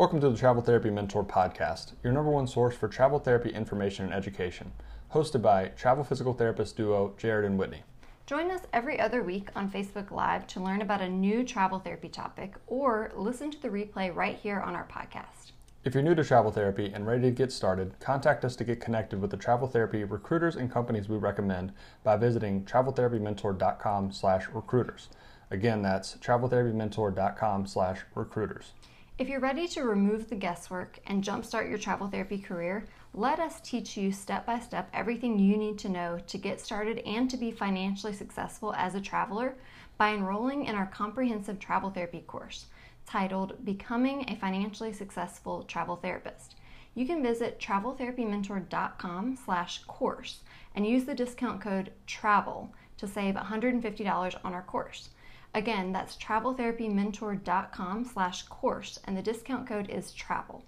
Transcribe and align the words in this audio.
Welcome 0.00 0.22
to 0.22 0.30
the 0.30 0.38
Travel 0.38 0.62
Therapy 0.62 0.88
Mentor 0.88 1.22
Podcast, 1.22 1.92
your 2.02 2.14
number 2.14 2.30
one 2.30 2.46
source 2.46 2.74
for 2.74 2.88
travel 2.88 3.18
therapy 3.18 3.50
information 3.50 4.06
and 4.06 4.14
education, 4.14 4.72
hosted 5.12 5.42
by 5.42 5.72
travel 5.76 6.04
physical 6.04 6.32
therapist 6.32 6.74
duo 6.74 7.12
Jared 7.18 7.44
and 7.44 7.58
Whitney. 7.58 7.82
Join 8.24 8.50
us 8.50 8.62
every 8.72 8.98
other 8.98 9.22
week 9.22 9.50
on 9.54 9.70
Facebook 9.70 10.10
Live 10.10 10.46
to 10.46 10.58
learn 10.58 10.80
about 10.80 11.02
a 11.02 11.08
new 11.10 11.44
travel 11.44 11.78
therapy 11.78 12.08
topic 12.08 12.54
or 12.66 13.12
listen 13.14 13.50
to 13.50 13.60
the 13.60 13.68
replay 13.68 14.16
right 14.16 14.38
here 14.38 14.60
on 14.60 14.74
our 14.74 14.86
podcast. 14.86 15.52
If 15.84 15.92
you're 15.92 16.02
new 16.02 16.14
to 16.14 16.24
travel 16.24 16.50
therapy 16.50 16.90
and 16.94 17.06
ready 17.06 17.24
to 17.24 17.30
get 17.30 17.52
started, 17.52 18.00
contact 18.00 18.42
us 18.42 18.56
to 18.56 18.64
get 18.64 18.80
connected 18.80 19.20
with 19.20 19.30
the 19.30 19.36
travel 19.36 19.68
therapy 19.68 20.02
recruiters 20.04 20.56
and 20.56 20.72
companies 20.72 21.10
we 21.10 21.18
recommend 21.18 21.74
by 22.04 22.16
visiting 22.16 22.64
traveltherapymentor.com 22.64 24.12
slash 24.12 24.48
recruiters. 24.48 25.10
Again, 25.50 25.82
that's 25.82 26.14
traveltherapymentor.com/recruiters. 26.14 28.72
If 29.20 29.28
you're 29.28 29.38
ready 29.38 29.68
to 29.68 29.82
remove 29.82 30.30
the 30.30 30.34
guesswork 30.34 30.98
and 31.06 31.22
jumpstart 31.22 31.68
your 31.68 31.76
travel 31.76 32.06
therapy 32.06 32.38
career, 32.38 32.86
let 33.12 33.38
us 33.38 33.60
teach 33.60 33.94
you 33.94 34.12
step 34.12 34.46
by 34.46 34.60
step 34.60 34.88
everything 34.94 35.38
you 35.38 35.58
need 35.58 35.78
to 35.80 35.90
know 35.90 36.18
to 36.26 36.38
get 36.38 36.58
started 36.58 37.00
and 37.00 37.28
to 37.28 37.36
be 37.36 37.50
financially 37.50 38.14
successful 38.14 38.72
as 38.72 38.94
a 38.94 39.00
traveler 39.00 39.56
by 39.98 40.14
enrolling 40.14 40.64
in 40.64 40.74
our 40.74 40.86
comprehensive 40.86 41.58
travel 41.58 41.90
therapy 41.90 42.20
course 42.20 42.68
titled 43.04 43.62
Becoming 43.62 44.24
a 44.26 44.36
Financially 44.36 44.94
Successful 44.94 45.64
Travel 45.64 45.96
Therapist. 45.96 46.54
You 46.94 47.04
can 47.04 47.22
visit 47.22 47.60
traveltherapymentor.com 47.60 49.36
slash 49.44 49.84
course 49.84 50.40
and 50.74 50.86
use 50.86 51.04
the 51.04 51.14
discount 51.14 51.60
code 51.60 51.92
TRAVEL 52.06 52.72
to 52.96 53.06
save 53.06 53.34
$150 53.34 54.34
on 54.42 54.54
our 54.54 54.62
course. 54.62 55.10
Again, 55.54 55.92
that's 55.92 56.16
traveltherapymentor.com 56.16 58.04
slash 58.04 58.42
course, 58.44 59.00
and 59.04 59.16
the 59.16 59.22
discount 59.22 59.66
code 59.66 59.90
is 59.90 60.12
TRAVEL. 60.12 60.62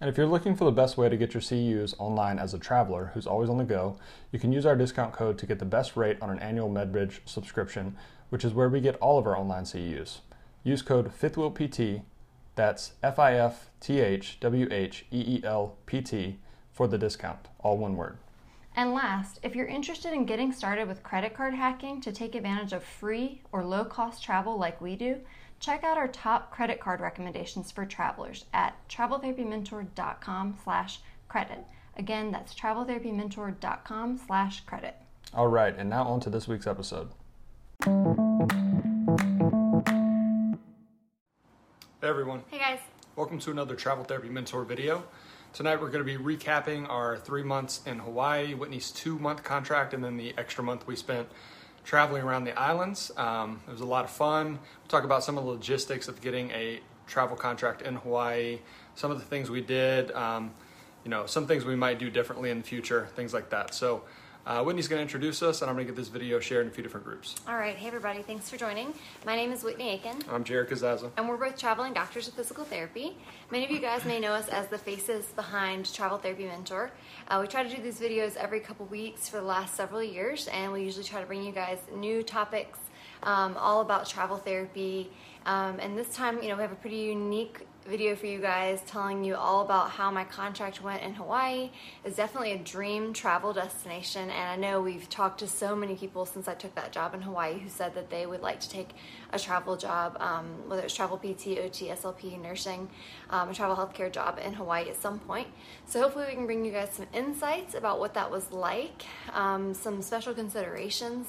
And 0.00 0.08
if 0.08 0.16
you're 0.16 0.26
looking 0.26 0.56
for 0.56 0.64
the 0.64 0.72
best 0.72 0.96
way 0.96 1.08
to 1.08 1.16
get 1.16 1.34
your 1.34 1.42
CEUs 1.42 1.94
online 1.98 2.38
as 2.38 2.54
a 2.54 2.58
traveler 2.58 3.10
who's 3.12 3.26
always 3.26 3.50
on 3.50 3.58
the 3.58 3.64
go, 3.64 3.98
you 4.32 4.38
can 4.38 4.52
use 4.52 4.64
our 4.64 4.76
discount 4.76 5.12
code 5.12 5.36
to 5.38 5.46
get 5.46 5.58
the 5.58 5.64
best 5.66 5.96
rate 5.96 6.16
on 6.22 6.30
an 6.30 6.38
annual 6.38 6.70
MedBridge 6.70 7.20
subscription, 7.26 7.96
which 8.30 8.44
is 8.44 8.54
where 8.54 8.68
we 8.68 8.80
get 8.80 8.96
all 8.96 9.18
of 9.18 9.26
our 9.26 9.36
online 9.36 9.64
CEUs. 9.64 10.20
Use 10.64 10.80
code 10.80 11.12
FifthWheelPT, 11.12 12.02
that's 12.54 12.92
F 13.02 13.18
I 13.18 13.34
F 13.34 13.68
T 13.80 14.00
H 14.00 14.38
W 14.40 14.68
H 14.70 15.04
E 15.10 15.36
E 15.36 15.40
L 15.44 15.76
P 15.86 16.00
T, 16.00 16.38
for 16.72 16.86
the 16.86 16.98
discount, 16.98 17.48
all 17.58 17.76
one 17.76 17.96
word. 17.96 18.16
And 18.76 18.94
last, 18.94 19.40
if 19.42 19.54
you're 19.56 19.66
interested 19.66 20.12
in 20.12 20.24
getting 20.24 20.52
started 20.52 20.86
with 20.86 21.02
credit 21.02 21.34
card 21.34 21.54
hacking 21.54 22.00
to 22.02 22.12
take 22.12 22.34
advantage 22.34 22.72
of 22.72 22.84
free 22.84 23.42
or 23.52 23.64
low 23.64 23.84
cost 23.84 24.22
travel 24.22 24.58
like 24.58 24.80
we 24.80 24.96
do, 24.96 25.18
check 25.58 25.82
out 25.84 25.98
our 25.98 26.08
top 26.08 26.50
credit 26.52 26.80
card 26.80 27.00
recommendations 27.00 27.70
for 27.70 27.84
travelers 27.84 28.44
at 28.54 28.76
traveltherapymentor.com 28.88 30.56
slash 30.62 31.00
credit. 31.28 31.64
Again, 31.96 32.30
that's 32.30 32.54
traveltherapymentor.com 32.54 34.20
slash 34.26 34.60
credit. 34.60 34.96
All 35.34 35.48
right, 35.48 35.74
and 35.76 35.90
now 35.90 36.04
on 36.04 36.20
to 36.20 36.30
this 36.30 36.48
week's 36.48 36.66
episode. 36.66 37.10
Hey 42.00 42.08
everyone. 42.08 42.42
Hey 42.48 42.58
guys. 42.58 42.78
Welcome 43.16 43.38
to 43.40 43.50
another 43.50 43.74
Travel 43.74 44.04
Therapy 44.04 44.30
Mentor 44.30 44.64
video. 44.64 45.04
Tonight 45.52 45.80
we're 45.80 45.90
going 45.90 46.06
to 46.06 46.18
be 46.18 46.36
recapping 46.36 46.88
our 46.88 47.16
three 47.16 47.42
months 47.42 47.80
in 47.84 47.98
Hawaii, 47.98 48.54
Whitney's 48.54 48.92
two 48.92 49.18
month 49.18 49.42
contract, 49.42 49.92
and 49.92 50.02
then 50.02 50.16
the 50.16 50.32
extra 50.38 50.62
month 50.62 50.86
we 50.86 50.94
spent 50.94 51.26
traveling 51.82 52.22
around 52.22 52.44
the 52.44 52.56
islands. 52.56 53.10
Um, 53.16 53.60
it 53.66 53.72
was 53.72 53.80
a 53.80 53.86
lot 53.86 54.04
of 54.04 54.10
fun. 54.10 54.52
We'll 54.52 54.88
talk 54.88 55.02
about 55.02 55.24
some 55.24 55.36
of 55.36 55.44
the 55.44 55.50
logistics 55.50 56.06
of 56.06 56.20
getting 56.20 56.52
a 56.52 56.78
travel 57.08 57.36
contract 57.36 57.82
in 57.82 57.96
Hawaii, 57.96 58.60
some 58.94 59.10
of 59.10 59.18
the 59.18 59.24
things 59.24 59.50
we 59.50 59.60
did, 59.60 60.12
um, 60.12 60.52
you 61.04 61.10
know, 61.10 61.26
some 61.26 61.48
things 61.48 61.64
we 61.64 61.74
might 61.74 61.98
do 61.98 62.10
differently 62.10 62.50
in 62.50 62.58
the 62.58 62.64
future, 62.64 63.08
things 63.16 63.34
like 63.34 63.50
that. 63.50 63.74
So 63.74 64.04
uh, 64.46 64.62
Whitney's 64.62 64.88
going 64.88 64.98
to 64.98 65.02
introduce 65.02 65.42
us, 65.42 65.62
and 65.62 65.70
I'm 65.70 65.76
going 65.76 65.86
to 65.86 65.92
get 65.92 65.96
this 65.96 66.08
video 66.08 66.40
shared 66.40 66.66
in 66.66 66.72
a 66.72 66.74
few 66.74 66.82
different 66.82 67.04
groups. 67.04 67.36
All 67.46 67.56
right. 67.56 67.76
Hey, 67.76 67.86
everybody. 67.86 68.22
Thanks 68.22 68.48
for 68.48 68.56
joining. 68.56 68.94
My 69.26 69.36
name 69.36 69.52
is 69.52 69.62
Whitney 69.62 69.90
Aiken. 69.90 70.18
I'm 70.30 70.44
Jared 70.44 70.68
Casazza. 70.70 71.10
And 71.16 71.28
we're 71.28 71.36
both 71.36 71.58
traveling 71.58 71.92
doctors 71.92 72.28
of 72.28 72.34
physical 72.34 72.64
therapy. 72.64 73.16
Many 73.50 73.64
of 73.64 73.70
you 73.70 73.80
guys 73.80 74.04
may 74.04 74.18
know 74.18 74.32
us 74.32 74.48
as 74.48 74.66
the 74.68 74.78
faces 74.78 75.26
behind 75.26 75.92
Travel 75.92 76.18
Therapy 76.18 76.44
Mentor. 76.46 76.90
Uh, 77.28 77.38
we 77.40 77.48
try 77.48 77.62
to 77.62 77.68
do 77.68 77.82
these 77.82 78.00
videos 78.00 78.36
every 78.36 78.60
couple 78.60 78.86
weeks 78.86 79.28
for 79.28 79.36
the 79.36 79.46
last 79.46 79.74
several 79.74 80.02
years, 80.02 80.48
and 80.48 80.72
we 80.72 80.82
usually 80.82 81.04
try 81.04 81.20
to 81.20 81.26
bring 81.26 81.44
you 81.44 81.52
guys 81.52 81.78
new 81.94 82.22
topics 82.22 82.78
um, 83.22 83.56
all 83.58 83.80
about 83.80 84.08
travel 84.08 84.36
therapy. 84.36 85.10
Um, 85.46 85.78
and 85.80 85.96
this 85.96 86.14
time, 86.14 86.42
you 86.42 86.48
know, 86.48 86.56
we 86.56 86.62
have 86.62 86.72
a 86.72 86.76
pretty 86.76 86.96
unique 86.96 87.66
video 87.90 88.14
for 88.14 88.26
you 88.26 88.38
guys 88.38 88.80
telling 88.86 89.24
you 89.24 89.34
all 89.34 89.62
about 89.62 89.90
how 89.90 90.12
my 90.12 90.22
contract 90.22 90.80
went 90.80 91.02
in 91.02 91.12
Hawaii. 91.12 91.70
It's 92.04 92.14
definitely 92.14 92.52
a 92.52 92.58
dream 92.58 93.12
travel 93.12 93.52
destination, 93.52 94.30
and 94.30 94.48
I 94.48 94.54
know 94.54 94.80
we've 94.80 95.08
talked 95.08 95.40
to 95.40 95.48
so 95.48 95.74
many 95.74 95.96
people 95.96 96.24
since 96.24 96.46
I 96.46 96.54
took 96.54 96.72
that 96.76 96.92
job 96.92 97.14
in 97.14 97.20
Hawaii 97.20 97.58
who 97.58 97.68
said 97.68 97.96
that 97.96 98.08
they 98.08 98.26
would 98.26 98.42
like 98.42 98.60
to 98.60 98.70
take 98.70 98.90
a 99.32 99.40
travel 99.40 99.76
job, 99.76 100.16
um, 100.20 100.68
whether 100.68 100.82
it's 100.82 100.94
travel 100.94 101.18
PT, 101.18 101.58
OT, 101.58 101.88
SLP, 101.88 102.40
nursing, 102.40 102.88
um, 103.28 103.48
a 103.48 103.54
travel 103.54 103.74
healthcare 103.74 104.12
job 104.12 104.38
in 104.38 104.52
Hawaii 104.52 104.88
at 104.88 105.02
some 105.02 105.18
point. 105.18 105.48
So 105.86 106.00
hopefully 106.00 106.26
we 106.28 106.34
can 106.34 106.46
bring 106.46 106.64
you 106.64 106.70
guys 106.70 106.90
some 106.92 107.08
insights 107.12 107.74
about 107.74 107.98
what 107.98 108.14
that 108.14 108.30
was 108.30 108.52
like, 108.52 109.02
um, 109.32 109.74
some 109.74 110.00
special 110.00 110.32
considerations 110.32 111.26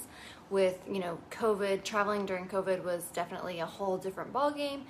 with 0.51 0.77
you 0.87 0.99
know 0.99 1.17
COVID. 1.31 1.83
Traveling 1.83 2.27
during 2.27 2.47
COVID 2.47 2.83
was 2.83 3.05
definitely 3.13 3.61
a 3.61 3.65
whole 3.65 3.97
different 3.97 4.31
ballgame. 4.31 4.81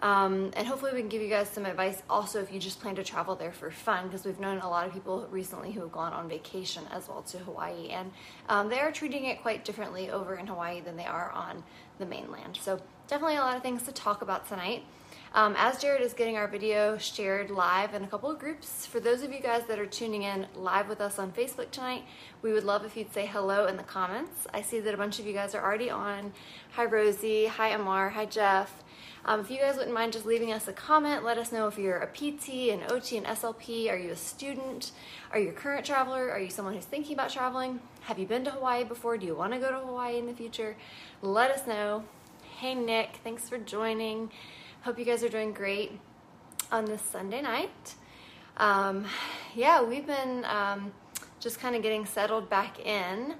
Um, 0.00 0.52
and 0.54 0.66
hopefully, 0.66 0.92
we 0.94 1.00
can 1.00 1.08
give 1.08 1.22
you 1.22 1.28
guys 1.28 1.48
some 1.48 1.66
advice 1.66 2.02
also 2.08 2.40
if 2.40 2.52
you 2.52 2.60
just 2.60 2.80
plan 2.80 2.94
to 2.96 3.04
travel 3.04 3.34
there 3.34 3.50
for 3.50 3.70
fun, 3.70 4.06
because 4.06 4.24
we've 4.24 4.38
known 4.38 4.58
a 4.58 4.68
lot 4.68 4.86
of 4.86 4.92
people 4.92 5.26
recently 5.30 5.72
who 5.72 5.80
have 5.80 5.92
gone 5.92 6.12
on 6.12 6.28
vacation 6.28 6.84
as 6.92 7.08
well 7.08 7.22
to 7.22 7.38
Hawaii, 7.38 7.88
and 7.88 8.12
um, 8.48 8.68
they 8.68 8.78
are 8.78 8.92
treating 8.92 9.24
it 9.24 9.42
quite 9.42 9.64
differently 9.64 10.10
over 10.10 10.36
in 10.36 10.46
Hawaii 10.46 10.80
than 10.80 10.96
they 10.96 11.06
are 11.06 11.30
on 11.32 11.64
the 11.98 12.06
mainland. 12.06 12.58
So, 12.62 12.80
definitely 13.08 13.36
a 13.36 13.40
lot 13.40 13.56
of 13.56 13.62
things 13.62 13.82
to 13.84 13.92
talk 13.92 14.22
about 14.22 14.48
tonight. 14.48 14.84
Um, 15.34 15.54
as 15.58 15.78
Jared 15.78 16.00
is 16.00 16.14
getting 16.14 16.36
our 16.36 16.48
video 16.48 16.96
shared 16.96 17.50
live 17.50 17.92
in 17.92 18.02
a 18.02 18.06
couple 18.06 18.30
of 18.30 18.38
groups, 18.38 18.86
for 18.86 18.98
those 18.98 19.22
of 19.22 19.32
you 19.32 19.40
guys 19.40 19.64
that 19.68 19.78
are 19.78 19.86
tuning 19.86 20.22
in 20.22 20.46
live 20.54 20.88
with 20.88 21.00
us 21.00 21.18
on 21.18 21.32
Facebook 21.32 21.70
tonight, 21.70 22.04
we 22.40 22.52
would 22.52 22.64
love 22.64 22.84
if 22.84 22.96
you'd 22.96 23.12
say 23.12 23.26
hello 23.26 23.66
in 23.66 23.76
the 23.76 23.82
comments. 23.82 24.46
I 24.54 24.62
see 24.62 24.80
that 24.80 24.94
a 24.94 24.96
bunch 24.96 25.18
of 25.18 25.26
you 25.26 25.34
guys 25.34 25.54
are 25.54 25.62
already 25.62 25.90
on. 25.90 26.32
Hi, 26.72 26.86
Rosie. 26.86 27.46
Hi, 27.46 27.68
Amar. 27.70 28.08
Hi, 28.10 28.24
Jeff. 28.24 28.82
Um, 29.28 29.40
if 29.40 29.50
you 29.50 29.58
guys 29.58 29.76
wouldn't 29.76 29.92
mind 29.92 30.14
just 30.14 30.24
leaving 30.24 30.54
us 30.54 30.68
a 30.68 30.72
comment, 30.72 31.22
let 31.22 31.36
us 31.36 31.52
know 31.52 31.66
if 31.68 31.76
you're 31.76 31.98
a 31.98 32.06
PT, 32.06 32.70
an 32.70 32.80
OT, 32.88 33.18
an 33.18 33.24
SLP. 33.24 33.90
Are 33.92 33.96
you 33.96 34.12
a 34.12 34.16
student? 34.16 34.92
Are 35.30 35.38
you 35.38 35.50
a 35.50 35.52
current 35.52 35.84
traveler? 35.84 36.30
Are 36.30 36.40
you 36.40 36.48
someone 36.48 36.72
who's 36.72 36.86
thinking 36.86 37.12
about 37.12 37.28
traveling? 37.28 37.78
Have 38.04 38.18
you 38.18 38.26
been 38.26 38.42
to 38.44 38.50
Hawaii 38.50 38.84
before? 38.84 39.18
Do 39.18 39.26
you 39.26 39.34
want 39.34 39.52
to 39.52 39.58
go 39.58 39.70
to 39.70 39.80
Hawaii 39.80 40.16
in 40.16 40.24
the 40.24 40.32
future? 40.32 40.78
Let 41.20 41.50
us 41.50 41.66
know. 41.66 42.04
Hey, 42.56 42.74
Nick, 42.74 43.18
thanks 43.22 43.50
for 43.50 43.58
joining. 43.58 44.30
Hope 44.80 44.98
you 44.98 45.04
guys 45.04 45.22
are 45.22 45.28
doing 45.28 45.52
great 45.52 46.00
on 46.72 46.86
this 46.86 47.02
Sunday 47.02 47.42
night. 47.42 47.96
Um, 48.56 49.04
yeah, 49.54 49.82
we've 49.82 50.06
been 50.06 50.46
um, 50.46 50.90
just 51.38 51.60
kind 51.60 51.76
of 51.76 51.82
getting 51.82 52.06
settled 52.06 52.48
back 52.48 52.80
in 52.80 53.34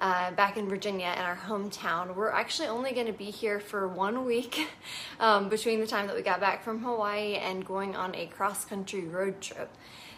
uh, 0.00 0.30
back 0.32 0.56
in 0.56 0.68
Virginia 0.68 1.12
in 1.16 1.22
our 1.22 1.36
hometown. 1.36 2.14
We're 2.14 2.30
actually 2.30 2.68
only 2.68 2.92
going 2.92 3.06
to 3.06 3.12
be 3.12 3.30
here 3.30 3.60
for 3.60 3.88
one 3.88 4.24
week 4.24 4.68
um, 5.20 5.48
between 5.48 5.80
the 5.80 5.86
time 5.86 6.06
that 6.06 6.16
we 6.16 6.22
got 6.22 6.40
back 6.40 6.62
from 6.62 6.82
Hawaii 6.82 7.34
and 7.34 7.64
going 7.64 7.96
on 7.96 8.14
a 8.14 8.26
cross 8.26 8.64
country 8.64 9.04
road 9.04 9.40
trip. 9.40 9.70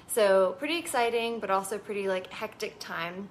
So, 0.07 0.57
pretty 0.59 0.77
exciting, 0.77 1.41
but 1.41 1.51
also 1.51 1.79
pretty 1.79 2.09
like 2.09 2.33
hectic 2.33 2.79
time. 2.79 3.31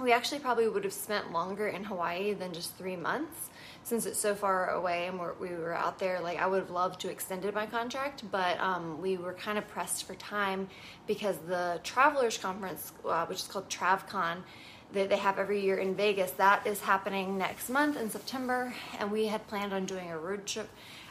We 0.00 0.12
actually 0.12 0.40
probably 0.40 0.68
would 0.68 0.84
have 0.84 0.92
spent 0.92 1.32
longer 1.32 1.68
in 1.68 1.84
Hawaii 1.84 2.32
than 2.32 2.52
just 2.52 2.76
three 2.76 2.96
months 2.96 3.50
since 3.84 4.06
it's 4.06 4.18
so 4.18 4.34
far 4.34 4.70
away 4.70 5.08
and 5.08 5.18
we're, 5.18 5.34
we 5.34 5.48
were 5.48 5.74
out 5.74 5.98
there. 5.98 6.20
Like, 6.20 6.38
I 6.38 6.46
would 6.46 6.60
have 6.60 6.70
loved 6.70 7.00
to 7.00 7.10
extended 7.10 7.54
my 7.54 7.66
contract, 7.66 8.22
but 8.30 8.58
um, 8.60 9.00
we 9.00 9.16
were 9.16 9.34
kind 9.34 9.58
of 9.58 9.66
pressed 9.68 10.04
for 10.04 10.14
time 10.14 10.68
because 11.06 11.36
the 11.48 11.80
Travelers 11.82 12.38
Conference, 12.38 12.92
uh, 13.04 13.26
which 13.26 13.40
is 13.40 13.46
called 13.48 13.68
TravCon, 13.68 14.38
that 14.92 15.08
they 15.08 15.16
have 15.16 15.38
every 15.38 15.60
year 15.60 15.76
in 15.76 15.94
Vegas. 15.94 16.30
That 16.32 16.66
is 16.66 16.80
happening 16.80 17.38
next 17.38 17.68
month 17.68 17.96
in 17.96 18.10
September, 18.10 18.74
and 18.98 19.10
we 19.10 19.26
had 19.26 19.46
planned 19.48 19.72
on 19.72 19.86
doing 19.86 20.10
a 20.10 20.18
road 20.18 20.46
trip 20.46 20.68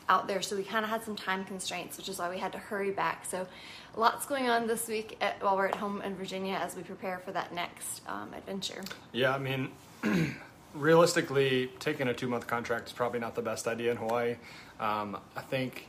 out 0.09 0.27
there, 0.27 0.41
so 0.41 0.55
we 0.55 0.63
kind 0.63 0.83
of 0.83 0.89
had 0.89 1.03
some 1.03 1.15
time 1.15 1.45
constraints, 1.45 1.97
which 1.97 2.09
is 2.09 2.19
why 2.19 2.29
we 2.29 2.37
had 2.37 2.51
to 2.51 2.57
hurry 2.57 2.91
back. 2.91 3.25
So, 3.25 3.47
lots 3.95 4.25
going 4.25 4.49
on 4.49 4.67
this 4.67 4.87
week 4.87 5.17
at, 5.21 5.41
while 5.41 5.55
we're 5.55 5.67
at 5.67 5.75
home 5.75 6.01
in 6.01 6.15
Virginia 6.15 6.55
as 6.55 6.75
we 6.75 6.83
prepare 6.83 7.19
for 7.19 7.31
that 7.31 7.53
next 7.53 8.01
um, 8.07 8.33
adventure. 8.35 8.83
Yeah, 9.13 9.33
I 9.33 9.39
mean, 9.39 9.69
realistically, 10.73 11.71
taking 11.79 12.07
a 12.07 12.13
two 12.13 12.27
month 12.27 12.47
contract 12.47 12.87
is 12.87 12.93
probably 12.93 13.19
not 13.19 13.35
the 13.35 13.41
best 13.41 13.67
idea 13.67 13.91
in 13.91 13.97
Hawaii. 13.97 14.35
Um, 14.79 15.17
I 15.35 15.41
think 15.41 15.87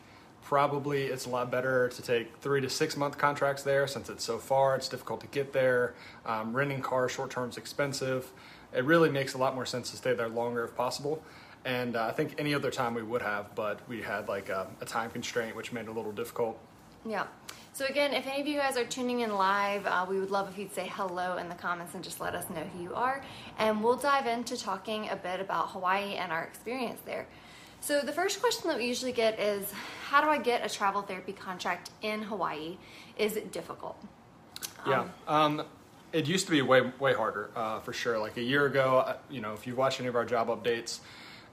probably 0.53 1.05
it's 1.05 1.25
a 1.25 1.31
lot 1.31 1.51
better 1.51 1.89
to 1.89 2.03
take 2.03 2.37
three 2.43 2.61
to 2.61 2.69
six 2.69 2.95
month 2.95 3.17
contracts 3.17 3.63
there 3.63 3.87
since 3.87 4.11
it's 4.11 4.23
so 4.23 4.37
far, 4.37 4.77
it's 4.77 4.87
difficult 4.87 5.19
to 5.19 5.27
get 5.29 5.51
there. 5.55 5.95
Um, 6.27 6.55
renting 6.55 6.83
cars 6.83 7.11
short 7.11 7.31
term 7.31 7.49
is 7.49 7.57
expensive. 7.57 8.31
It 8.77 8.85
really 8.85 9.09
makes 9.09 9.33
a 9.33 9.39
lot 9.39 9.55
more 9.55 9.65
sense 9.65 9.91
to 9.93 9.97
stay 9.97 10.13
there 10.13 10.29
longer 10.29 10.63
if 10.63 10.77
possible. 10.77 11.23
And 11.65 11.97
uh, 11.97 12.05
I 12.05 12.11
think 12.11 12.35
any 12.37 12.53
other 12.53 12.71
time 12.71 12.93
we 12.93 13.03
would 13.03 13.23
have, 13.23 13.55
but 13.55 13.81
we 13.89 14.03
had 14.03 14.29
like 14.29 14.51
a, 14.51 14.67
a 14.83 14.85
time 14.85 15.11
constraint, 15.11 15.57
which 15.57 15.73
made 15.73 15.87
it 15.87 15.89
a 15.89 15.93
little 15.93 16.13
difficult. 16.13 16.59
Yeah. 17.07 17.25
So 17.73 17.87
again, 17.87 18.13
if 18.13 18.27
any 18.27 18.43
of 18.43 18.47
you 18.47 18.59
guys 18.59 18.77
are 18.77 18.85
tuning 18.85 19.21
in 19.21 19.35
live, 19.35 19.87
uh, 19.87 20.05
we 20.07 20.21
would 20.21 20.31
love 20.31 20.51
if 20.51 20.59
you'd 20.59 20.75
say 20.75 20.87
hello 20.93 21.39
in 21.39 21.49
the 21.49 21.55
comments 21.55 21.95
and 21.95 22.05
just 22.05 22.21
let 22.21 22.35
us 22.35 22.51
know 22.51 22.61
who 22.61 22.83
you 22.83 22.95
are. 22.95 23.25
And 23.59 23.83
we'll 23.83 23.97
dive 23.97 24.27
into 24.27 24.59
talking 24.59 25.09
a 25.09 25.17
bit 25.17 25.41
about 25.41 25.71
Hawaii 25.71 26.17
and 26.17 26.31
our 26.31 26.45
experience 26.45 27.01
there. 27.07 27.27
So 27.83 28.01
the 28.01 28.13
first 28.13 28.41
question 28.41 28.69
that 28.69 28.79
we 28.79 28.87
usually 28.87 29.11
get 29.11 29.41
is, 29.41 29.69
how 30.05 30.21
do 30.21 30.29
I 30.29 30.39
get 30.39 30.65
a 30.65 30.73
travel 30.73 31.03
therapy 31.03 31.33
contract 31.33 31.91
in 32.01 32.23
Hawaii? 32.23 32.79
Is 33.19 33.35
it 33.35 33.51
difficult? 33.51 34.01
Yeah. 34.87 35.09
Um, 35.27 35.65
it 36.13 36.27
used 36.27 36.47
to 36.47 36.53
be 36.53 36.63
way 36.63 36.83
way 37.01 37.13
harder 37.13 37.51
uh, 37.57 37.81
for 37.81 37.93
sure. 37.93 38.21
Like 38.21 38.37
a 38.37 38.43
year 38.43 38.67
ago, 38.67 38.99
uh, 38.99 39.17
you 39.29 39.41
know, 39.41 39.53
if 39.53 39.67
you've 39.67 39.77
watched 39.77 39.99
any 39.99 40.09
of 40.09 40.15
our 40.15 40.25
job 40.25 40.47
updates, 40.47 41.01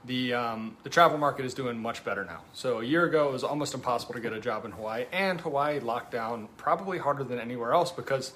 the 0.04 0.34
um, 0.34 0.76
the 0.84 0.88
travel 0.88 1.18
market 1.18 1.44
is 1.44 1.52
doing 1.52 1.76
much 1.76 2.04
better 2.04 2.24
now. 2.24 2.42
So 2.52 2.80
a 2.80 2.84
year 2.84 3.06
ago, 3.06 3.28
it 3.28 3.32
was 3.32 3.42
almost 3.42 3.74
impossible 3.74 4.14
to 4.14 4.20
get 4.20 4.32
a 4.32 4.40
job 4.40 4.64
in 4.64 4.70
Hawaii, 4.70 5.06
and 5.10 5.40
Hawaii 5.40 5.80
locked 5.80 6.12
down 6.12 6.46
probably 6.56 6.98
harder 6.98 7.24
than 7.24 7.40
anywhere 7.40 7.72
else 7.72 7.90
because. 7.90 8.32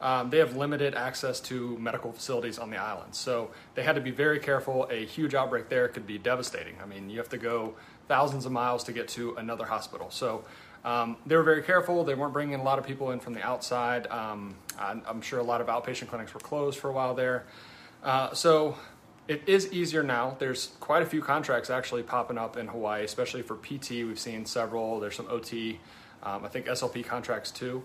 Um, 0.00 0.30
they 0.30 0.38
have 0.38 0.56
limited 0.56 0.94
access 0.94 1.40
to 1.40 1.76
medical 1.78 2.12
facilities 2.12 2.58
on 2.58 2.70
the 2.70 2.78
island. 2.78 3.14
So 3.14 3.50
they 3.74 3.82
had 3.82 3.96
to 3.96 4.00
be 4.00 4.10
very 4.10 4.38
careful. 4.38 4.88
A 4.90 5.04
huge 5.04 5.34
outbreak 5.34 5.68
there 5.68 5.88
could 5.88 6.06
be 6.06 6.16
devastating. 6.16 6.76
I 6.82 6.86
mean, 6.86 7.10
you 7.10 7.18
have 7.18 7.28
to 7.30 7.38
go 7.38 7.74
thousands 8.08 8.46
of 8.46 8.52
miles 8.52 8.82
to 8.84 8.92
get 8.92 9.08
to 9.08 9.34
another 9.36 9.66
hospital. 9.66 10.10
So 10.10 10.44
um, 10.84 11.16
they 11.26 11.36
were 11.36 11.42
very 11.42 11.62
careful. 11.62 12.04
They 12.04 12.14
weren't 12.14 12.32
bringing 12.32 12.58
a 12.58 12.62
lot 12.62 12.78
of 12.78 12.86
people 12.86 13.10
in 13.10 13.20
from 13.20 13.34
the 13.34 13.42
outside. 13.42 14.06
Um, 14.06 14.54
I'm, 14.78 15.20
sure 15.20 15.38
a 15.38 15.44
lot 15.44 15.60
of 15.60 15.66
outpatient 15.66 16.08
clinics 16.08 16.32
were 16.32 16.40
closed 16.40 16.78
for 16.78 16.88
a 16.88 16.92
while 16.92 17.14
there. 17.14 17.44
Uh, 18.02 18.32
so 18.32 18.76
it 19.28 19.42
is 19.46 19.70
easier 19.72 20.02
now. 20.02 20.36
There's 20.38 20.68
quite 20.80 21.02
a 21.02 21.06
few 21.06 21.20
contracts 21.20 21.68
actually 21.68 22.02
popping 22.02 22.38
up 22.38 22.56
in 22.56 22.68
Hawaii, 22.68 23.04
especially 23.04 23.42
for 23.42 23.56
PT. 23.56 23.90
We've 23.90 24.18
seen 24.18 24.46
several. 24.46 24.98
There's 24.98 25.14
some 25.14 25.28
OT. 25.28 25.78
Um, 26.22 26.44
I 26.44 26.48
think 26.48 26.66
SLP 26.66 27.04
contracts 27.04 27.50
too. 27.50 27.84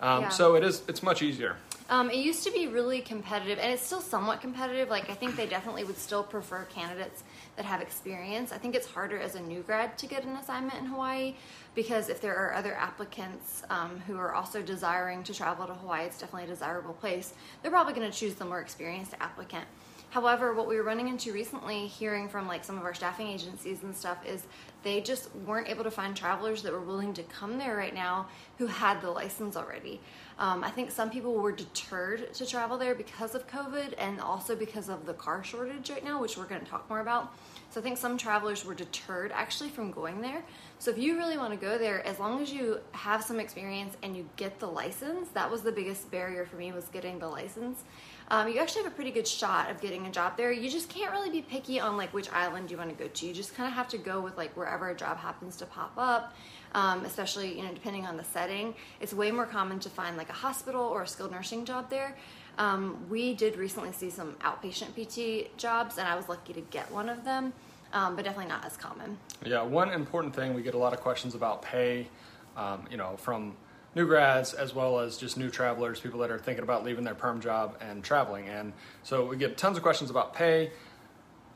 Um, 0.00 0.22
yeah. 0.22 0.28
So 0.28 0.54
it 0.54 0.64
is. 0.64 0.82
It's 0.88 1.02
much 1.02 1.22
easier. 1.22 1.56
Um, 1.90 2.08
it 2.08 2.16
used 2.16 2.44
to 2.44 2.50
be 2.50 2.66
really 2.66 3.00
competitive, 3.00 3.58
and 3.58 3.70
it's 3.70 3.84
still 3.84 4.00
somewhat 4.00 4.40
competitive. 4.40 4.88
Like 4.88 5.10
I 5.10 5.14
think 5.14 5.36
they 5.36 5.46
definitely 5.46 5.84
would 5.84 5.98
still 5.98 6.22
prefer 6.22 6.64
candidates 6.64 7.22
that 7.56 7.64
have 7.66 7.82
experience. 7.82 8.52
I 8.52 8.58
think 8.58 8.74
it's 8.74 8.86
harder 8.86 9.18
as 9.18 9.34
a 9.34 9.40
new 9.40 9.60
grad 9.60 9.98
to 9.98 10.06
get 10.06 10.24
an 10.24 10.36
assignment 10.36 10.78
in 10.78 10.86
Hawaii 10.86 11.34
because 11.74 12.08
if 12.08 12.20
there 12.20 12.36
are 12.36 12.54
other 12.54 12.74
applicants 12.74 13.62
um, 13.68 14.00
who 14.06 14.16
are 14.16 14.34
also 14.34 14.62
desiring 14.62 15.22
to 15.24 15.34
travel 15.34 15.66
to 15.66 15.74
Hawaii, 15.74 16.06
it's 16.06 16.18
definitely 16.18 16.44
a 16.44 16.54
desirable 16.54 16.94
place. 16.94 17.34
They're 17.62 17.70
probably 17.70 17.92
going 17.92 18.10
to 18.10 18.16
choose 18.16 18.34
the 18.34 18.44
more 18.44 18.60
experienced 18.60 19.14
applicant. 19.20 19.66
However, 20.14 20.54
what 20.54 20.68
we 20.68 20.76
were 20.76 20.84
running 20.84 21.08
into 21.08 21.32
recently, 21.32 21.88
hearing 21.88 22.28
from 22.28 22.46
like 22.46 22.64
some 22.64 22.78
of 22.78 22.84
our 22.84 22.94
staffing 22.94 23.26
agencies 23.26 23.82
and 23.82 23.92
stuff, 23.92 24.24
is 24.24 24.46
they 24.84 25.00
just 25.00 25.34
weren't 25.34 25.68
able 25.68 25.82
to 25.82 25.90
find 25.90 26.16
travelers 26.16 26.62
that 26.62 26.72
were 26.72 26.82
willing 26.82 27.12
to 27.14 27.24
come 27.24 27.58
there 27.58 27.76
right 27.76 27.92
now 27.92 28.28
who 28.58 28.66
had 28.68 29.00
the 29.00 29.10
license 29.10 29.56
already. 29.56 30.00
Um, 30.38 30.62
I 30.62 30.70
think 30.70 30.92
some 30.92 31.10
people 31.10 31.34
were 31.34 31.50
deterred 31.50 32.32
to 32.34 32.46
travel 32.46 32.78
there 32.78 32.94
because 32.94 33.34
of 33.34 33.48
COVID 33.48 33.94
and 33.98 34.20
also 34.20 34.54
because 34.54 34.88
of 34.88 35.04
the 35.04 35.14
car 35.14 35.42
shortage 35.42 35.90
right 35.90 36.04
now, 36.04 36.20
which 36.20 36.38
we're 36.38 36.44
going 36.44 36.60
to 36.60 36.70
talk 36.70 36.88
more 36.88 37.00
about. 37.00 37.34
So 37.70 37.80
I 37.80 37.82
think 37.82 37.98
some 37.98 38.16
travelers 38.16 38.64
were 38.64 38.74
deterred 38.74 39.32
actually 39.32 39.70
from 39.70 39.90
going 39.90 40.20
there. 40.20 40.44
So 40.78 40.92
if 40.92 40.98
you 40.98 41.16
really 41.16 41.38
want 41.38 41.52
to 41.54 41.58
go 41.58 41.76
there, 41.76 42.06
as 42.06 42.20
long 42.20 42.40
as 42.40 42.52
you 42.52 42.78
have 42.92 43.24
some 43.24 43.40
experience 43.40 43.96
and 44.04 44.16
you 44.16 44.28
get 44.36 44.60
the 44.60 44.68
license, 44.68 45.30
that 45.30 45.50
was 45.50 45.62
the 45.62 45.72
biggest 45.72 46.08
barrier 46.12 46.46
for 46.46 46.54
me 46.54 46.70
was 46.70 46.86
getting 46.86 47.18
the 47.18 47.26
license 47.26 47.82
um, 48.28 48.48
you 48.48 48.58
actually 48.58 48.84
have 48.84 48.92
a 48.92 48.94
pretty 48.94 49.10
good 49.10 49.28
shot 49.28 49.70
of 49.70 49.80
getting 49.80 50.06
a 50.06 50.10
job 50.10 50.36
there. 50.36 50.50
You 50.50 50.70
just 50.70 50.88
can't 50.88 51.12
really 51.12 51.30
be 51.30 51.42
picky 51.42 51.78
on 51.78 51.96
like 51.96 52.12
which 52.14 52.30
island 52.32 52.70
you 52.70 52.76
want 52.76 52.96
to 52.96 52.96
go 52.96 53.08
to. 53.08 53.26
You 53.26 53.34
just 53.34 53.54
kind 53.54 53.68
of 53.68 53.74
have 53.74 53.88
to 53.88 53.98
go 53.98 54.20
with 54.20 54.36
like 54.36 54.56
wherever 54.56 54.88
a 54.88 54.94
job 54.94 55.18
happens 55.18 55.56
to 55.56 55.66
pop 55.66 55.92
up. 55.96 56.34
Um, 56.72 57.04
especially 57.04 57.56
you 57.56 57.62
know 57.62 57.72
depending 57.72 58.04
on 58.04 58.16
the 58.16 58.24
setting. 58.24 58.74
It's 59.00 59.14
way 59.14 59.30
more 59.30 59.46
common 59.46 59.78
to 59.80 59.88
find 59.88 60.16
like 60.16 60.28
a 60.28 60.32
hospital 60.32 60.82
or 60.82 61.02
a 61.02 61.06
skilled 61.06 61.30
nursing 61.30 61.64
job 61.64 61.88
there. 61.88 62.16
Um, 62.58 63.06
we 63.08 63.34
did 63.34 63.56
recently 63.56 63.92
see 63.92 64.10
some 64.10 64.34
outpatient 64.40 64.94
PT 64.94 65.56
jobs, 65.56 65.98
and 65.98 66.08
I 66.08 66.16
was 66.16 66.28
lucky 66.28 66.52
to 66.52 66.60
get 66.60 66.90
one 66.90 67.08
of 67.08 67.24
them, 67.24 67.52
um, 67.92 68.16
but 68.16 68.24
definitely 68.24 68.50
not 68.50 68.64
as 68.64 68.76
common. 68.76 69.18
Yeah, 69.44 69.62
one 69.62 69.90
important 69.90 70.34
thing 70.34 70.54
we 70.54 70.62
get 70.62 70.74
a 70.74 70.78
lot 70.78 70.92
of 70.92 71.00
questions 71.00 71.34
about 71.34 71.62
pay. 71.62 72.08
Um, 72.56 72.86
you 72.88 72.96
know, 72.96 73.16
from 73.16 73.56
new 73.94 74.06
grads 74.06 74.54
as 74.54 74.74
well 74.74 74.98
as 74.98 75.16
just 75.16 75.36
new 75.36 75.50
travelers, 75.50 76.00
people 76.00 76.20
that 76.20 76.30
are 76.30 76.38
thinking 76.38 76.62
about 76.62 76.84
leaving 76.84 77.04
their 77.04 77.14
perm 77.14 77.40
job 77.40 77.76
and 77.80 78.02
traveling. 78.02 78.48
And 78.48 78.72
so 79.02 79.26
we 79.26 79.36
get 79.36 79.56
tons 79.56 79.76
of 79.76 79.82
questions 79.82 80.10
about 80.10 80.34
pay. 80.34 80.70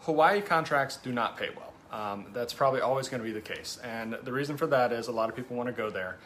Hawaii 0.00 0.40
contracts 0.40 0.96
do 0.96 1.12
not 1.12 1.36
pay 1.36 1.48
well. 1.56 1.72
Um, 1.90 2.26
that's 2.32 2.52
probably 2.52 2.80
always 2.80 3.08
going 3.08 3.22
to 3.22 3.26
be 3.26 3.32
the 3.32 3.40
case. 3.40 3.78
And 3.82 4.16
the 4.22 4.32
reason 4.32 4.56
for 4.56 4.66
that 4.68 4.92
is 4.92 5.08
a 5.08 5.12
lot 5.12 5.28
of 5.28 5.36
people 5.36 5.56
want 5.56 5.68
to 5.68 5.72
go 5.72 5.90
there. 5.90 6.18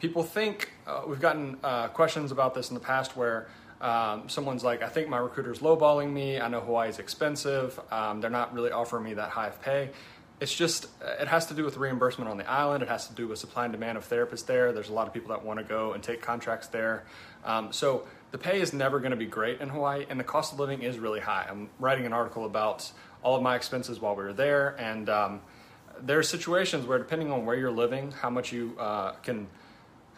People 0.00 0.22
think, 0.22 0.70
uh, 0.86 1.02
we've 1.06 1.20
gotten 1.20 1.56
uh, 1.62 1.88
questions 1.88 2.30
about 2.30 2.54
this 2.54 2.70
in 2.70 2.74
the 2.74 2.80
past 2.80 3.16
where 3.16 3.48
um, 3.80 4.28
someone's 4.28 4.62
like, 4.62 4.82
I 4.82 4.88
think 4.88 5.08
my 5.08 5.18
recruiter's 5.18 5.58
lowballing 5.58 6.12
me. 6.12 6.40
I 6.40 6.48
know 6.48 6.60
Hawaii 6.60 6.88
is 6.88 6.98
expensive. 6.98 7.78
Um, 7.90 8.20
they're 8.20 8.30
not 8.30 8.54
really 8.54 8.70
offering 8.70 9.04
me 9.04 9.14
that 9.14 9.30
high 9.30 9.48
of 9.48 9.60
pay 9.60 9.90
it's 10.40 10.54
just 10.54 10.86
it 11.20 11.28
has 11.28 11.46
to 11.46 11.54
do 11.54 11.64
with 11.64 11.76
reimbursement 11.76 12.30
on 12.30 12.36
the 12.36 12.48
island. 12.48 12.82
It 12.82 12.88
has 12.88 13.08
to 13.08 13.14
do 13.14 13.28
with 13.28 13.38
supply 13.38 13.64
and 13.64 13.72
demand 13.72 13.98
of 13.98 14.08
therapists 14.08 14.46
there. 14.46 14.72
There's 14.72 14.88
a 14.88 14.92
lot 14.92 15.06
of 15.06 15.14
people 15.14 15.30
that 15.30 15.44
want 15.44 15.58
to 15.58 15.64
go 15.64 15.92
and 15.92 16.02
take 16.02 16.22
contracts 16.22 16.68
there. 16.68 17.04
Um, 17.44 17.72
so 17.72 18.06
the 18.30 18.38
pay 18.38 18.60
is 18.60 18.72
never 18.72 19.00
going 19.00 19.10
to 19.10 19.16
be 19.16 19.26
great 19.26 19.60
in 19.60 19.68
hawaii 19.68 20.06
and 20.08 20.20
the 20.20 20.24
cost 20.24 20.52
of 20.52 20.60
living 20.60 20.82
is 20.82 20.98
really 20.98 21.20
high. 21.20 21.46
I'm 21.48 21.70
writing 21.78 22.06
an 22.06 22.12
article 22.12 22.44
about 22.44 22.90
all 23.22 23.36
of 23.36 23.42
my 23.42 23.56
expenses 23.56 24.00
while 24.00 24.14
we 24.14 24.22
were 24.22 24.32
there 24.32 24.76
and 24.78 25.08
um, 25.08 25.40
there 26.00 26.18
are 26.18 26.22
situations 26.22 26.86
where 26.86 26.98
depending 26.98 27.32
on 27.32 27.46
where 27.46 27.56
you're 27.56 27.70
living 27.70 28.12
how 28.12 28.30
much 28.30 28.52
you 28.52 28.76
uh, 28.78 29.12
can 29.22 29.48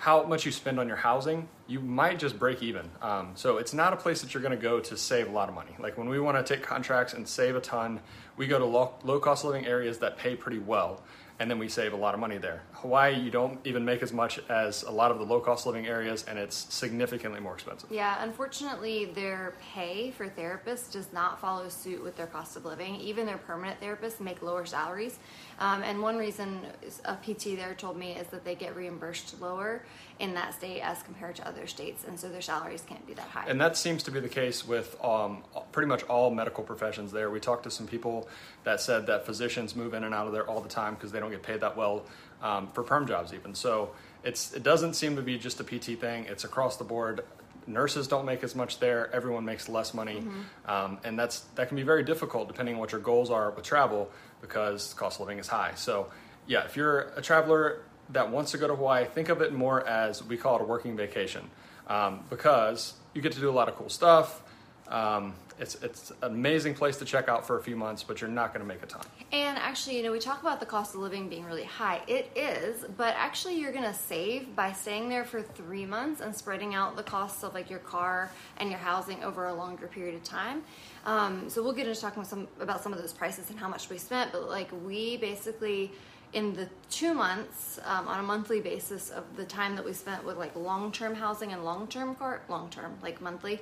how 0.00 0.22
much 0.22 0.46
you 0.46 0.50
spend 0.50 0.80
on 0.80 0.88
your 0.88 0.96
housing, 0.96 1.46
you 1.66 1.78
might 1.78 2.18
just 2.18 2.38
break 2.38 2.62
even. 2.62 2.88
Um, 3.02 3.32
so 3.34 3.58
it's 3.58 3.74
not 3.74 3.92
a 3.92 3.96
place 3.96 4.22
that 4.22 4.32
you're 4.32 4.42
going 4.42 4.56
to 4.56 4.62
go 4.62 4.80
to 4.80 4.96
save 4.96 5.28
a 5.28 5.30
lot 5.30 5.50
of 5.50 5.54
money. 5.54 5.76
Like 5.78 5.98
when 5.98 6.08
we 6.08 6.18
want 6.18 6.38
to 6.38 6.54
take 6.54 6.64
contracts 6.64 7.12
and 7.12 7.28
save 7.28 7.54
a 7.54 7.60
ton, 7.60 8.00
we 8.38 8.46
go 8.46 8.58
to 8.58 8.64
low, 8.64 8.94
low 9.04 9.20
cost 9.20 9.44
living 9.44 9.66
areas 9.66 9.98
that 9.98 10.16
pay 10.16 10.34
pretty 10.36 10.58
well 10.58 11.02
and 11.38 11.50
then 11.50 11.58
we 11.58 11.68
save 11.68 11.92
a 11.92 11.96
lot 11.96 12.14
of 12.14 12.20
money 12.20 12.38
there. 12.38 12.62
Hawaii, 12.82 13.18
you 13.18 13.30
don't 13.30 13.58
even 13.66 13.84
make 13.84 14.02
as 14.02 14.12
much 14.12 14.38
as 14.48 14.82
a 14.84 14.90
lot 14.90 15.10
of 15.10 15.18
the 15.18 15.24
low 15.24 15.40
cost 15.40 15.66
living 15.66 15.86
areas, 15.86 16.24
and 16.26 16.38
it's 16.38 16.56
significantly 16.72 17.38
more 17.38 17.52
expensive. 17.54 17.90
Yeah, 17.90 18.22
unfortunately, 18.22 19.04
their 19.04 19.54
pay 19.74 20.10
for 20.12 20.28
therapists 20.28 20.90
does 20.90 21.12
not 21.12 21.40
follow 21.40 21.68
suit 21.68 22.02
with 22.02 22.16
their 22.16 22.26
cost 22.26 22.56
of 22.56 22.64
living. 22.64 22.96
Even 22.96 23.26
their 23.26 23.38
permanent 23.38 23.80
therapists 23.80 24.18
make 24.20 24.40
lower 24.40 24.64
salaries. 24.64 25.18
Um, 25.58 25.82
and 25.82 26.00
one 26.00 26.16
reason 26.16 26.60
a 27.04 27.16
PT 27.16 27.56
there 27.56 27.74
told 27.74 27.98
me 27.98 28.12
is 28.12 28.26
that 28.28 28.44
they 28.44 28.54
get 28.54 28.74
reimbursed 28.74 29.38
lower 29.42 29.82
in 30.18 30.32
that 30.34 30.54
state 30.54 30.80
as 30.80 31.02
compared 31.02 31.36
to 31.36 31.46
other 31.46 31.66
states, 31.66 32.04
and 32.06 32.18
so 32.18 32.28
their 32.30 32.40
salaries 32.40 32.82
can't 32.86 33.06
be 33.06 33.12
that 33.14 33.28
high. 33.28 33.44
And 33.46 33.60
that 33.60 33.76
seems 33.76 34.02
to 34.04 34.10
be 34.10 34.20
the 34.20 34.28
case 34.28 34.66
with 34.66 34.96
um, 35.04 35.42
pretty 35.72 35.88
much 35.88 36.02
all 36.04 36.30
medical 36.30 36.64
professions 36.64 37.12
there. 37.12 37.30
We 37.30 37.40
talked 37.40 37.64
to 37.64 37.70
some 37.70 37.86
people 37.86 38.28
that 38.64 38.80
said 38.80 39.06
that 39.06 39.26
physicians 39.26 39.76
move 39.76 39.92
in 39.92 40.04
and 40.04 40.14
out 40.14 40.26
of 40.26 40.32
there 40.32 40.46
all 40.46 40.60
the 40.60 40.68
time 40.68 40.94
because 40.94 41.12
they 41.12 41.20
don't 41.20 41.30
get 41.30 41.42
paid 41.42 41.60
that 41.60 41.76
well 41.76 42.04
um, 42.42 42.68
for 42.68 42.82
perm 42.82 43.06
jobs, 43.06 43.32
even. 43.32 43.54
So 43.54 43.90
it's 44.22 44.52
it 44.52 44.62
doesn't 44.62 44.94
seem 44.94 45.16
to 45.16 45.22
be 45.22 45.38
just 45.38 45.60
a 45.60 45.64
PT 45.64 45.98
thing. 46.00 46.24
It's 46.24 46.44
across 46.44 46.76
the 46.76 46.84
board. 46.84 47.24
Nurses 47.66 48.08
don't 48.08 48.24
make 48.24 48.42
as 48.42 48.54
much 48.54 48.80
there. 48.80 49.14
Everyone 49.14 49.44
makes 49.44 49.68
less 49.68 49.94
money, 49.94 50.20
mm-hmm. 50.20 50.70
um, 50.70 50.98
and 51.04 51.18
that's 51.18 51.40
that 51.54 51.68
can 51.68 51.76
be 51.76 51.82
very 51.82 52.02
difficult 52.02 52.48
depending 52.48 52.74
on 52.74 52.80
what 52.80 52.92
your 52.92 53.00
goals 53.00 53.30
are 53.30 53.50
with 53.50 53.64
travel 53.64 54.10
because 54.40 54.94
cost 54.94 55.20
of 55.20 55.26
living 55.26 55.38
is 55.38 55.48
high. 55.48 55.72
So 55.74 56.10
yeah, 56.46 56.64
if 56.64 56.76
you're 56.76 57.12
a 57.16 57.22
traveler 57.22 57.82
that 58.10 58.30
wants 58.30 58.50
to 58.52 58.58
go 58.58 58.66
to 58.66 58.74
Hawaii, 58.74 59.04
think 59.04 59.28
of 59.28 59.40
it 59.40 59.52
more 59.52 59.86
as 59.86 60.24
we 60.24 60.36
call 60.36 60.56
it 60.56 60.62
a 60.62 60.64
working 60.64 60.96
vacation 60.96 61.48
um, 61.86 62.24
because 62.28 62.94
you 63.14 63.22
get 63.22 63.32
to 63.32 63.40
do 63.40 63.50
a 63.50 63.52
lot 63.52 63.68
of 63.68 63.76
cool 63.76 63.88
stuff. 63.88 64.42
Um, 64.88 65.34
it's 65.60 65.74
it's 65.82 66.10
an 66.22 66.32
amazing 66.32 66.74
place 66.74 66.96
to 66.96 67.04
check 67.04 67.28
out 67.28 67.46
for 67.46 67.58
a 67.58 67.62
few 67.62 67.76
months, 67.76 68.02
but 68.02 68.20
you're 68.20 68.30
not 68.30 68.54
going 68.54 68.66
to 68.66 68.66
make 68.66 68.82
a 68.82 68.86
ton. 68.86 69.02
And 69.30 69.58
actually, 69.58 69.98
you 69.98 70.02
know, 70.02 70.10
we 70.10 70.18
talk 70.18 70.40
about 70.40 70.58
the 70.58 70.66
cost 70.66 70.94
of 70.94 71.02
living 71.02 71.28
being 71.28 71.44
really 71.44 71.64
high. 71.64 72.00
It 72.08 72.30
is, 72.34 72.84
but 72.96 73.14
actually, 73.16 73.60
you're 73.60 73.72
going 73.72 73.84
to 73.84 73.94
save 73.94 74.56
by 74.56 74.72
staying 74.72 75.10
there 75.10 75.24
for 75.24 75.42
three 75.42 75.84
months 75.84 76.22
and 76.22 76.34
spreading 76.34 76.74
out 76.74 76.96
the 76.96 77.02
costs 77.02 77.44
of 77.44 77.52
like 77.52 77.68
your 77.68 77.78
car 77.80 78.30
and 78.56 78.70
your 78.70 78.78
housing 78.78 79.22
over 79.22 79.46
a 79.46 79.54
longer 79.54 79.86
period 79.86 80.14
of 80.14 80.24
time. 80.24 80.62
Um, 81.04 81.48
so 81.48 81.62
we'll 81.62 81.72
get 81.72 81.86
into 81.86 82.00
talking 82.00 82.24
some, 82.24 82.48
about 82.58 82.82
some 82.82 82.92
of 82.92 83.00
those 83.00 83.12
prices 83.12 83.50
and 83.50 83.58
how 83.58 83.68
much 83.68 83.88
we 83.90 83.98
spent, 83.98 84.32
but 84.32 84.48
like 84.48 84.70
we 84.84 85.18
basically 85.18 85.92
in 86.32 86.54
the 86.54 86.68
two 86.90 87.12
months 87.12 87.80
um, 87.84 88.06
on 88.06 88.20
a 88.20 88.22
monthly 88.22 88.60
basis 88.60 89.10
of 89.10 89.24
the 89.36 89.44
time 89.44 89.74
that 89.74 89.84
we 89.84 89.92
spent 89.92 90.24
with 90.24 90.36
like 90.36 90.54
long-term 90.54 91.14
housing 91.14 91.52
and 91.52 91.64
long-term 91.64 92.14
car 92.14 92.40
long-term 92.48 92.96
like 93.02 93.20
monthly 93.20 93.58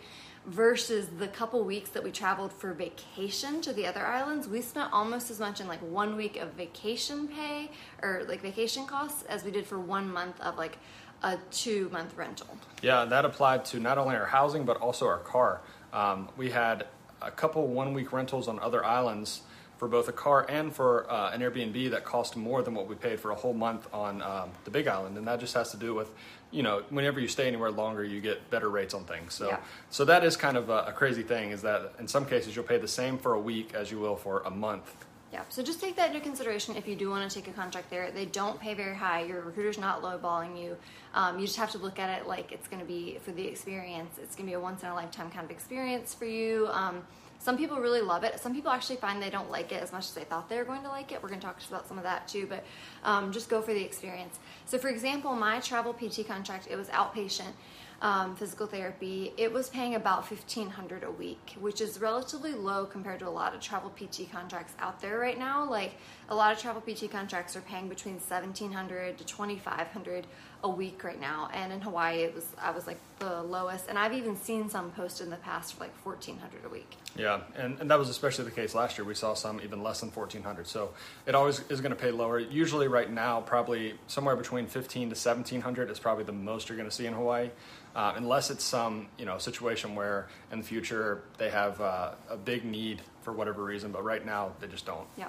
versus 0.46 1.08
the 1.18 1.28
couple 1.28 1.62
weeks 1.64 1.90
that 1.90 2.02
we 2.02 2.10
traveled 2.10 2.52
for 2.52 2.72
vacation 2.72 3.60
to 3.60 3.72
the 3.72 3.86
other 3.86 4.06
islands 4.06 4.48
we 4.48 4.60
spent 4.60 4.92
almost 4.92 5.30
as 5.30 5.38
much 5.38 5.60
in 5.60 5.68
like 5.68 5.80
one 5.80 6.16
week 6.16 6.36
of 6.36 6.52
vacation 6.52 7.28
pay 7.28 7.70
or 8.02 8.22
like 8.28 8.40
vacation 8.40 8.86
costs 8.86 9.24
as 9.24 9.44
we 9.44 9.50
did 9.50 9.66
for 9.66 9.78
one 9.78 10.10
month 10.10 10.40
of 10.40 10.56
like 10.56 10.78
a 11.22 11.36
two 11.50 11.88
month 11.90 12.16
rental. 12.16 12.56
Yeah 12.82 13.04
that 13.04 13.24
applied 13.24 13.64
to 13.66 13.80
not 13.80 13.98
only 13.98 14.16
our 14.16 14.26
housing 14.26 14.64
but 14.64 14.76
also 14.78 15.06
our 15.06 15.18
car. 15.18 15.60
Um, 15.92 16.28
we 16.36 16.50
had 16.50 16.86
a 17.20 17.30
couple 17.30 17.66
one 17.66 17.92
week 17.94 18.12
rentals 18.12 18.48
on 18.48 18.58
other 18.60 18.84
islands 18.84 19.42
for 19.78 19.86
both 19.86 20.08
a 20.08 20.12
car 20.12 20.44
and 20.48 20.74
for 20.74 21.10
uh, 21.10 21.30
an 21.30 21.40
Airbnb 21.40 21.90
that 21.90 22.04
cost 22.04 22.36
more 22.36 22.62
than 22.62 22.74
what 22.74 22.88
we 22.88 22.96
paid 22.96 23.20
for 23.20 23.30
a 23.30 23.34
whole 23.34 23.54
month 23.54 23.88
on 23.92 24.20
um, 24.22 24.50
the 24.64 24.70
Big 24.70 24.88
Island, 24.88 25.16
and 25.16 25.26
that 25.28 25.38
just 25.38 25.54
has 25.54 25.70
to 25.70 25.76
do 25.76 25.94
with, 25.94 26.10
you 26.50 26.62
know, 26.62 26.82
whenever 26.90 27.20
you 27.20 27.28
stay 27.28 27.46
anywhere 27.46 27.70
longer, 27.70 28.02
you 28.02 28.20
get 28.20 28.48
better 28.50 28.68
rates 28.70 28.94
on 28.94 29.04
things. 29.04 29.34
So, 29.34 29.48
Yeah. 29.48 29.58
so 29.90 30.04
that 30.06 30.24
is 30.24 30.36
kind 30.36 30.56
of 30.56 30.70
a, 30.70 30.84
a 30.86 30.92
crazy 30.92 31.22
thing. 31.22 31.50
Is 31.50 31.62
that 31.62 31.92
in 31.98 32.08
some 32.08 32.24
cases 32.24 32.56
you'll 32.56 32.64
pay 32.64 32.78
the 32.78 32.88
same 32.88 33.18
for 33.18 33.34
a 33.34 33.40
week 33.40 33.74
as 33.74 33.90
you 33.90 33.98
will 33.98 34.16
for 34.16 34.40
a 34.40 34.50
month. 34.50 35.04
Yeah, 35.30 35.42
so 35.50 35.62
just 35.62 35.78
take 35.78 35.94
that 35.96 36.08
into 36.08 36.20
consideration 36.20 36.74
if 36.76 36.88
you 36.88 36.96
do 36.96 37.10
want 37.10 37.30
to 37.30 37.34
take 37.34 37.48
a 37.48 37.52
contract 37.52 37.90
there. 37.90 38.10
They 38.10 38.24
don't 38.24 38.58
pay 38.58 38.72
very 38.72 38.96
high. 38.96 39.24
Your 39.24 39.42
recruiter's 39.42 39.76
not 39.76 40.00
lowballing 40.02 40.58
you. 40.58 40.74
Um, 41.12 41.38
you 41.38 41.44
just 41.44 41.58
have 41.58 41.70
to 41.72 41.78
look 41.78 41.98
at 41.98 42.18
it 42.18 42.26
like 42.26 42.50
it's 42.50 42.66
going 42.66 42.80
to 42.80 42.86
be 42.86 43.18
for 43.22 43.32
the 43.32 43.46
experience. 43.46 44.16
It's 44.22 44.34
going 44.34 44.46
to 44.46 44.50
be 44.50 44.54
a 44.54 44.60
once 44.60 44.82
in 44.82 44.88
a 44.88 44.94
lifetime 44.94 45.30
kind 45.30 45.44
of 45.44 45.50
experience 45.50 46.14
for 46.14 46.24
you. 46.24 46.68
Um, 46.68 47.02
some 47.40 47.58
people 47.58 47.76
really 47.76 48.00
love 48.00 48.24
it. 48.24 48.40
Some 48.40 48.54
people 48.54 48.70
actually 48.70 48.96
find 48.96 49.22
they 49.22 49.30
don't 49.30 49.50
like 49.50 49.70
it 49.70 49.82
as 49.82 49.92
much 49.92 50.04
as 50.06 50.14
they 50.14 50.24
thought 50.24 50.48
they 50.48 50.56
were 50.56 50.64
going 50.64 50.82
to 50.82 50.88
like 50.88 51.12
it. 51.12 51.22
We're 51.22 51.28
going 51.28 51.40
to 51.40 51.46
talk 51.46 51.60
about 51.68 51.86
some 51.86 51.98
of 51.98 52.04
that 52.04 52.26
too, 52.26 52.46
but 52.48 52.64
um, 53.04 53.30
just 53.30 53.48
go 53.48 53.60
for 53.60 53.72
the 53.72 53.82
experience. 53.82 54.38
So, 54.68 54.76
for 54.76 54.88
example, 54.88 55.34
my 55.34 55.60
travel 55.60 55.94
PT 55.94 56.28
contract 56.28 56.68
it 56.70 56.76
was 56.76 56.88
outpatient 56.88 57.54
um, 58.02 58.36
physical 58.36 58.66
therapy. 58.66 59.32
It 59.38 59.50
was 59.50 59.70
paying 59.70 59.94
about 59.94 60.28
fifteen 60.28 60.68
hundred 60.68 61.04
a 61.04 61.10
week, 61.10 61.56
which 61.58 61.80
is 61.80 62.02
relatively 62.02 62.52
low 62.52 62.84
compared 62.84 63.20
to 63.20 63.28
a 63.28 63.30
lot 63.30 63.54
of 63.54 63.62
travel 63.62 63.88
PT 63.88 64.30
contracts 64.30 64.74
out 64.78 65.00
there 65.00 65.18
right 65.18 65.38
now. 65.38 65.64
Like 65.64 65.92
a 66.28 66.34
lot 66.34 66.52
of 66.52 66.60
travel 66.60 66.82
PT 66.82 67.10
contracts 67.10 67.56
are 67.56 67.62
paying 67.62 67.88
between 67.88 68.20
seventeen 68.20 68.70
hundred 68.70 69.16
to 69.16 69.24
twenty 69.24 69.58
five 69.58 69.86
hundred 69.86 70.26
a 70.64 70.68
week 70.68 71.04
right 71.04 71.20
now, 71.20 71.48
and 71.52 71.72
in 71.72 71.80
Hawaii 71.80 72.18
it 72.18 72.34
was 72.34 72.46
I 72.60 72.70
was 72.70 72.86
like 72.86 72.98
the 73.18 73.42
lowest, 73.42 73.86
and 73.88 73.98
I've 73.98 74.12
even 74.12 74.36
seen 74.36 74.68
some 74.68 74.90
posted 74.90 75.26
in 75.26 75.30
the 75.30 75.36
past 75.36 75.74
for 75.74 75.84
like 75.84 75.96
fourteen 75.98 76.38
hundred 76.38 76.64
a 76.64 76.68
week. 76.68 76.96
Yeah, 77.16 77.40
and, 77.56 77.78
and 77.80 77.90
that 77.90 77.98
was 77.98 78.08
especially 78.08 78.44
the 78.44 78.52
case 78.52 78.74
last 78.74 78.96
year. 78.96 79.04
We 79.04 79.14
saw 79.14 79.34
some 79.34 79.60
even 79.60 79.82
less 79.82 80.00
than 80.00 80.10
1400 80.10 80.66
So 80.68 80.90
it 81.26 81.34
always 81.34 81.60
is 81.68 81.80
going 81.80 81.90
to 81.90 81.96
pay 81.96 82.12
lower. 82.12 82.38
Usually, 82.38 82.86
right 82.86 83.10
now, 83.10 83.40
probably 83.40 83.94
somewhere 84.06 84.36
between 84.36 84.66
15 84.66 85.10
to 85.10 85.14
1700 85.14 85.90
is 85.90 85.98
probably 85.98 86.24
the 86.24 86.32
most 86.32 86.68
you're 86.68 86.78
going 86.78 86.88
to 86.88 86.94
see 86.94 87.06
in 87.06 87.14
Hawaii. 87.14 87.50
Uh, 87.98 88.12
unless 88.14 88.48
it's 88.48 88.62
some 88.62 89.08
you 89.18 89.26
know 89.26 89.38
situation 89.38 89.96
where 89.96 90.28
in 90.52 90.58
the 90.60 90.64
future 90.64 91.24
they 91.36 91.50
have 91.50 91.80
uh, 91.80 92.12
a 92.30 92.36
big 92.36 92.64
need 92.64 93.02
for 93.22 93.32
whatever 93.32 93.64
reason, 93.64 93.90
but 93.90 94.04
right 94.04 94.24
now 94.24 94.52
they 94.60 94.68
just 94.68 94.86
don't. 94.86 95.08
Yeah. 95.16 95.26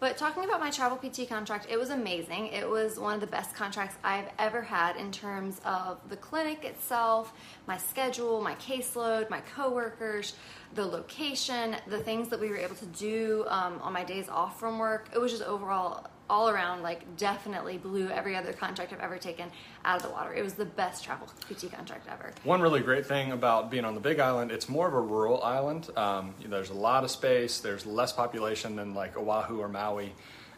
But 0.00 0.16
talking 0.16 0.42
about 0.44 0.58
my 0.58 0.70
travel 0.70 0.96
PT 0.96 1.28
contract, 1.28 1.66
it 1.68 1.78
was 1.78 1.90
amazing. 1.90 2.46
It 2.46 2.66
was 2.66 2.98
one 2.98 3.12
of 3.12 3.20
the 3.20 3.26
best 3.26 3.54
contracts 3.54 3.96
I've 4.02 4.30
ever 4.38 4.62
had 4.62 4.96
in 4.96 5.12
terms 5.12 5.60
of 5.62 5.98
the 6.08 6.16
clinic 6.16 6.64
itself, 6.64 7.34
my 7.66 7.76
schedule, 7.76 8.40
my 8.40 8.54
caseload, 8.54 9.28
my 9.28 9.42
coworkers, 9.54 10.36
the 10.74 10.86
location, 10.86 11.76
the 11.86 11.98
things 11.98 12.28
that 12.28 12.40
we 12.40 12.48
were 12.48 12.56
able 12.56 12.76
to 12.76 12.86
do 12.86 13.44
um, 13.48 13.78
on 13.82 13.92
my 13.92 14.04
days 14.04 14.30
off 14.30 14.58
from 14.58 14.78
work. 14.78 15.10
It 15.14 15.18
was 15.18 15.32
just 15.32 15.44
overall, 15.44 16.06
all 16.28 16.48
around, 16.48 16.82
like 16.82 17.16
definitely 17.16 17.78
blew 17.78 18.08
every 18.08 18.36
other 18.36 18.52
contract 18.52 18.92
I've 18.92 19.00
ever 19.00 19.18
taken 19.18 19.50
out 19.84 19.96
of 19.96 20.02
the 20.02 20.10
water. 20.10 20.34
It 20.34 20.42
was 20.42 20.54
the 20.54 20.64
best 20.64 21.04
travel 21.04 21.28
PT 21.48 21.72
contract 21.72 22.08
ever. 22.10 22.32
One 22.44 22.60
really 22.60 22.80
great 22.80 23.06
thing 23.06 23.32
about 23.32 23.70
being 23.70 23.84
on 23.84 23.94
the 23.94 24.00
Big 24.00 24.18
Island, 24.18 24.50
it's 24.50 24.68
more 24.68 24.88
of 24.88 24.94
a 24.94 25.00
rural 25.00 25.42
island. 25.42 25.90
Um, 25.96 26.34
there's 26.44 26.70
a 26.70 26.74
lot 26.74 27.04
of 27.04 27.10
space. 27.10 27.60
There's 27.60 27.86
less 27.86 28.12
population 28.12 28.76
than 28.76 28.94
like 28.94 29.16
Oahu 29.16 29.60
or 29.60 29.68
Maui, 29.68 30.12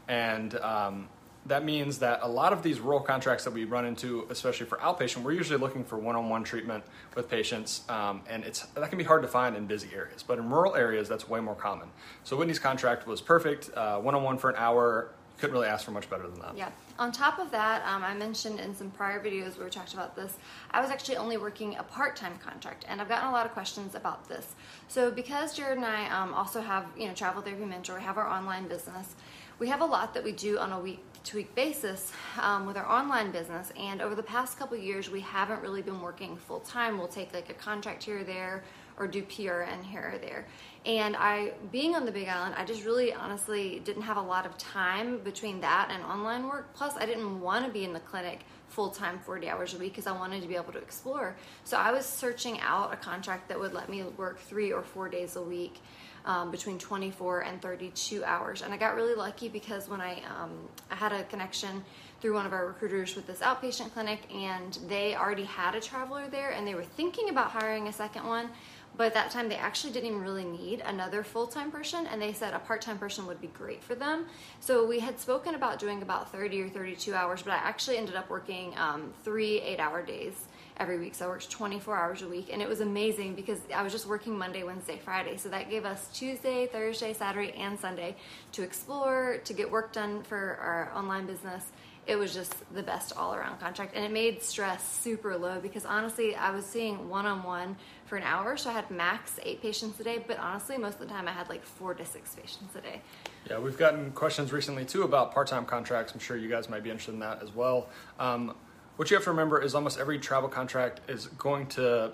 and 0.09 0.55
um, 0.61 1.09
that 1.49 1.65
means 1.65 1.99
that 1.99 2.21
a 2.23 2.29
lot 2.29 2.53
of 2.53 2.63
these 2.63 2.79
rural 2.81 3.01
contracts 3.01 3.45
that 3.45 3.53
we 3.53 3.65
run 3.65 3.85
into, 3.85 4.27
especially 4.31 4.67
for 4.67 4.77
outpatient, 4.79 5.23
we're 5.23 5.33
usually 5.33 5.59
looking 5.59 5.85
for 5.85 5.99
one-on-one 5.99 6.45
treatment 6.45 6.85
with 7.15 7.29
patients, 7.29 7.83
um, 7.89 8.23
and 8.29 8.45
it's 8.45 8.67
that 8.67 8.89
can 8.89 8.99
be 8.99 9.05
hard 9.05 9.23
to 9.23 9.29
find 9.29 9.57
in 9.57 9.67
busy 9.67 9.89
areas. 9.95 10.23
But 10.23 10.39
in 10.39 10.51
rural 10.51 10.77
areas, 10.77 11.09
that's 11.09 11.29
way 11.29 11.41
more 11.41 11.55
common. 11.55 11.89
So 12.25 12.37
Whitney's 12.37 12.59
contract 12.59 13.07
was 13.07 13.21
perfect, 13.21 13.71
uh, 13.75 13.99
one-on-one 13.99 14.39
for 14.39 14.51
an 14.51 14.57
hour. 14.57 15.11
Couldn't 15.39 15.55
really 15.55 15.69
ask 15.69 15.85
for 15.85 15.93
much 15.93 16.11
better 16.11 16.27
than 16.27 16.41
that. 16.41 16.57
Yeah. 16.57 16.71
On 16.99 17.13
top 17.13 17.39
of 17.39 17.53
that, 17.53 17.87
um, 17.87 18.03
I 18.03 18.13
mentioned 18.13 18.59
in 18.59 18.75
some 18.75 18.91
prior 18.91 19.23
videos 19.23 19.57
where 19.57 19.67
we 19.67 19.71
talked 19.71 19.95
about 19.95 20.17
this, 20.17 20.37
I 20.73 20.81
was 20.81 20.91
actually 20.91 21.17
only 21.17 21.37
working 21.37 21.77
a 21.77 21.83
part 21.85 22.17
time 22.17 22.37
contract, 22.39 22.85
and 22.89 23.01
I've 23.01 23.09
gotten 23.09 23.29
a 23.29 23.33
lot 23.33 23.47
of 23.47 23.53
questions 23.53 23.95
about 23.95 24.29
this. 24.29 24.57
So, 24.89 25.11
because 25.13 25.57
Jared 25.57 25.77
and 25.77 25.87
I 25.87 26.09
um, 26.11 26.35
also 26.35 26.61
have, 26.61 26.87
you 26.97 27.07
know, 27.07 27.15
Travel 27.15 27.41
Therapy 27.41 27.65
Mentor, 27.65 27.95
we 27.95 28.03
have 28.03 28.19
our 28.19 28.27
online 28.27 28.67
business, 28.67 29.15
we 29.61 29.69
have 29.69 29.81
a 29.81 29.85
lot 29.85 30.13
that 30.15 30.25
we 30.25 30.33
do 30.33 30.59
on 30.59 30.73
a 30.73 30.81
week 30.81 31.05
to 31.25 31.37
week 31.37 31.55
basis 31.55 32.13
um, 32.41 32.67
with 32.67 32.77
our 32.77 32.87
online 32.87 33.31
business. 33.31 33.73
And 33.79 34.01
over 34.01 34.15
the 34.15 34.23
past 34.23 34.59
couple 34.59 34.77
years, 34.77 35.11
we 35.11 35.21
haven't 35.21 35.61
really 35.63 35.83
been 35.83 36.01
working 36.01 36.37
full 36.37 36.61
time. 36.61 36.97
We'll 36.99 37.09
take 37.09 37.35
like 37.35 37.51
a 37.51 37.55
contract 37.55 38.05
here 38.05 38.21
or 38.21 38.25
there 38.25 38.65
or 38.99 39.07
do 39.07 39.23
PRN 39.23 39.85
here 39.85 40.13
or 40.15 40.19
there. 40.19 40.47
And 40.89 41.17
I, 41.17 41.53
being 41.71 41.95
on 41.95 42.07
the 42.07 42.11
Big 42.11 42.29
Island, 42.29 42.55
I 42.57 42.65
just 42.65 42.87
really 42.87 43.13
honestly 43.13 43.83
didn't 43.85 44.03
have 44.03 44.17
a 44.17 44.23
lot 44.23 44.47
of 44.47 44.57
time 44.57 45.19
between 45.19 45.61
that 45.61 45.91
and 45.93 46.03
online 46.03 46.49
work. 46.49 46.73
Plus, 46.73 46.97
I 46.97 47.05
didn't 47.05 47.43
want 47.43 47.67
to 47.67 47.71
be 47.71 47.85
in 47.85 47.93
the 47.93 48.01
clinic 48.01 48.47
full 48.69 48.89
time 48.89 49.19
40 49.19 49.51
hours 49.51 49.75
a 49.75 49.79
week 49.79 49.93
because 49.93 50.07
I 50.07 50.13
wanted 50.13 50.41
to 50.41 50.49
be 50.49 50.57
able 50.57 50.73
to 50.73 50.79
explore. 50.79 51.37
So 51.65 51.77
I 51.77 51.93
was 51.93 52.07
searching 52.07 52.59
out 52.61 52.91
a 52.91 52.97
contract 52.97 53.51
that 53.51 53.61
would 53.61 53.75
let 53.75 53.91
me 53.91 54.03
work 54.03 54.41
three 54.41 54.73
or 54.73 54.81
four 54.83 55.11
days 55.11 55.37
a 55.37 55.43
week. 55.43 55.79
Um, 56.25 56.51
between 56.51 56.79
24 56.79 57.43
and 57.43 57.63
32 57.63 58.23
hours, 58.23 58.61
and 58.61 58.75
I 58.75 58.77
got 58.77 58.97
really 58.97 59.15
lucky 59.15 59.49
because 59.49 59.89
when 59.89 60.03
I 60.03 60.21
um, 60.39 60.51
I 60.91 60.95
had 60.95 61.11
a 61.13 61.23
connection 61.25 61.83
through 62.21 62.35
one 62.35 62.45
of 62.45 62.53
our 62.53 62.67
recruiters 62.67 63.17
with 63.17 63.27
this 63.27 63.39
outpatient 63.39 63.95
clinic, 63.95 64.21
and 64.35 64.79
they 64.89 65.15
already 65.15 65.45
had 65.45 65.75
a 65.75 65.81
traveler 65.81 66.29
there, 66.29 66.51
and 66.51 66.67
they 66.67 66.75
were 66.75 66.85
thinking 66.85 67.31
about 67.31 67.51
hiring 67.51 67.89
a 67.89 67.93
second 67.93 68.27
one. 68.27 68.51
But 68.99 69.07
at 69.07 69.15
that 69.15 69.31
time, 69.31 69.49
they 69.49 69.55
actually 69.55 69.93
didn't 69.93 70.09
even 70.09 70.23
really 70.23 70.45
need 70.45 70.81
another 70.85 71.23
full 71.23 71.47
time 71.47 71.71
person, 71.71 72.09
and 72.09 72.21
they 72.21 72.33
said 72.33 72.53
a 72.53 72.59
part 72.59 72.83
time 72.83 72.99
person 72.99 73.29
would 73.29 73.41
be 73.41 73.47
great 73.47 73.83
for 73.83 73.95
them. 73.95 74.27
So 74.59 74.85
we 74.85 74.99
had 74.99 75.21
spoken 75.21 75.55
about 75.55 75.79
doing 75.79 76.03
about 76.03 76.33
30 76.33 76.63
or 76.63 76.69
32 76.69 77.15
hours, 77.15 77.43
but 77.43 77.53
I 77.53 77.59
actually 77.59 77.97
ended 77.97 78.17
up 78.17 78.29
working 78.29 78.77
um, 78.77 79.15
three 79.23 79.61
eight 79.61 79.79
hour 79.79 80.03
days 80.03 80.35
every 80.79 80.99
week. 80.99 81.15
So 81.15 81.27
I 81.27 81.29
worked 81.29 81.49
24 81.49 81.97
hours 81.97 82.23
a 82.23 82.29
week, 82.29 82.51
and 82.53 82.61
it 82.61 82.69
was 82.69 82.81
amazing 82.81 83.37
because 83.37 83.61
I 83.73 83.85
was 83.85 83.93
just 83.93 84.07
working 84.07 84.37
Monday, 84.37 84.65
Wednesday, 84.65 84.99
Friday. 85.05 85.37
So 85.37 85.49
that 85.51 85.71
gave 85.71 85.85
us 85.85 86.09
Tuesday, 86.13 86.67
Thursday, 86.67 87.13
Saturday, 87.13 87.53
and 87.53 87.79
Sunday 87.79 88.17
to 88.53 88.65
explore, 88.65 89.39
to 89.45 89.53
get 89.53 89.71
work 89.71 89.93
done 89.93 90.25
for 90.25 90.59
our 90.61 90.91
online 90.93 91.27
business. 91.27 91.65
It 92.09 92.17
was 92.17 92.33
just 92.33 92.55
the 92.75 92.83
best 92.83 93.13
all 93.17 93.35
around 93.35 93.61
contract, 93.61 93.95
and 93.95 94.03
it 94.03 94.11
made 94.11 94.43
stress 94.43 94.83
super 94.83 95.37
low 95.37 95.61
because 95.61 95.85
honestly, 95.85 96.35
I 96.35 96.51
was 96.51 96.65
seeing 96.65 97.09
one 97.09 97.27
on 97.27 97.43
one 97.43 97.77
for 98.09 98.17
an 98.17 98.25
hour, 98.25 98.57
so 98.57 98.71
I 98.71 98.73
had 98.73 98.91
max 98.91 99.39
eight 99.43 99.61
patients 99.61 100.01
a 100.01 100.05
day, 100.05 100.25
but 100.27 100.39
honestly, 100.39 100.79
most 100.79 100.95
of 100.95 101.01
the 101.01 101.07
time 101.07 101.29
I 101.29 101.33
had 101.33 101.49
like 101.49 101.65
four 101.65 101.95
to 101.95 102.05
six 102.05 102.35
patients 102.35 102.75
a 102.75 102.81
day. 102.81 103.03
Yeah, 103.49 103.59
we've 103.59 103.79
gotten 103.79 104.11
questions 104.13 104.53
recently 104.53 104.85
too 104.85 105.03
about 105.03 105.33
part-time 105.33 105.67
contracts. 105.67 106.13
I'm 106.13 106.19
sure 106.21 106.37
you 106.37 106.49
guys 106.49 106.69
might 106.69 106.83
be 106.83 106.91
interested 106.91 107.13
in 107.13 107.21
that 107.21 107.43
as 107.43 107.55
well. 107.55 107.89
Um, 108.19 108.55
what 108.97 109.11
you 109.11 109.17
have 109.17 109.25
to 109.25 109.31
remember 109.31 109.63
is 109.63 109.75
almost 109.75 109.99
every 109.99 110.19
travel 110.19 110.49
contract 110.49 111.09
is 111.09 111.27
going 111.27 111.67
to 111.69 112.13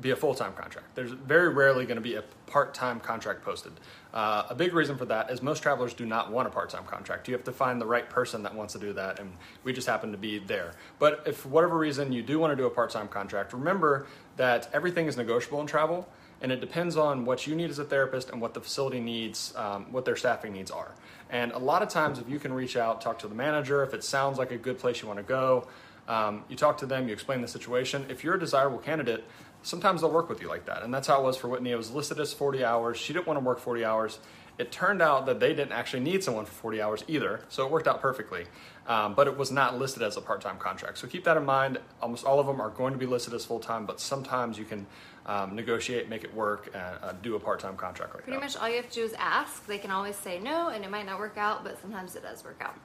be 0.00 0.10
a 0.10 0.16
full-time 0.16 0.52
contract. 0.54 0.94
There's 0.94 1.10
very 1.10 1.48
rarely 1.48 1.84
going 1.84 1.96
to 1.96 2.02
be 2.02 2.14
a 2.14 2.22
part-time 2.46 3.00
contract 3.00 3.42
posted. 3.42 3.72
Uh, 4.14 4.44
a 4.48 4.54
big 4.54 4.72
reason 4.72 4.96
for 4.96 5.04
that 5.06 5.30
is 5.30 5.42
most 5.42 5.62
travelers 5.62 5.94
do 5.94 6.06
not 6.06 6.32
want 6.32 6.46
a 6.48 6.50
part-time 6.50 6.84
contract. 6.84 7.28
You 7.28 7.34
have 7.34 7.44
to 7.44 7.52
find 7.52 7.80
the 7.80 7.86
right 7.86 8.08
person 8.08 8.42
that 8.44 8.54
wants 8.54 8.72
to 8.74 8.78
do 8.78 8.92
that, 8.94 9.18
and 9.18 9.32
we 9.62 9.72
just 9.72 9.86
happen 9.86 10.12
to 10.12 10.18
be 10.18 10.38
there. 10.38 10.72
But 10.98 11.22
if 11.26 11.38
for 11.38 11.48
whatever 11.48 11.76
reason 11.76 12.12
you 12.12 12.22
do 12.22 12.38
want 12.38 12.52
to 12.52 12.56
do 12.56 12.66
a 12.66 12.70
part-time 12.70 13.08
contract, 13.08 13.52
remember 13.52 14.06
that 14.40 14.70
everything 14.72 15.06
is 15.06 15.18
negotiable 15.18 15.60
in 15.60 15.66
travel 15.66 16.08
and 16.40 16.50
it 16.50 16.60
depends 16.62 16.96
on 16.96 17.26
what 17.26 17.46
you 17.46 17.54
need 17.54 17.68
as 17.68 17.78
a 17.78 17.84
therapist 17.84 18.30
and 18.30 18.40
what 18.40 18.54
the 18.54 18.60
facility 18.62 18.98
needs, 18.98 19.52
um, 19.54 19.84
what 19.92 20.06
their 20.06 20.16
staffing 20.16 20.54
needs 20.54 20.70
are. 20.70 20.92
And 21.28 21.52
a 21.52 21.58
lot 21.58 21.82
of 21.82 21.90
times, 21.90 22.18
if 22.18 22.26
you 22.26 22.38
can 22.38 22.50
reach 22.54 22.74
out, 22.74 23.02
talk 23.02 23.18
to 23.18 23.28
the 23.28 23.34
manager, 23.34 23.82
if 23.82 23.92
it 23.92 24.02
sounds 24.02 24.38
like 24.38 24.50
a 24.50 24.56
good 24.56 24.78
place 24.78 25.02
you 25.02 25.08
want 25.08 25.18
to 25.18 25.24
go, 25.24 25.68
um, 26.08 26.42
you 26.48 26.56
talk 26.56 26.78
to 26.78 26.86
them, 26.86 27.06
you 27.06 27.12
explain 27.12 27.42
the 27.42 27.48
situation. 27.48 28.06
If 28.08 28.24
you're 28.24 28.36
a 28.36 28.40
desirable 28.40 28.78
candidate, 28.78 29.24
sometimes 29.62 30.00
they'll 30.00 30.10
work 30.10 30.30
with 30.30 30.40
you 30.40 30.48
like 30.48 30.64
that. 30.64 30.84
And 30.84 30.94
that's 30.94 31.06
how 31.06 31.20
it 31.20 31.24
was 31.24 31.36
for 31.36 31.48
Whitney. 31.48 31.72
It 31.72 31.76
was 31.76 31.90
listed 31.90 32.18
as 32.18 32.32
40 32.32 32.64
hours. 32.64 32.96
She 32.96 33.12
didn't 33.12 33.26
want 33.26 33.38
to 33.38 33.44
work 33.44 33.58
40 33.58 33.84
hours. 33.84 34.20
It 34.60 34.70
turned 34.70 35.00
out 35.00 35.24
that 35.24 35.40
they 35.40 35.54
didn't 35.54 35.72
actually 35.72 36.00
need 36.00 36.22
someone 36.22 36.44
for 36.44 36.52
40 36.52 36.82
hours 36.82 37.04
either, 37.08 37.40
so 37.48 37.64
it 37.64 37.72
worked 37.72 37.88
out 37.88 38.02
perfectly. 38.02 38.44
Um, 38.86 39.14
but 39.14 39.26
it 39.26 39.38
was 39.38 39.50
not 39.50 39.78
listed 39.78 40.02
as 40.02 40.18
a 40.18 40.20
part 40.20 40.42
time 40.42 40.58
contract. 40.58 40.98
So 40.98 41.06
keep 41.06 41.24
that 41.24 41.38
in 41.38 41.46
mind. 41.46 41.78
Almost 42.02 42.26
all 42.26 42.38
of 42.38 42.46
them 42.46 42.60
are 42.60 42.68
going 42.68 42.92
to 42.92 42.98
be 42.98 43.06
listed 43.06 43.32
as 43.32 43.42
full 43.42 43.58
time, 43.58 43.86
but 43.86 44.00
sometimes 44.00 44.58
you 44.58 44.66
can 44.66 44.86
um, 45.24 45.54
negotiate, 45.54 46.10
make 46.10 46.24
it 46.24 46.34
work, 46.34 46.70
and 46.74 46.98
uh, 47.02 47.12
do 47.22 47.36
a 47.36 47.40
part 47.40 47.60
time 47.60 47.74
contract 47.74 48.12
like 48.12 48.24
that. 48.24 48.30
Pretty 48.32 48.38
that. 48.38 48.44
much 48.44 48.56
all 48.56 48.68
you 48.68 48.76
have 48.76 48.88
to 48.90 48.94
do 48.94 49.04
is 49.04 49.14
ask. 49.14 49.66
They 49.66 49.78
can 49.78 49.90
always 49.90 50.16
say 50.16 50.38
no, 50.38 50.68
and 50.68 50.84
it 50.84 50.90
might 50.90 51.06
not 51.06 51.18
work 51.18 51.38
out, 51.38 51.64
but 51.64 51.80
sometimes 51.80 52.14
it 52.14 52.22
does 52.22 52.44
work 52.44 52.60
out. 52.60 52.76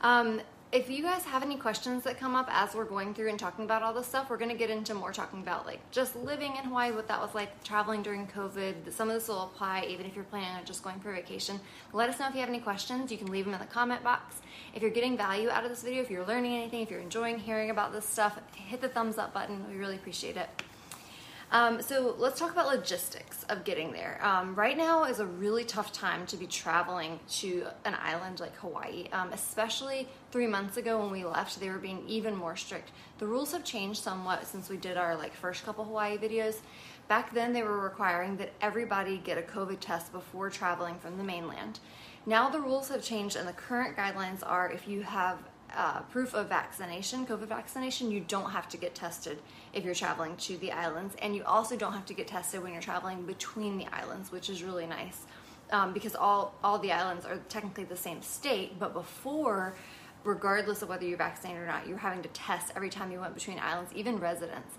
Um, 0.00 0.40
if 0.74 0.90
you 0.90 1.04
guys 1.04 1.22
have 1.22 1.44
any 1.44 1.54
questions 1.54 2.02
that 2.02 2.18
come 2.18 2.34
up 2.34 2.48
as 2.50 2.74
we're 2.74 2.84
going 2.84 3.14
through 3.14 3.28
and 3.28 3.38
talking 3.38 3.64
about 3.64 3.80
all 3.80 3.94
this 3.94 4.08
stuff, 4.08 4.28
we're 4.28 4.36
to 4.36 4.56
get 4.56 4.70
into 4.70 4.92
more 4.92 5.12
talking 5.12 5.38
about 5.38 5.64
like 5.66 5.78
just 5.92 6.16
living 6.16 6.56
in 6.56 6.64
Hawaii, 6.64 6.90
what 6.90 7.06
that 7.06 7.20
was 7.20 7.32
like, 7.32 7.62
traveling 7.62 8.02
during 8.02 8.26
COVID. 8.26 8.92
Some 8.92 9.08
of 9.08 9.14
this 9.14 9.28
will 9.28 9.44
apply 9.44 9.86
even 9.88 10.04
if 10.04 10.16
you're 10.16 10.24
planning 10.24 10.48
on 10.48 10.64
just 10.64 10.82
going 10.82 10.98
for 10.98 11.12
vacation. 11.12 11.60
Let 11.92 12.10
us 12.10 12.18
know 12.18 12.26
if 12.26 12.34
you 12.34 12.40
have 12.40 12.48
any 12.48 12.58
questions. 12.58 13.12
You 13.12 13.18
can 13.18 13.30
leave 13.30 13.44
them 13.44 13.54
in 13.54 13.60
the 13.60 13.66
comment 13.66 14.02
box. 14.02 14.40
If 14.74 14.82
you're 14.82 14.90
getting 14.90 15.16
value 15.16 15.48
out 15.48 15.62
of 15.62 15.70
this 15.70 15.84
video, 15.84 16.02
if 16.02 16.10
you're 16.10 16.26
learning 16.26 16.54
anything, 16.54 16.80
if 16.80 16.90
you're 16.90 16.98
enjoying 16.98 17.38
hearing 17.38 17.70
about 17.70 17.92
this 17.92 18.04
stuff, 18.04 18.36
hit 18.56 18.80
the 18.80 18.88
thumbs 18.88 19.16
up 19.16 19.32
button. 19.32 19.64
We 19.70 19.76
really 19.76 19.94
appreciate 19.94 20.36
it. 20.36 20.48
Um, 21.54 21.80
so 21.82 22.16
let's 22.18 22.40
talk 22.40 22.50
about 22.50 22.66
logistics 22.66 23.44
of 23.44 23.62
getting 23.62 23.92
there. 23.92 24.18
Um, 24.20 24.56
right 24.56 24.76
now 24.76 25.04
is 25.04 25.20
a 25.20 25.26
really 25.26 25.62
tough 25.62 25.92
time 25.92 26.26
to 26.26 26.36
be 26.36 26.48
traveling 26.48 27.20
to 27.34 27.68
an 27.84 27.94
island 27.94 28.40
like 28.40 28.56
Hawaii, 28.56 29.06
um, 29.12 29.32
especially 29.32 30.08
three 30.32 30.48
months 30.48 30.78
ago 30.78 30.98
when 31.00 31.12
we 31.12 31.24
left. 31.24 31.60
They 31.60 31.70
were 31.70 31.78
being 31.78 32.02
even 32.08 32.34
more 32.34 32.56
strict. 32.56 32.90
The 33.18 33.26
rules 33.28 33.52
have 33.52 33.62
changed 33.62 34.02
somewhat 34.02 34.48
since 34.48 34.68
we 34.68 34.76
did 34.76 34.96
our 34.96 35.16
like 35.16 35.32
first 35.32 35.64
couple 35.64 35.84
Hawaii 35.84 36.18
videos. 36.18 36.56
Back 37.06 37.32
then, 37.32 37.52
they 37.52 37.62
were 37.62 37.78
requiring 37.78 38.36
that 38.38 38.52
everybody 38.60 39.18
get 39.18 39.38
a 39.38 39.42
COVID 39.42 39.78
test 39.78 40.10
before 40.10 40.50
traveling 40.50 40.98
from 40.98 41.18
the 41.18 41.22
mainland. 41.22 41.78
Now 42.26 42.50
the 42.50 42.58
rules 42.58 42.88
have 42.88 43.04
changed, 43.04 43.36
and 43.36 43.46
the 43.46 43.52
current 43.52 43.96
guidelines 43.96 44.44
are 44.44 44.72
if 44.72 44.88
you 44.88 45.02
have 45.02 45.38
uh, 45.76 46.00
proof 46.02 46.34
of 46.34 46.48
vaccination, 46.48 47.26
COVID 47.26 47.48
vaccination, 47.48 48.10
you 48.10 48.20
don't 48.20 48.50
have 48.50 48.68
to 48.70 48.76
get 48.76 48.94
tested 48.94 49.38
if 49.72 49.84
you're 49.84 49.94
traveling 49.94 50.36
to 50.36 50.56
the 50.58 50.72
islands, 50.72 51.14
and 51.20 51.34
you 51.34 51.44
also 51.44 51.76
don't 51.76 51.92
have 51.92 52.06
to 52.06 52.14
get 52.14 52.28
tested 52.28 52.62
when 52.62 52.72
you're 52.72 52.82
traveling 52.82 53.26
between 53.26 53.78
the 53.78 53.86
islands, 53.92 54.30
which 54.32 54.48
is 54.48 54.62
really 54.62 54.86
nice 54.86 55.26
um, 55.70 55.92
because 55.92 56.14
all 56.14 56.54
all 56.62 56.78
the 56.78 56.92
islands 56.92 57.24
are 57.26 57.38
technically 57.48 57.84
the 57.84 57.96
same 57.96 58.22
state. 58.22 58.78
But 58.78 58.92
before, 58.94 59.74
regardless 60.22 60.82
of 60.82 60.88
whether 60.88 61.04
you're 61.04 61.18
vaccinated 61.18 61.62
or 61.62 61.66
not, 61.66 61.86
you're 61.86 61.98
having 61.98 62.22
to 62.22 62.28
test 62.30 62.72
every 62.76 62.90
time 62.90 63.10
you 63.10 63.20
went 63.20 63.34
between 63.34 63.58
islands, 63.58 63.92
even 63.94 64.18
residents. 64.18 64.74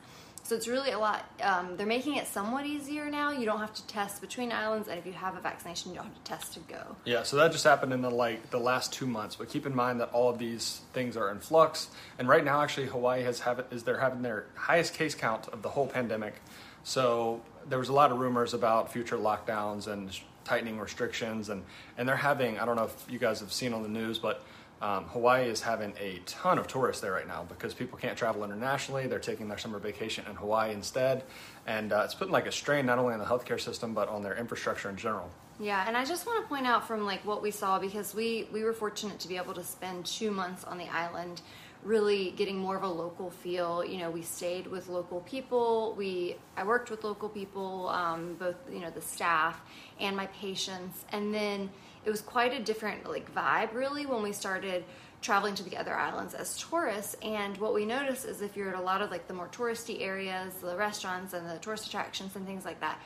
So 0.45 0.53
it's 0.53 0.67
really 0.67 0.91
a 0.91 0.99
lot. 0.99 1.25
Um, 1.41 1.75
they're 1.75 1.87
making 1.87 2.17
it 2.17 2.27
somewhat 2.27 2.67
easier 2.67 3.09
now. 3.09 3.31
You 3.31 3.47
don't 3.47 3.59
have 3.59 3.73
to 3.73 3.87
test 3.87 4.21
between 4.21 4.51
islands, 4.51 4.87
and 4.87 4.99
if 4.99 5.03
you 5.07 5.11
have 5.13 5.35
a 5.35 5.39
vaccination, 5.39 5.89
you 5.89 5.97
don't 5.97 6.05
have 6.05 6.23
to 6.23 6.23
test 6.23 6.53
to 6.53 6.59
go. 6.59 6.95
Yeah, 7.03 7.23
so 7.23 7.37
that 7.37 7.51
just 7.51 7.63
happened 7.63 7.93
in 7.93 8.03
the 8.03 8.11
like 8.11 8.51
the 8.51 8.59
last 8.59 8.93
two 8.93 9.07
months. 9.07 9.35
But 9.35 9.49
keep 9.49 9.65
in 9.65 9.73
mind 9.73 9.99
that 10.01 10.11
all 10.13 10.29
of 10.29 10.37
these 10.37 10.81
things 10.93 11.17
are 11.17 11.31
in 11.31 11.39
flux, 11.39 11.89
and 12.19 12.29
right 12.29 12.45
now, 12.45 12.61
actually, 12.61 12.85
Hawaii 12.85 13.23
has 13.23 13.39
have 13.39 13.65
is 13.71 13.81
they're 13.81 13.99
having 13.99 14.21
their 14.21 14.45
highest 14.53 14.93
case 14.93 15.15
count 15.15 15.47
of 15.47 15.63
the 15.63 15.69
whole 15.69 15.87
pandemic. 15.87 16.35
So 16.83 17.41
there 17.67 17.79
was 17.79 17.89
a 17.89 17.93
lot 17.93 18.11
of 18.11 18.19
rumors 18.19 18.53
about 18.53 18.93
future 18.93 19.17
lockdowns 19.17 19.87
and 19.87 20.15
tightening 20.43 20.77
restrictions, 20.77 21.49
and 21.49 21.63
and 21.97 22.07
they're 22.07 22.15
having 22.15 22.59
I 22.59 22.65
don't 22.65 22.75
know 22.75 22.85
if 22.85 23.11
you 23.11 23.17
guys 23.17 23.39
have 23.39 23.51
seen 23.51 23.73
on 23.73 23.81
the 23.81 23.89
news, 23.89 24.19
but 24.19 24.43
um, 24.81 25.05
Hawaii 25.05 25.47
is 25.47 25.61
having 25.61 25.93
a 25.99 26.19
ton 26.25 26.57
of 26.57 26.67
tourists 26.67 27.01
there 27.01 27.13
right 27.13 27.27
now 27.27 27.45
because 27.47 27.73
people 27.73 27.97
can't 27.97 28.17
travel 28.17 28.43
internationally. 28.43 29.07
They're 29.07 29.19
taking 29.19 29.47
their 29.47 29.57
summer 29.57 29.79
vacation 29.79 30.25
in 30.29 30.35
Hawaii 30.35 30.73
instead, 30.73 31.23
and 31.65 31.93
uh, 31.93 32.01
it's 32.03 32.13
putting 32.13 32.33
like 32.33 32.45
a 32.45 32.51
strain 32.51 32.85
not 32.85 32.99
only 32.99 33.13
on 33.13 33.19
the 33.19 33.25
healthcare 33.25 33.59
system 33.59 33.93
but 33.93 34.09
on 34.09 34.21
their 34.21 34.35
infrastructure 34.35 34.89
in 34.89 34.97
general. 34.97 35.29
Yeah, 35.59 35.85
and 35.87 35.95
I 35.95 36.03
just 36.03 36.25
want 36.25 36.43
to 36.43 36.49
point 36.49 36.67
out 36.67 36.85
from 36.85 37.05
like 37.05 37.25
what 37.25 37.41
we 37.41 37.51
saw 37.51 37.79
because 37.79 38.13
we 38.13 38.49
we 38.51 38.63
were 38.63 38.73
fortunate 38.73 39.19
to 39.19 39.27
be 39.27 39.37
able 39.37 39.53
to 39.53 39.63
spend 39.63 40.05
two 40.05 40.29
months 40.29 40.65
on 40.65 40.77
the 40.77 40.89
island, 40.89 41.41
really 41.81 42.31
getting 42.31 42.57
more 42.57 42.75
of 42.75 42.83
a 42.83 42.89
local 42.89 43.29
feel. 43.29 43.83
You 43.85 43.99
know, 43.99 44.11
we 44.11 44.21
stayed 44.21 44.67
with 44.67 44.89
local 44.89 45.21
people. 45.21 45.95
We 45.97 46.35
I 46.57 46.65
worked 46.65 46.91
with 46.91 47.05
local 47.05 47.29
people, 47.29 47.87
um, 47.87 48.35
both 48.37 48.57
you 48.69 48.79
know 48.79 48.89
the 48.89 49.01
staff 49.01 49.61
and 50.01 50.17
my 50.17 50.25
patients, 50.27 51.05
and 51.13 51.33
then 51.33 51.69
it 52.05 52.09
was 52.09 52.21
quite 52.21 52.53
a 52.53 52.63
different 52.63 53.09
like 53.09 53.33
vibe 53.33 53.73
really 53.73 54.05
when 54.05 54.21
we 54.21 54.31
started 54.31 54.83
traveling 55.21 55.55
to 55.55 55.63
the 55.63 55.75
other 55.75 55.95
islands 55.95 56.33
as 56.35 56.57
tourists. 56.57 57.15
And 57.23 57.57
what 57.57 57.73
we 57.73 57.83
noticed 57.85 58.25
is 58.25 58.41
if 58.41 58.55
you're 58.55 58.69
at 58.69 58.79
a 58.79 58.83
lot 58.83 59.01
of 59.01 59.09
like 59.09 59.27
the 59.27 59.33
more 59.33 59.47
touristy 59.47 60.01
areas 60.01 60.53
the 60.55 60.75
restaurants 60.75 61.33
and 61.33 61.49
the 61.49 61.57
tourist 61.57 61.87
attractions 61.87 62.35
and 62.35 62.45
things 62.45 62.63
like 62.63 62.79
that 62.81 62.99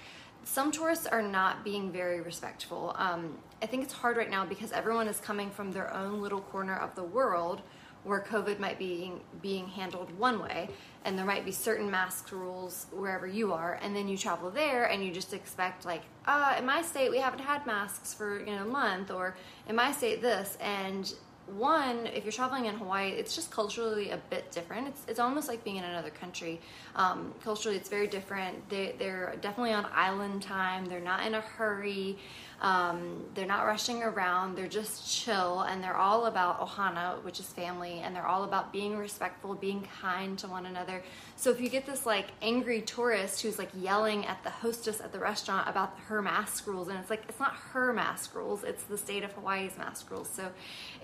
some 0.44 0.72
tourists 0.72 1.06
are 1.06 1.22
not 1.22 1.64
being 1.64 1.92
very 1.92 2.22
respectful. 2.22 2.94
Um, 2.98 3.38
i 3.62 3.66
think 3.66 3.84
it's 3.84 3.94
hard 3.94 4.18
right 4.18 4.30
now 4.30 4.46
because 4.46 4.72
everyone 4.72 5.08
is 5.08 5.20
coming 5.20 5.50
from 5.52 5.72
their 5.72 5.94
own 5.94 6.22
little 6.22 6.42
corner 6.42 6.78
of 6.78 6.96
the 6.96 7.04
world 7.04 7.62
where 8.04 8.22
COVID 8.22 8.60
might 8.60 8.80
be 8.80 9.12
being 9.42 9.68
handled 9.68 10.18
one 10.18 10.42
way, 10.42 10.70
and 11.06 11.18
there 11.18 11.26
might 11.26 11.46
be 11.46 11.52
certain 11.52 11.90
mask 11.90 12.32
rules 12.32 12.88
wherever 12.92 13.28
you 13.28 13.54
are, 13.54 13.80
and 13.82 13.96
then 13.96 14.08
you 14.08 14.18
travel 14.18 14.50
there 14.50 14.86
and 14.86 15.04
you 15.04 15.12
just 15.12 15.34
expect 15.34 15.86
like, 15.86 16.04
uh, 16.26 16.56
in 16.58 16.66
my 16.66 16.82
state 16.82 17.12
we 17.12 17.18
haven't 17.18 17.40
had 17.40 17.66
masks 17.66 18.14
for 18.14 18.40
you 18.40 18.56
know 18.56 18.64
a 18.64 18.66
month, 18.66 19.12
or 19.12 19.36
in 19.68 19.76
my 19.76 19.92
state 19.92 20.22
this, 20.22 20.58
and 20.62 21.14
one, 21.56 22.08
if 22.08 22.24
you're 22.24 22.32
traveling 22.32 22.66
in 22.66 22.76
Hawaii, 22.76 23.10
it's 23.10 23.36
just 23.36 23.52
culturally 23.52 24.12
a 24.12 24.18
bit 24.30 24.52
different. 24.52 24.88
It's, 24.88 25.02
it's 25.08 25.20
almost 25.20 25.48
like 25.48 25.64
being 25.64 25.78
in 25.78 25.84
another 25.84 26.10
country. 26.10 26.60
Um, 26.96 27.34
culturally, 27.44 27.78
it's 27.78 27.90
very 27.90 28.08
different. 28.08 28.70
They, 28.70 28.96
they're 29.00 29.36
definitely 29.42 29.74
on 29.74 29.88
island 29.92 30.42
time. 30.42 30.86
They're 30.86 31.00
not 31.00 31.26
in 31.26 31.36
a 31.36 31.42
hurry. 31.42 32.18
Um, 32.62 33.24
they're 33.36 33.46
not 33.46 33.66
rushing 33.66 34.04
around, 34.04 34.56
they're 34.56 34.68
just 34.68 35.10
chill, 35.10 35.62
and 35.62 35.82
they're 35.82 35.96
all 35.96 36.26
about 36.26 36.60
ohana, 36.60 37.24
which 37.24 37.40
is 37.40 37.46
family, 37.46 38.00
and 38.00 38.14
they're 38.14 38.28
all 38.28 38.44
about 38.44 38.74
being 38.74 38.98
respectful, 38.98 39.56
being 39.56 39.88
kind 40.02 40.38
to 40.40 40.48
one 40.48 40.66
another. 40.66 41.02
So 41.38 41.52
if 41.52 41.62
you 41.62 41.70
get 41.70 41.86
this 41.86 42.06
like 42.06 42.28
angry 42.42 42.82
tourist 42.82 43.42
who's 43.42 43.58
like 43.58 43.70
yelling 43.74 44.26
at 44.26 44.44
the 44.44 44.50
hostess 44.50 45.00
at 45.00 45.14
the 45.14 45.20
restaurant 45.20 45.70
about 45.70 45.98
her 46.08 46.22
mask 46.22 46.68
rules, 46.68 46.90
and 46.90 46.98
it's 47.00 47.10
like 47.10 47.24
it's 47.30 47.40
not 47.40 47.54
her 47.72 47.94
mask 47.94 48.36
rules, 48.36 48.66
it's 48.66 48.84
the 48.84 48.98
state 48.98 49.24
of 49.24 49.32
Hawaii's 49.32 49.78
mask 49.78 50.12
rules. 50.12 50.30
So 50.30 50.52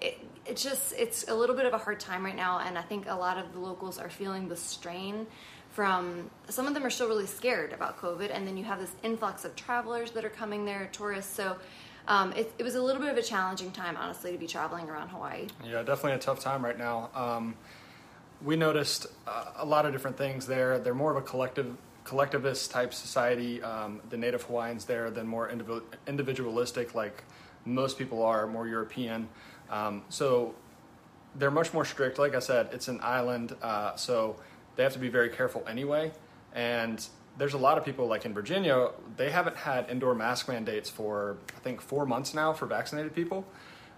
it, 0.02 0.20
it's 0.46 0.62
just 0.62 0.94
it's 0.98 1.30
a 1.30 1.34
little 1.34 1.56
bit 1.56 1.66
of 1.66 1.74
a 1.74 1.78
hard 1.78 2.02
time 2.02 2.26
right 2.26 2.36
now, 2.36 2.60
and 2.60 2.78
I 2.78 2.82
think 2.82 3.06
a 3.08 3.16
lot 3.16 3.38
of 3.38 3.54
the 3.54 3.60
locals 3.60 3.98
are 3.98 4.10
feeling 4.10 4.50
the 4.50 4.58
strain 4.58 5.26
from 5.76 6.32
some 6.48 6.68
of 6.68 6.74
them 6.74 6.86
are 6.86 6.90
still 6.90 7.10
really 7.10 7.26
scared 7.26 7.74
about 7.74 8.00
COVID, 8.00 8.32
and 8.34 8.48
then 8.48 8.56
you 8.56 8.64
have 8.64 8.80
this 8.80 8.92
influx 9.04 9.44
of 9.44 9.58
travelers 9.58 10.12
that 10.12 10.24
are 10.24 10.30
coming 10.30 10.64
there, 10.64 10.90
tourists. 10.94 11.36
So 11.36 11.58
um, 12.08 12.32
it, 12.32 12.54
it, 12.58 12.64
was 12.64 12.76
a 12.76 12.82
little 12.82 13.02
bit 13.02 13.12
of 13.12 13.18
a 13.18 13.22
challenging 13.22 13.72
time, 13.72 13.98
honestly, 13.98 14.32
to 14.32 14.38
be 14.38 14.48
traveling 14.48 14.90
around 14.90 15.10
Hawaii. 15.10 15.48
Yeah, 15.66 15.84
definitely 15.84 16.14
a 16.14 16.20
tough 16.20 16.40
time 16.40 16.64
right 16.64 16.78
now. 16.78 17.10
Um, 17.14 17.56
we 18.42 18.56
noticed 18.56 19.08
uh, 19.28 19.52
a 19.58 19.66
lot 19.66 19.86
of 19.86 19.92
different 19.92 20.18
things 20.18 20.48
there. 20.48 20.80
They're 20.80 20.96
more 20.96 21.12
of 21.12 21.18
a 21.18 21.22
collective 21.22 21.76
collectivist 22.06 22.72
type 22.72 22.94
society. 22.94 23.62
Um, 23.62 24.00
the 24.10 24.18
native 24.18 24.44
Hawaiians 24.44 24.86
there, 24.86 25.12
than 25.12 25.28
more 25.28 25.50
indiv- 25.50 25.84
individualistic, 26.08 26.96
like 26.96 27.26
most 27.66 27.98
people 27.98 28.24
are, 28.24 28.48
more 28.48 28.66
European. 28.66 29.28
Um, 29.70 30.04
so 30.08 30.56
they're 31.36 31.52
much 31.52 31.74
more 31.74 31.84
strict. 31.84 32.18
Like 32.18 32.34
I 32.34 32.40
said, 32.40 32.70
it's 32.72 32.88
an 32.88 33.02
island, 33.04 33.58
uh, 33.62 33.98
so 33.98 34.38
they 34.76 34.84
have 34.84 34.94
to 34.94 35.00
be 35.00 35.10
very 35.10 35.30
careful 35.30 35.64
anyway. 35.68 36.12
And 36.54 37.06
there's 37.38 37.54
a 37.54 37.58
lot 37.58 37.78
of 37.78 37.84
people, 37.84 38.08
like 38.08 38.26
in 38.26 38.34
Virginia, 38.34 38.90
they 39.18 39.30
haven't 39.30 39.58
had 39.58 39.90
indoor 39.90 40.16
mask 40.16 40.48
mandates 40.48 40.90
for, 40.90 41.38
I 41.56 41.60
think, 41.60 41.82
four 41.82 42.06
months 42.06 42.34
now 42.34 42.54
for 42.54 42.66
vaccinated 42.66 43.14
people. 43.14 43.46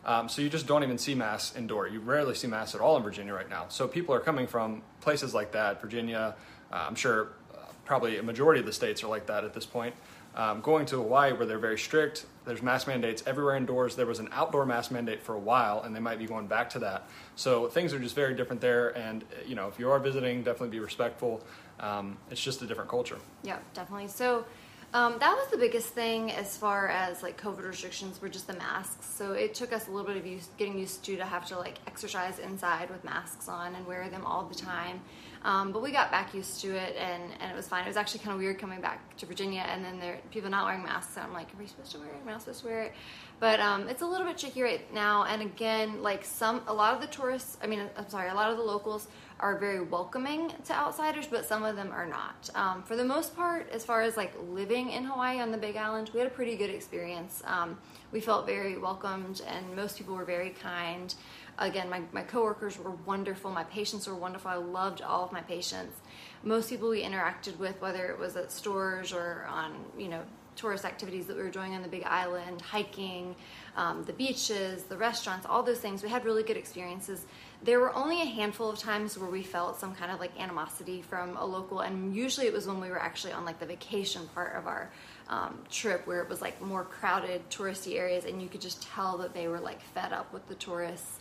Um, 0.06 0.30
so 0.30 0.42
you 0.42 0.50
just 0.50 0.68
don't 0.68 0.84
even 0.84 0.98
see 0.98 1.14
masks 1.14 1.56
indoor. 1.56 1.88
You 1.88 2.00
rarely 2.00 2.34
see 2.34 2.48
masks 2.48 2.74
at 2.74 2.82
all 2.82 2.96
in 2.98 3.04
Virginia 3.04 3.34
right 3.34 3.50
now. 3.50 3.66
So 3.68 3.88
people 3.88 4.16
are 4.16 4.20
coming 4.20 4.48
from 4.48 4.82
places 5.02 5.34
like 5.34 5.52
that, 5.52 5.82
Virginia. 5.82 6.36
Uh, 6.72 6.86
I'm 6.88 6.96
sure 6.96 7.30
uh, 7.54 7.60
probably 7.86 8.18
a 8.18 8.24
majority 8.24 8.60
of 8.60 8.66
the 8.66 8.74
states 8.74 9.04
are 9.04 9.08
like 9.08 9.28
that 9.28 9.44
at 9.44 9.54
this 9.54 9.66
point. 9.66 9.94
Um, 10.38 10.62
going 10.62 10.86
to 10.86 10.98
Hawaii, 10.98 11.34
where 11.34 11.48
they're 11.48 11.58
very 11.58 11.80
strict, 11.80 12.28
there's 12.46 12.62
mask 12.62 12.86
mandates 12.86 13.24
everywhere 13.26 13.56
indoors. 13.56 13.96
There 13.96 14.06
was 14.06 14.20
an 14.20 14.30
outdoor 14.32 14.68
mask 14.68 14.92
mandate 14.92 15.24
for 15.24 15.34
a 15.34 15.40
while, 15.40 15.82
and 15.82 15.96
they 15.96 16.00
might 16.00 16.20
be 16.20 16.28
going 16.28 16.46
back 16.46 16.70
to 16.72 16.80
that. 16.80 17.10
So 17.36 17.68
things 17.68 17.92
are 17.92 17.98
just 17.98 18.14
very 18.14 18.36
different 18.36 18.62
there. 18.62 18.96
And 18.96 19.26
you 19.48 19.56
know, 19.56 19.68
if 19.68 19.80
you 19.80 19.90
are 19.90 20.00
visiting, 20.00 20.44
definitely 20.44 20.70
be 20.70 20.80
respectful. 20.80 21.42
Um, 21.80 22.18
it's 22.30 22.40
just 22.40 22.62
a 22.62 22.68
different 22.68 22.88
culture. 22.90 23.18
Yeah, 23.44 23.58
definitely. 23.74 24.08
So. 24.10 24.46
Um, 24.94 25.18
that 25.20 25.36
was 25.36 25.48
the 25.50 25.58
biggest 25.58 25.90
thing 25.90 26.32
as 26.32 26.56
far 26.56 26.88
as 26.88 27.22
like 27.22 27.40
COVID 27.40 27.68
restrictions 27.68 28.22
were 28.22 28.30
just 28.30 28.48
the 28.48 28.54
masks. 28.54 29.06
So 29.06 29.34
it 29.34 29.54
took 29.54 29.74
us 29.74 29.90
a 29.90 29.92
little 29.92 30.08
bit 30.08 30.16
of 30.16 30.26
use, 30.26 30.48
getting 30.58 30.80
used 30.80 31.04
to 31.06 31.18
to 31.18 31.26
have 31.26 31.46
to 31.48 31.58
like 31.58 31.76
exercise 31.88 32.40
inside 32.40 32.90
with 32.90 33.04
masks 33.04 33.50
on 33.50 33.76
and 33.76 33.86
wear 33.86 34.08
them 34.10 34.26
all 34.26 34.46
the 34.46 34.56
time. 34.56 35.02
Um, 35.44 35.72
but 35.72 35.82
we 35.82 35.92
got 35.92 36.10
back 36.10 36.34
used 36.34 36.62
to 36.62 36.76
it 36.76 36.96
and, 36.98 37.24
and 37.42 37.52
it 37.52 37.56
was 37.56 37.68
fine. 37.68 37.84
It 37.84 37.88
was 37.88 37.98
actually 37.98 38.22
kind 38.22 38.32
of 38.32 38.40
weird 38.40 38.60
coming 38.60 38.80
back 38.80 39.16
to 39.18 39.26
Virginia 39.26 39.66
and 39.68 39.84
then 39.84 40.00
there 40.00 40.20
people 40.32 40.50
not 40.50 40.66
wearing 40.66 40.84
masks. 40.84 41.18
And 41.18 41.26
I'm 41.26 41.34
like, 41.34 41.54
are 41.54 41.58
we 41.60 41.68
supposed 41.68 41.92
to 41.92 42.00
wear 42.00 42.08
it? 42.08 42.22
Am 42.26 42.34
I 42.34 42.38
supposed 42.40 42.62
to 42.62 42.68
wear 42.68 42.84
it? 42.84 42.94
But 43.40 43.60
um, 43.60 43.90
it's 43.90 44.02
a 44.02 44.08
little 44.08 44.26
bit 44.26 44.38
tricky 44.38 44.62
right 44.62 44.94
now. 44.94 45.26
And 45.26 45.42
again, 45.42 46.02
like 46.02 46.24
some, 46.24 46.62
a 46.66 46.74
lot 46.74 46.94
of 46.94 47.02
the 47.02 47.08
tourists, 47.08 47.58
I 47.62 47.68
mean, 47.68 47.82
I'm 47.98 48.10
sorry, 48.10 48.30
a 48.30 48.34
lot 48.34 48.52
of 48.52 48.58
the 48.58 48.64
locals 48.64 49.10
are 49.40 49.58
very 49.58 49.82
welcoming 49.82 50.52
to 50.66 50.74
outsiders, 50.74 51.28
but 51.28 51.46
some 51.46 51.64
of 51.64 51.76
them 51.76 51.92
are 51.92 52.08
not. 52.08 52.50
Um, 52.56 52.84
for 52.84 52.96
the 52.96 53.06
most 53.06 53.36
part, 53.36 53.70
as 53.72 53.86
far 53.86 54.02
as 54.02 54.18
like 54.18 54.34
living 54.50 54.90
in 54.92 55.04
Hawaii 55.04 55.40
on 55.40 55.52
the 55.52 55.58
Big 55.58 55.78
Island, 55.78 56.10
we 56.14 56.20
had 56.20 56.28
a 56.28 56.32
pretty 56.32 56.56
good 56.56 56.70
experience. 56.70 57.44
Um, 57.46 57.78
we 58.12 58.20
felt 58.20 58.46
very 58.46 58.78
welcomed, 58.78 59.42
and 59.48 59.76
most 59.76 59.98
people 59.98 60.16
were 60.16 60.26
very 60.26 60.50
kind. 60.50 61.14
Again, 61.60 61.90
my, 61.90 62.02
my 62.12 62.24
coworkers 62.24 62.80
were 62.80 62.92
wonderful. 63.06 63.52
My 63.52 63.64
patients 63.66 64.08
were 64.08 64.16
wonderful. 64.16 64.50
I 64.50 64.56
loved 64.56 65.02
all 65.02 65.24
of 65.24 65.32
my 65.32 65.42
patients. 65.42 66.00
Most 66.44 66.70
people 66.70 66.90
we 66.90 67.04
interacted 67.04 67.58
with, 67.58 67.80
whether 67.82 68.08
it 68.08 68.18
was 68.18 68.36
at 68.36 68.52
stores 68.52 69.12
or 69.12 69.46
on, 69.50 69.74
you 69.98 70.08
know, 70.08 70.22
tourist 70.58 70.86
activities 70.86 71.28
that 71.28 71.38
we 71.38 71.44
were 71.44 71.52
doing 71.52 71.76
on 71.76 71.84
the 71.84 71.88
Big 71.88 72.04
Island, 72.04 72.62
hiking, 72.62 73.36
um, 73.76 74.04
the 74.06 74.14
beaches, 74.14 74.84
the 74.84 74.98
restaurants, 74.98 75.46
all 75.46 75.64
those 75.64 75.80
things. 75.80 76.02
We 76.04 76.10
had 76.10 76.26
really 76.26 76.44
good 76.44 76.58
experiences. 76.58 77.26
There 77.64 77.80
were 77.80 77.94
only 77.96 78.22
a 78.22 78.26
handful 78.26 78.70
of 78.70 78.78
times 78.78 79.18
where 79.18 79.30
we 79.30 79.42
felt 79.44 79.80
some 79.80 79.96
kind 79.96 80.12
of 80.12 80.20
like 80.20 80.40
animosity 80.40 81.02
from 81.02 81.36
a 81.38 81.46
local, 81.46 81.80
and 81.80 82.16
usually 82.16 82.48
it 82.48 82.54
was 82.54 82.68
when 82.68 82.80
we 82.80 82.90
were 82.90 83.02
actually 83.02 83.34
on 83.34 83.46
like 83.46 83.60
the 83.60 83.66
vacation 83.66 84.28
part 84.36 84.56
of 84.56 84.68
our 84.68 84.92
um, 85.28 85.60
trip 85.70 86.06
where 86.06 86.22
it 86.22 86.30
was 86.30 86.42
like 86.42 86.62
more 86.62 86.84
crowded 86.84 87.50
touristy 87.50 87.98
areas, 87.98 88.26
and 88.26 88.42
you 88.42 88.48
could 88.48 88.62
just 88.62 88.84
tell 88.84 89.18
that 89.18 89.34
they 89.34 89.48
were 89.48 89.60
like 89.60 89.82
fed 89.82 90.14
up 90.14 90.32
with 90.32 90.48
the 90.48 90.56
tourists 90.56 91.20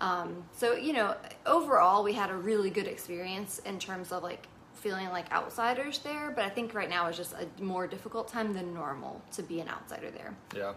um, 0.00 0.44
so, 0.52 0.74
you 0.74 0.92
know, 0.92 1.16
overall, 1.44 2.04
we 2.04 2.12
had 2.12 2.30
a 2.30 2.36
really 2.36 2.70
good 2.70 2.86
experience 2.86 3.58
in 3.60 3.78
terms 3.78 4.12
of 4.12 4.22
like 4.22 4.46
feeling 4.74 5.08
like 5.08 5.30
outsiders 5.32 5.98
there. 6.00 6.32
But 6.34 6.44
I 6.44 6.48
think 6.48 6.74
right 6.74 6.88
now 6.88 7.08
is 7.08 7.16
just 7.16 7.34
a 7.34 7.62
more 7.62 7.86
difficult 7.86 8.28
time 8.28 8.54
than 8.54 8.72
normal 8.74 9.20
to 9.32 9.42
be 9.42 9.60
an 9.60 9.68
outsider 9.68 10.10
there. 10.10 10.34
Yeah. 10.54 10.72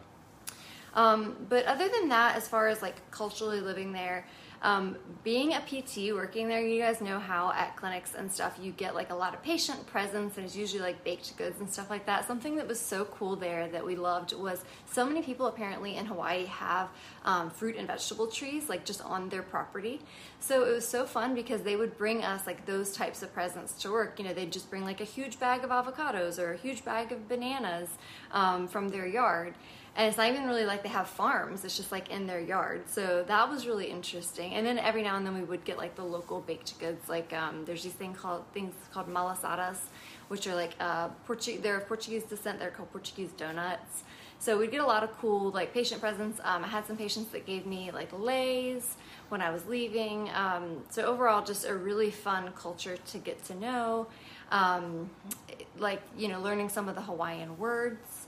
Um, 0.94 1.38
but 1.48 1.66
other 1.66 1.88
than 1.88 2.10
that, 2.10 2.36
as 2.36 2.48
far 2.48 2.68
as 2.68 2.82
like 2.82 3.12
culturally 3.12 3.62
living 3.62 3.94
there, 3.94 4.26
um, 4.64 4.96
being 5.24 5.54
a 5.54 5.62
PT, 5.62 6.14
working 6.14 6.48
there, 6.48 6.62
you 6.62 6.80
guys 6.80 7.02
know 7.02 7.18
how 7.18 7.52
at 7.52 7.76
clinics 7.76 8.14
and 8.14 8.32
stuff 8.32 8.60
you 8.62 8.72
get 8.72 8.94
like 8.94 9.10
a 9.10 9.16
lot 9.16 9.34
of 9.34 9.42
patient 9.42 9.88
presence, 9.88 10.38
and 10.38 10.46
it's 10.46 10.56
usually 10.56 10.82
like 10.82 11.04
baked 11.04 11.36
goods 11.38 11.60
and 11.60 11.70
stuff 11.70 11.90
like 11.90 12.06
that. 12.06 12.28
Something 12.28 12.56
that 12.58 12.68
was 12.68 12.80
so 12.80 13.06
cool 13.06 13.36
there 13.36 13.68
that 13.70 13.84
we 13.84 13.96
loved 13.96 14.34
was 14.34 14.64
so 14.86 15.04
many 15.06 15.24
people 15.24 15.48
apparently 15.48 15.96
in 15.96 16.06
Hawaii 16.06 16.46
have 16.46 16.90
um, 17.26 17.50
fruit 17.50 17.76
and 17.76 17.88
vegetable 17.88 18.28
trees 18.28 18.70
like 18.70 18.86
just 18.86 19.04
on 19.04 19.30
their 19.30 19.42
property. 19.42 20.00
So 20.40 20.64
it 20.64 20.72
was 20.72 20.88
so 20.88 21.06
fun 21.06 21.34
because 21.34 21.62
they 21.62 21.76
would 21.76 21.98
bring 21.98 22.24
us 22.24 22.46
like 22.46 22.66
those 22.68 22.94
types 22.94 23.24
of 23.24 23.34
presents 23.34 23.74
to 23.82 23.92
work. 23.92 24.20
You 24.20 24.26
know, 24.26 24.34
they'd 24.34 24.52
just 24.52 24.70
bring 24.70 24.84
like 24.84 25.02
a 25.02 25.06
huge 25.06 25.40
bag 25.40 25.64
of 25.64 25.72
avocados 25.72 26.38
or 26.38 26.54
a 26.54 26.58
huge 26.58 26.86
bag 26.86 27.12
of 27.12 27.28
bananas 27.28 27.90
um, 28.32 28.68
from 28.68 28.90
their 28.90 29.08
yard 29.08 29.56
and 29.96 30.08
it's 30.08 30.18
not 30.18 30.30
even 30.30 30.46
really 30.46 30.66
like 30.66 30.84
they 30.84 30.90
have 30.90 31.08
farms 31.08 31.66
it's 31.66 31.76
just 31.76 31.92
like 31.92 32.10
in 32.10 32.26
their 32.26 32.40
yard. 32.40 32.84
So 32.88 33.24
that 33.28 33.50
was 33.50 33.68
really 33.68 33.88
interesting. 33.88 34.54
And 34.54 34.66
then 34.66 34.80
every 34.80 35.04
now 35.04 35.18
and 35.18 35.26
then 35.26 35.34
we 35.34 35.44
would 35.44 35.66
get 35.66 35.78
like 35.78 35.96
the 35.96 36.04
local 36.04 36.40
baked 36.40 36.80
goods 36.80 37.10
like 37.10 37.34
um, 37.34 37.66
there's 37.66 37.84
these 37.84 37.94
things 37.94 38.18
called 38.18 38.44
things 38.54 38.74
called 38.94 39.08
malasadas 39.08 39.78
which 40.30 40.48
are 40.48 40.56
like 40.56 40.76
uh, 40.80 41.10
they're 41.62 41.78
of 41.78 41.88
portuguese 41.88 42.24
descent 42.24 42.58
they're 42.58 42.72
called 42.72 42.92
portuguese 42.92 43.32
donuts. 43.32 44.04
So 44.40 44.58
we'd 44.58 44.72
get 44.72 44.82
a 44.82 44.86
lot 44.86 45.04
of 45.04 45.12
cool 45.20 45.52
like 45.52 45.74
patient 45.74 46.00
presents. 46.00 46.40
Um, 46.44 46.64
i 46.64 46.68
had 46.68 46.88
some 46.88 46.96
patients 46.98 47.32
that 47.32 47.46
gave 47.46 47.66
me 47.66 47.92
like 47.92 48.12
leis 48.14 48.96
when 49.28 49.42
i 49.42 49.52
was 49.52 49.66
leaving. 49.68 50.30
Um, 50.34 50.84
so 50.90 51.04
overall 51.04 51.44
just 51.44 51.66
a 51.68 51.76
really 51.76 52.12
fun 52.12 52.52
culture 52.56 52.96
to 52.96 53.18
get 53.18 53.44
to 53.46 53.56
know. 53.56 54.08
Um, 54.52 55.10
like 55.78 56.02
you 56.18 56.28
know 56.28 56.40
learning 56.40 56.70
some 56.70 56.88
of 56.88 56.96
the 56.96 57.02
hawaiian 57.02 57.58
words 57.58 58.21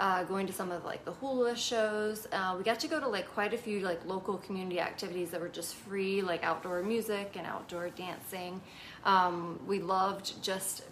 uh, 0.00 0.24
going 0.24 0.46
to 0.46 0.52
some 0.52 0.72
of 0.72 0.82
like 0.84 1.04
the 1.04 1.12
hula 1.12 1.54
shows. 1.54 2.26
Uh, 2.32 2.54
we 2.56 2.64
got 2.64 2.80
to 2.80 2.88
go 2.88 2.98
to 2.98 3.06
like 3.06 3.30
quite 3.34 3.52
a 3.52 3.58
few 3.58 3.80
like 3.80 4.04
local 4.06 4.38
community 4.38 4.80
activities 4.80 5.30
that 5.30 5.40
were 5.40 5.48
just 5.48 5.74
free, 5.74 6.22
like 6.22 6.42
outdoor 6.42 6.82
music 6.82 7.34
and 7.36 7.46
outdoor 7.46 7.90
dancing. 7.90 8.62
Um, 9.04 9.60
we 9.66 9.78
loved 9.78 10.42
just 10.42 10.84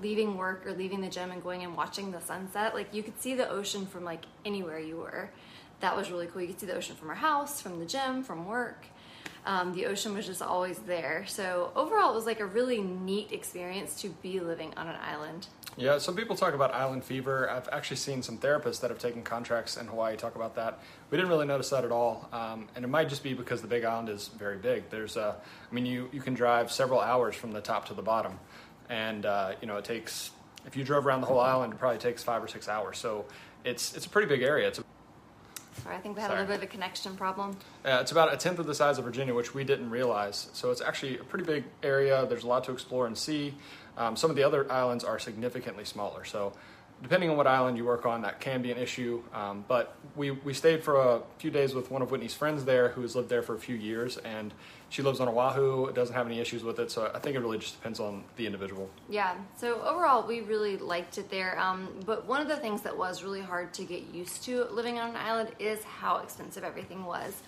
leaving 0.00 0.38
work 0.38 0.66
or 0.66 0.72
leaving 0.72 1.02
the 1.02 1.10
gym 1.10 1.30
and 1.30 1.42
going 1.42 1.62
and 1.62 1.76
watching 1.76 2.10
the 2.10 2.22
sunset. 2.22 2.74
Like 2.74 2.92
you 2.94 3.02
could 3.02 3.20
see 3.20 3.34
the 3.34 3.48
ocean 3.50 3.84
from 3.84 4.02
like 4.02 4.24
anywhere 4.46 4.78
you 4.78 4.96
were. 4.96 5.28
That 5.80 5.94
was 5.94 6.10
really 6.10 6.26
cool. 6.26 6.40
You 6.40 6.48
could 6.48 6.60
see 6.60 6.66
the 6.66 6.74
ocean 6.74 6.96
from 6.96 7.10
our 7.10 7.16
house, 7.16 7.60
from 7.60 7.78
the 7.78 7.86
gym, 7.86 8.24
from 8.24 8.46
work. 8.46 8.86
Um, 9.44 9.74
the 9.74 9.84
ocean 9.84 10.14
was 10.14 10.24
just 10.24 10.40
always 10.40 10.78
there. 10.78 11.26
So 11.28 11.70
overall, 11.76 12.12
it 12.12 12.14
was 12.14 12.24
like 12.24 12.40
a 12.40 12.46
really 12.46 12.80
neat 12.80 13.30
experience 13.30 14.00
to 14.00 14.08
be 14.08 14.40
living 14.40 14.72
on 14.78 14.88
an 14.88 14.96
island. 15.02 15.48
Yeah, 15.76 15.98
some 15.98 16.14
people 16.14 16.36
talk 16.36 16.54
about 16.54 16.72
island 16.72 17.04
fever. 17.04 17.50
I've 17.50 17.68
actually 17.72 17.96
seen 17.96 18.22
some 18.22 18.38
therapists 18.38 18.80
that 18.80 18.90
have 18.90 18.98
taken 18.98 19.22
contracts 19.22 19.76
in 19.76 19.86
Hawaii 19.86 20.16
talk 20.16 20.36
about 20.36 20.54
that. 20.54 20.78
We 21.10 21.16
didn't 21.16 21.30
really 21.30 21.46
notice 21.46 21.70
that 21.70 21.84
at 21.84 21.90
all, 21.90 22.28
um, 22.32 22.68
and 22.76 22.84
it 22.84 22.88
might 22.88 23.08
just 23.08 23.24
be 23.24 23.34
because 23.34 23.60
the 23.60 23.66
Big 23.66 23.84
Island 23.84 24.08
is 24.08 24.28
very 24.28 24.56
big. 24.56 24.88
There's, 24.90 25.16
uh, 25.16 25.34
I 25.70 25.74
mean, 25.74 25.84
you 25.84 26.08
you 26.12 26.20
can 26.20 26.34
drive 26.34 26.70
several 26.70 27.00
hours 27.00 27.34
from 27.34 27.52
the 27.52 27.60
top 27.60 27.86
to 27.86 27.94
the 27.94 28.02
bottom, 28.02 28.38
and 28.88 29.26
uh, 29.26 29.54
you 29.60 29.66
know 29.66 29.76
it 29.76 29.84
takes. 29.84 30.30
If 30.66 30.76
you 30.76 30.84
drove 30.84 31.06
around 31.06 31.20
the 31.20 31.26
whole 31.26 31.40
island, 31.40 31.74
it 31.74 31.78
probably 31.78 31.98
takes 31.98 32.22
five 32.22 32.42
or 32.42 32.48
six 32.48 32.68
hours. 32.68 32.98
So 32.98 33.24
it's 33.64 33.96
it's 33.96 34.06
a 34.06 34.08
pretty 34.08 34.28
big 34.28 34.42
area. 34.42 34.68
It's 34.68 34.78
a, 34.78 34.84
Sorry, 35.82 35.96
I 35.96 35.98
think 35.98 36.14
we 36.14 36.22
had 36.22 36.28
Sorry. 36.28 36.38
a 36.38 36.42
little 36.42 36.56
bit 36.56 36.64
of 36.64 36.70
a 36.70 36.72
connection 36.72 37.16
problem. 37.16 37.56
Yeah, 37.84 38.00
it's 38.00 38.12
about 38.12 38.32
a 38.32 38.36
tenth 38.36 38.60
of 38.60 38.66
the 38.66 38.74
size 38.74 38.96
of 38.98 39.04
Virginia, 39.04 39.34
which 39.34 39.54
we 39.54 39.64
didn't 39.64 39.90
realize. 39.90 40.48
So 40.52 40.70
it's 40.70 40.80
actually 40.80 41.18
a 41.18 41.24
pretty 41.24 41.44
big 41.44 41.64
area. 41.82 42.24
There's 42.26 42.44
a 42.44 42.46
lot 42.46 42.64
to 42.64 42.72
explore 42.72 43.06
and 43.06 43.18
see. 43.18 43.54
Um, 43.96 44.16
some 44.16 44.30
of 44.30 44.36
the 44.36 44.42
other 44.42 44.70
islands 44.70 45.04
are 45.04 45.18
significantly 45.18 45.84
smaller. 45.84 46.24
So 46.24 46.52
depending 47.02 47.28
on 47.28 47.36
what 47.36 47.46
island 47.46 47.76
you 47.76 47.84
work 47.84 48.06
on, 48.06 48.22
that 48.22 48.40
can 48.40 48.62
be 48.62 48.72
an 48.72 48.78
issue. 48.78 49.22
Um, 49.32 49.64
but 49.68 49.96
we, 50.16 50.30
we 50.30 50.54
stayed 50.54 50.82
for 50.82 50.96
a 50.96 51.20
few 51.38 51.50
days 51.50 51.74
with 51.74 51.90
one 51.90 52.02
of 52.02 52.10
Whitney's 52.10 52.34
friends 52.34 52.64
there 52.64 52.88
who 52.88 53.02
has 53.02 53.14
lived 53.14 53.28
there 53.28 53.42
for 53.42 53.54
a 53.54 53.58
few 53.58 53.76
years, 53.76 54.16
and 54.18 54.54
she 54.88 55.02
lives 55.02 55.20
on 55.20 55.28
Oahu, 55.28 55.92
doesn't 55.92 56.14
have 56.14 56.26
any 56.26 56.40
issues 56.40 56.62
with 56.62 56.78
it. 56.78 56.90
So 56.90 57.10
I 57.14 57.18
think 57.18 57.36
it 57.36 57.40
really 57.40 57.58
just 57.58 57.74
depends 57.74 58.00
on 58.00 58.24
the 58.36 58.46
individual. 58.46 58.88
Yeah. 59.08 59.34
So 59.56 59.82
overall, 59.82 60.26
we 60.26 60.40
really 60.40 60.76
liked 60.76 61.18
it 61.18 61.30
there. 61.30 61.58
Um, 61.58 61.88
but 62.06 62.26
one 62.26 62.40
of 62.40 62.48
the 62.48 62.56
things 62.56 62.80
that 62.82 62.96
was 62.96 63.22
really 63.22 63.42
hard 63.42 63.74
to 63.74 63.84
get 63.84 64.02
used 64.12 64.42
to 64.44 64.64
living 64.64 64.98
on 64.98 65.10
an 65.10 65.16
island 65.16 65.50
is 65.58 65.82
how 65.84 66.18
expensive 66.18 66.64
everything 66.64 67.04
was. 67.04 67.42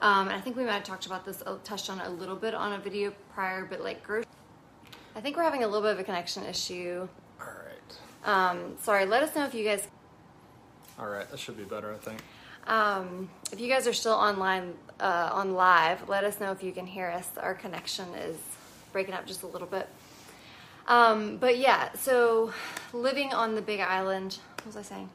Um, 0.00 0.28
and 0.28 0.36
I 0.36 0.40
think 0.40 0.56
we 0.56 0.64
might 0.64 0.72
have 0.74 0.84
talked 0.84 1.06
about 1.06 1.24
this, 1.24 1.42
uh, 1.44 1.56
touched 1.64 1.90
on 1.90 1.98
a 2.00 2.10
little 2.10 2.36
bit 2.36 2.54
on 2.54 2.74
a 2.74 2.78
video 2.78 3.12
prior, 3.32 3.64
but 3.64 3.82
like 3.82 4.02
groceries 4.04 4.37
I 5.14 5.20
think 5.20 5.36
we're 5.36 5.42
having 5.42 5.64
a 5.64 5.66
little 5.66 5.82
bit 5.82 5.92
of 5.92 5.98
a 5.98 6.04
connection 6.04 6.44
issue. 6.44 7.08
All 7.40 7.46
right. 7.46 7.98
Um, 8.24 8.76
sorry, 8.82 9.06
let 9.06 9.22
us 9.22 9.34
know 9.34 9.44
if 9.44 9.54
you 9.54 9.64
guys. 9.64 9.86
All 10.98 11.08
right, 11.08 11.28
that 11.30 11.38
should 11.38 11.56
be 11.56 11.64
better, 11.64 11.92
I 11.92 11.96
think. 11.96 12.20
Um, 12.66 13.30
if 13.50 13.60
you 13.60 13.68
guys 13.68 13.86
are 13.86 13.92
still 13.92 14.12
online, 14.12 14.74
uh, 15.00 15.30
on 15.32 15.54
live, 15.54 16.08
let 16.08 16.24
us 16.24 16.40
know 16.40 16.52
if 16.52 16.62
you 16.62 16.72
can 16.72 16.86
hear 16.86 17.08
us. 17.08 17.28
Our 17.38 17.54
connection 17.54 18.06
is 18.14 18.36
breaking 18.92 19.14
up 19.14 19.26
just 19.26 19.42
a 19.42 19.46
little 19.46 19.66
bit. 19.66 19.88
Um, 20.86 21.36
but 21.36 21.58
yeah, 21.58 21.92
so 21.92 22.52
living 22.92 23.32
on 23.32 23.54
the 23.54 23.62
Big 23.62 23.80
Island, 23.80 24.38
what 24.56 24.66
was 24.66 24.76
I 24.76 24.82
saying? 24.82 25.10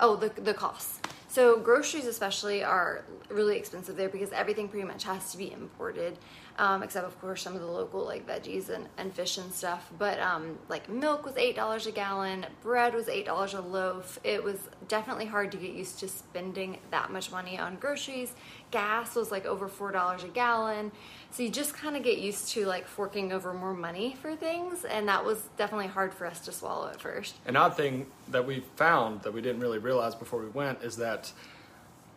Oh, 0.00 0.16
the 0.16 0.28
the 0.40 0.54
costs. 0.54 1.00
So 1.28 1.58
groceries 1.58 2.06
especially 2.06 2.64
are 2.64 3.04
really 3.28 3.56
expensive 3.56 3.96
there 3.96 4.08
because 4.08 4.32
everything 4.32 4.68
pretty 4.68 4.86
much 4.86 5.04
has 5.04 5.30
to 5.32 5.38
be 5.38 5.52
imported 5.52 6.18
um, 6.58 6.82
except 6.82 7.06
of 7.06 7.18
course 7.20 7.42
some 7.42 7.54
of 7.54 7.60
the 7.60 7.66
local 7.66 8.04
like 8.04 8.26
veggies 8.26 8.68
and, 8.68 8.88
and 8.98 9.14
fish 9.14 9.38
and 9.38 9.52
stuff. 9.52 9.90
But 9.96 10.18
um, 10.18 10.58
like 10.68 10.88
milk 10.88 11.24
was 11.24 11.36
eight 11.36 11.54
dollars 11.54 11.86
a 11.86 11.92
gallon, 11.92 12.46
bread 12.62 12.94
was 12.94 13.08
eight 13.08 13.26
dollars 13.26 13.54
a 13.54 13.60
loaf. 13.60 14.18
It 14.24 14.42
was 14.42 14.58
definitely 14.88 15.26
hard 15.26 15.52
to 15.52 15.58
get 15.58 15.72
used 15.72 16.00
to 16.00 16.08
spending 16.08 16.78
that 16.90 17.12
much 17.12 17.30
money 17.30 17.58
on 17.58 17.76
groceries. 17.76 18.34
Gas 18.70 19.14
was 19.14 19.30
like 19.30 19.46
over 19.46 19.68
four 19.68 19.92
dollars 19.92 20.24
a 20.24 20.28
gallon. 20.28 20.90
So 21.30 21.42
you 21.42 21.50
just 21.50 21.74
kind 21.74 21.96
of 21.96 22.02
get 22.02 22.18
used 22.18 22.48
to 22.50 22.66
like 22.66 22.86
forking 22.88 23.32
over 23.32 23.52
more 23.54 23.74
money 23.74 24.16
for 24.20 24.34
things, 24.34 24.84
and 24.84 25.08
that 25.08 25.24
was 25.24 25.42
definitely 25.56 25.86
hard 25.86 26.12
for 26.12 26.26
us 26.26 26.40
to 26.40 26.52
swallow 26.52 26.88
at 26.88 27.00
first. 27.00 27.36
An 27.46 27.54
odd 27.54 27.76
thing 27.76 28.06
that 28.28 28.46
we 28.46 28.64
found 28.76 29.22
that 29.22 29.32
we 29.32 29.40
didn't 29.40 29.60
really 29.60 29.78
realize 29.78 30.14
before 30.14 30.40
we 30.40 30.48
went 30.48 30.82
is 30.82 30.96
that 30.96 31.30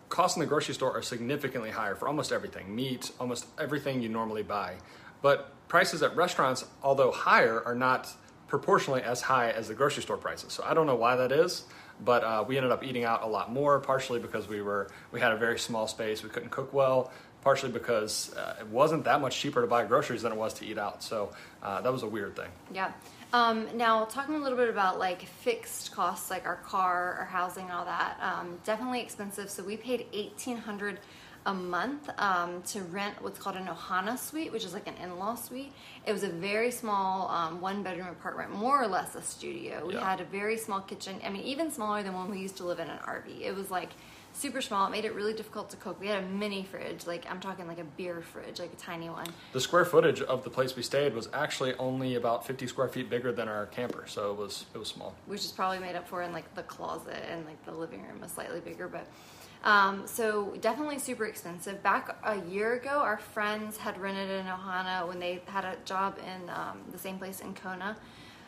costs 0.10 0.38
in 0.38 0.42
the 0.42 0.48
grocery 0.48 0.74
store 0.74 0.92
are 0.92 1.02
significantly 1.02 1.70
higher 1.70 1.96
for 1.96 2.08
almost 2.08 2.32
everything 2.32 2.74
meat, 2.74 3.12
almost 3.20 3.46
everything 3.60 4.02
you 4.02 4.10
normally 4.10 4.44
buy. 4.44 4.76
But 5.22 5.54
prices 5.68 6.02
at 6.04 6.16
restaurants, 6.16 6.66
although 6.82 7.12
higher, 7.12 7.64
are 7.64 7.76
not 7.76 8.10
proportionally 8.48 9.02
as 9.02 9.22
high 9.22 9.52
as 9.52 9.70
the 9.70 9.74
grocery 9.74 10.04
store 10.04 10.18
prices. 10.18 10.52
So 10.52 10.64
I 10.66 10.74
don't 10.74 10.86
know 10.86 10.96
why 10.96 11.16
that 11.16 11.32
is, 11.32 11.64
but 12.04 12.24
uh, 12.24 12.44
we 12.46 12.58
ended 12.58 12.72
up 12.72 12.84
eating 12.84 13.06
out 13.06 13.24
a 13.24 13.28
lot 13.28 13.52
more, 13.52 13.80
partially 13.80 14.20
because 14.20 14.48
we 14.48 14.62
were 14.62 14.90
we 15.12 15.20
had 15.20 15.32
a 15.32 15.38
very 15.38 15.58
small 15.58 15.88
space, 15.88 16.24
we 16.24 16.30
couldn't 16.30 16.50
cook 16.50 16.74
well, 16.74 17.12
partially 17.42 17.72
because 17.72 18.34
uh, 18.36 18.56
it 18.60 18.68
wasn't 18.68 19.04
that 19.06 19.22
much 19.22 19.40
cheaper 19.40 19.62
to 19.62 19.68
buy 19.68 19.86
groceries 19.86 20.22
than 20.22 20.32
it 20.32 20.38
was 20.38 20.54
to 20.56 20.66
eat 20.66 20.78
out. 20.78 21.04
So 21.04 21.32
uh, 21.64 21.82
that 21.82 21.92
was 21.92 22.04
a 22.04 22.08
weird 22.08 22.36
thing. 22.36 22.50
Yeah. 22.74 22.92
Um, 23.34 23.68
now, 23.76 24.06
talking 24.06 24.36
a 24.36 24.40
little 24.40 24.58
bit 24.58 24.70
about 24.70 25.00
like 25.00 25.22
fixed 25.22 25.94
costs, 25.94 26.30
like 26.30 26.46
our 26.46 26.58
car, 26.58 27.16
our 27.20 27.26
housing, 27.26 27.64
and 27.64 27.72
all 27.72 27.86
that, 27.86 28.18
um, 28.22 28.60
definitely 28.66 29.02
expensive. 29.02 29.50
So 29.50 29.64
we 29.64 29.78
paid 29.78 30.08
eighteen 30.12 30.58
hundred 30.58 31.00
a 31.46 31.54
month 31.54 32.10
um, 32.20 32.62
to 32.62 32.82
rent 32.84 33.16
what's 33.22 33.40
called 33.40 33.56
an 33.56 33.66
ohana 33.66 34.18
suite, 34.18 34.52
which 34.52 34.64
is 34.64 34.74
like 34.74 34.88
an 34.88 34.94
in-law 35.02 35.36
suite. 35.36 35.74
It 36.06 36.12
was 36.12 36.24
a 36.24 36.30
very 36.30 36.70
small 36.70 37.30
um, 37.30 37.62
one-bedroom 37.62 38.08
apartment, 38.08 38.54
more 38.54 38.82
or 38.82 38.88
less 38.88 39.16
a 39.16 39.22
studio. 39.22 39.88
We 39.88 39.96
yeah. 39.96 40.08
had 40.08 40.22
a 40.22 40.26
very 40.26 40.58
small 40.58 40.82
kitchen. 40.82 41.20
I 41.26 41.30
mean, 41.30 41.44
even 41.44 41.72
smaller 41.72 42.04
than 42.04 42.14
when 42.14 42.30
we 42.30 42.38
used 42.38 42.58
to 42.58 42.64
live 42.64 42.80
in 42.80 42.90
an 42.90 43.00
RV. 43.00 43.42
It 43.42 43.56
was 43.56 43.72
like 43.72 43.90
super 44.34 44.62
small. 44.62 44.88
It 44.88 44.92
made 44.92 45.06
it 45.06 45.14
really 45.14 45.34
difficult 45.34 45.70
to 45.72 45.78
cook. 45.78 46.00
We 46.00 46.08
had 46.08 46.24
a 46.24 46.28
mini 46.28 46.64
fridge, 46.64 47.06
like 47.08 47.26
I'm 47.30 47.40
talking 47.40 47.68
like 47.68 47.80
a 47.80 47.84
beer 47.84 48.22
fridge, 48.22 48.60
like 48.60 48.74
a 48.74 48.78
tiny 48.78 49.10
one. 49.10 49.28
The 49.54 49.62
square 49.62 49.86
footage 49.86 50.22
of 50.22 50.44
the 50.44 50.50
place 50.50 50.76
we 50.76 50.84
stayed 50.84 51.14
was 51.14 51.30
actually 51.34 51.74
only 51.76 52.16
about 52.16 52.46
50 52.46 52.68
square 52.68 52.88
feet 52.88 53.10
bigger 53.10 53.32
than 53.32 53.48
our 53.48 53.68
camper, 53.68 54.06
so 54.08 54.32
it 54.32 54.38
was 54.38 54.66
it 54.74 54.78
was 54.78 54.88
small. 54.88 55.16
Which 55.26 55.46
is 55.46 55.52
probably 55.52 55.80
made 55.80 55.96
up 55.96 56.08
for 56.08 56.22
in 56.22 56.32
like 56.32 56.54
the 56.56 56.64
closet 56.64 57.24
and 57.30 57.46
like 57.46 57.64
the 57.66 57.74
living 57.74 58.02
room 58.04 58.22
was 58.22 58.32
slightly 58.32 58.60
bigger, 58.60 58.88
but. 58.88 59.08
Um, 59.64 60.08
so 60.08 60.56
definitely 60.60 60.98
super 60.98 61.26
expensive. 61.26 61.84
Back 61.84 62.18
a 62.24 62.42
year 62.50 62.74
ago, 62.74 62.90
our 62.90 63.20
friends 63.20 63.78
had 63.78 63.96
rented 64.02 64.28
an 64.32 64.48
Ohana 64.48 65.08
when 65.08 65.20
they 65.20 65.40
had 65.46 65.66
a 65.66 65.76
job 65.86 66.18
in 66.18 66.50
um, 66.50 66.80
the 66.92 66.98
same 66.98 67.20
place 67.20 67.42
in 67.42 67.54
Kona 67.54 67.96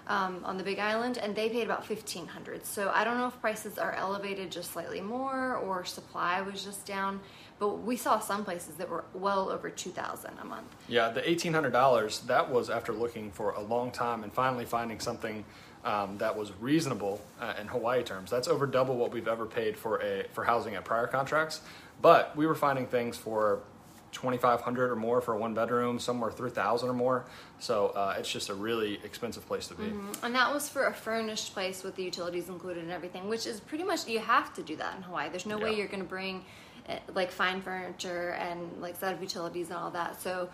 um, 0.08 0.42
on 0.44 0.58
the 0.58 0.64
Big 0.64 0.80
Island, 0.80 1.18
and 1.18 1.36
they 1.36 1.50
paid 1.50 1.64
about 1.64 1.86
fifteen 1.86 2.28
hundred. 2.28 2.66
So 2.66 2.92
I 2.94 3.04
don't 3.04 3.18
know 3.18 3.28
if 3.28 3.40
prices 3.42 3.78
are 3.78 3.94
elevated 3.94 4.52
just 4.52 4.72
slightly 4.72 5.02
more, 5.02 5.56
or 5.56 5.86
supply 5.86 6.42
was 6.42 6.64
just 6.64 6.86
down. 6.86 7.20
But 7.60 7.84
we 7.84 7.96
saw 7.96 8.20
some 8.20 8.44
places 8.44 8.76
that 8.76 8.90
were 8.90 9.06
well 9.14 9.50
over 9.50 9.70
two 9.70 9.92
thousand 9.92 10.34
a 10.42 10.46
month. 10.46 10.68
Yeah, 10.88 11.10
the 11.10 11.28
eighteen 11.30 11.54
hundred 11.54 11.72
dollars 11.72 12.20
that 12.22 12.52
was 12.52 12.70
after 12.70 12.92
looking 12.92 13.32
for 13.32 13.52
a 13.52 13.62
long 13.62 13.92
time 13.92 14.24
and 14.24 14.34
finally 14.34 14.66
finding 14.66 15.00
something 15.00 15.46
um, 15.86 16.18
that 16.18 16.38
was 16.38 16.52
reasonable 16.60 17.22
uh, 17.40 17.54
in 17.60 17.68
Hawaii 17.68 18.04
terms. 18.04 18.32
That's 18.32 18.48
over 18.48 18.66
double 18.66 18.96
what 18.98 19.12
we've 19.12 19.28
ever 19.28 19.46
paid 19.46 19.78
for 19.78 20.02
a 20.02 20.26
for 20.34 20.44
housing 20.44 20.76
at 20.76 20.84
prior 20.84 21.08
contracts. 21.08 21.62
But 22.02 22.36
we 22.36 22.48
were 22.48 22.56
finding 22.56 22.88
things 22.88 23.16
for 23.16 23.60
2500 24.14 24.92
or 24.92 24.96
more 24.96 25.22
for 25.22 25.34
a 25.34 25.38
one 25.38 25.54
bedroom, 25.54 26.00
somewhere 26.00 26.32
3000 26.32 26.90
or 26.90 26.94
more. 26.94 27.26
So 27.60 27.88
uh, 27.88 28.16
it's 28.18 28.32
just 28.32 28.50
a 28.50 28.54
really 28.54 29.00
expensive 29.04 29.46
place 29.48 29.68
to 29.68 29.76
be. 29.76 29.84
Mm-hmm. 29.84 30.26
And 30.26 30.36
that 30.36 30.54
was 30.54 30.70
for 30.70 30.86
a 30.86 30.94
furnished 30.94 31.54
place 31.54 31.84
with 31.84 31.96
the 31.96 32.04
utilities 32.04 32.50
included 32.50 32.84
and 32.84 32.92
everything, 32.92 33.28
which 33.28 33.46
is 33.46 33.60
pretty 33.60 33.84
much 33.84 34.08
you 34.08 34.20
have 34.20 34.54
to 34.56 34.64
do 34.64 34.76
that 34.78 34.96
in 34.96 35.04
Hawaii. 35.04 35.30
There's 35.30 35.46
no 35.46 35.58
way 35.58 35.76
you're 35.76 35.88
going 35.88 36.04
to 36.04 36.10
bring 36.10 36.46
eh, 36.88 37.00
like 37.14 37.32
fine 37.32 37.62
furniture 37.62 38.32
and 38.32 38.82
like 38.82 38.96
set 38.96 39.14
of 39.14 39.22
utilities 39.22 39.70
and 39.70 39.78
all 39.78 39.92
that. 39.92 40.22
So 40.22 40.50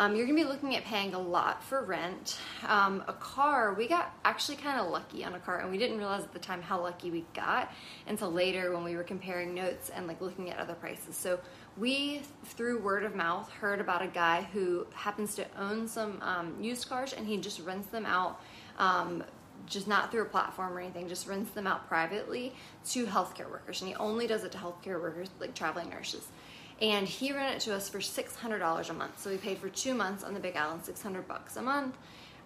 um, 0.00 0.16
you're 0.16 0.24
going 0.24 0.38
to 0.38 0.44
be 0.44 0.48
looking 0.48 0.76
at 0.76 0.84
paying 0.84 1.12
a 1.12 1.18
lot 1.18 1.62
for 1.62 1.82
rent. 1.84 2.38
Um, 2.66 3.04
a 3.06 3.12
car, 3.12 3.74
we 3.74 3.86
got 3.86 4.14
actually 4.24 4.56
kind 4.56 4.80
of 4.80 4.90
lucky 4.90 5.24
on 5.24 5.34
a 5.34 5.38
car, 5.38 5.60
and 5.60 5.70
we 5.70 5.76
didn't 5.76 5.98
realize 5.98 6.22
at 6.22 6.32
the 6.32 6.38
time 6.38 6.62
how 6.62 6.80
lucky 6.80 7.10
we 7.10 7.24
got 7.34 7.70
until 8.06 8.30
later 8.30 8.72
when 8.72 8.82
we 8.82 8.96
were 8.96 9.02
comparing 9.02 9.54
notes 9.54 9.90
and 9.90 10.06
like 10.06 10.22
looking 10.22 10.48
at 10.48 10.58
other 10.58 10.72
prices. 10.74 11.16
So 11.16 11.38
we, 11.76 12.22
through 12.44 12.80
word 12.80 13.04
of 13.04 13.14
mouth, 13.14 13.50
heard 13.50 13.80
about 13.80 14.02
a 14.02 14.06
guy 14.06 14.42
who 14.52 14.86
happens 14.94 15.34
to 15.36 15.46
own 15.58 15.88
some 15.88 16.20
um, 16.22 16.56
used 16.60 16.88
cars, 16.88 17.12
and 17.12 17.26
he 17.26 17.36
just 17.38 17.60
rents 17.60 17.88
them 17.88 18.06
out. 18.06 18.40
Um, 18.78 19.24
just 19.66 19.86
not 19.86 20.10
through 20.10 20.22
a 20.22 20.26
platform 20.26 20.72
or 20.72 20.80
anything, 20.80 21.06
just 21.06 21.26
rents 21.26 21.50
them 21.50 21.66
out 21.66 21.86
privately 21.86 22.54
to 22.88 23.04
healthcare 23.04 23.50
workers. 23.50 23.82
And 23.82 23.90
he 23.90 23.94
only 23.96 24.26
does 24.26 24.42
it 24.42 24.52
to 24.52 24.58
healthcare 24.58 25.00
workers, 25.00 25.28
like 25.38 25.54
traveling 25.54 25.90
nurses. 25.90 26.26
And 26.80 27.06
he 27.06 27.32
rented 27.32 27.56
it 27.56 27.60
to 27.66 27.74
us 27.74 27.88
for 27.88 28.00
six 28.00 28.34
hundred 28.34 28.60
dollars 28.60 28.88
a 28.88 28.94
month. 28.94 29.20
So 29.20 29.30
we 29.30 29.36
paid 29.36 29.58
for 29.58 29.68
two 29.68 29.94
months 29.94 30.24
on 30.24 30.32
the 30.32 30.40
Big 30.40 30.56
Island, 30.56 30.84
six 30.84 31.02
hundred 31.02 31.28
bucks 31.28 31.56
a 31.56 31.62
month. 31.62 31.96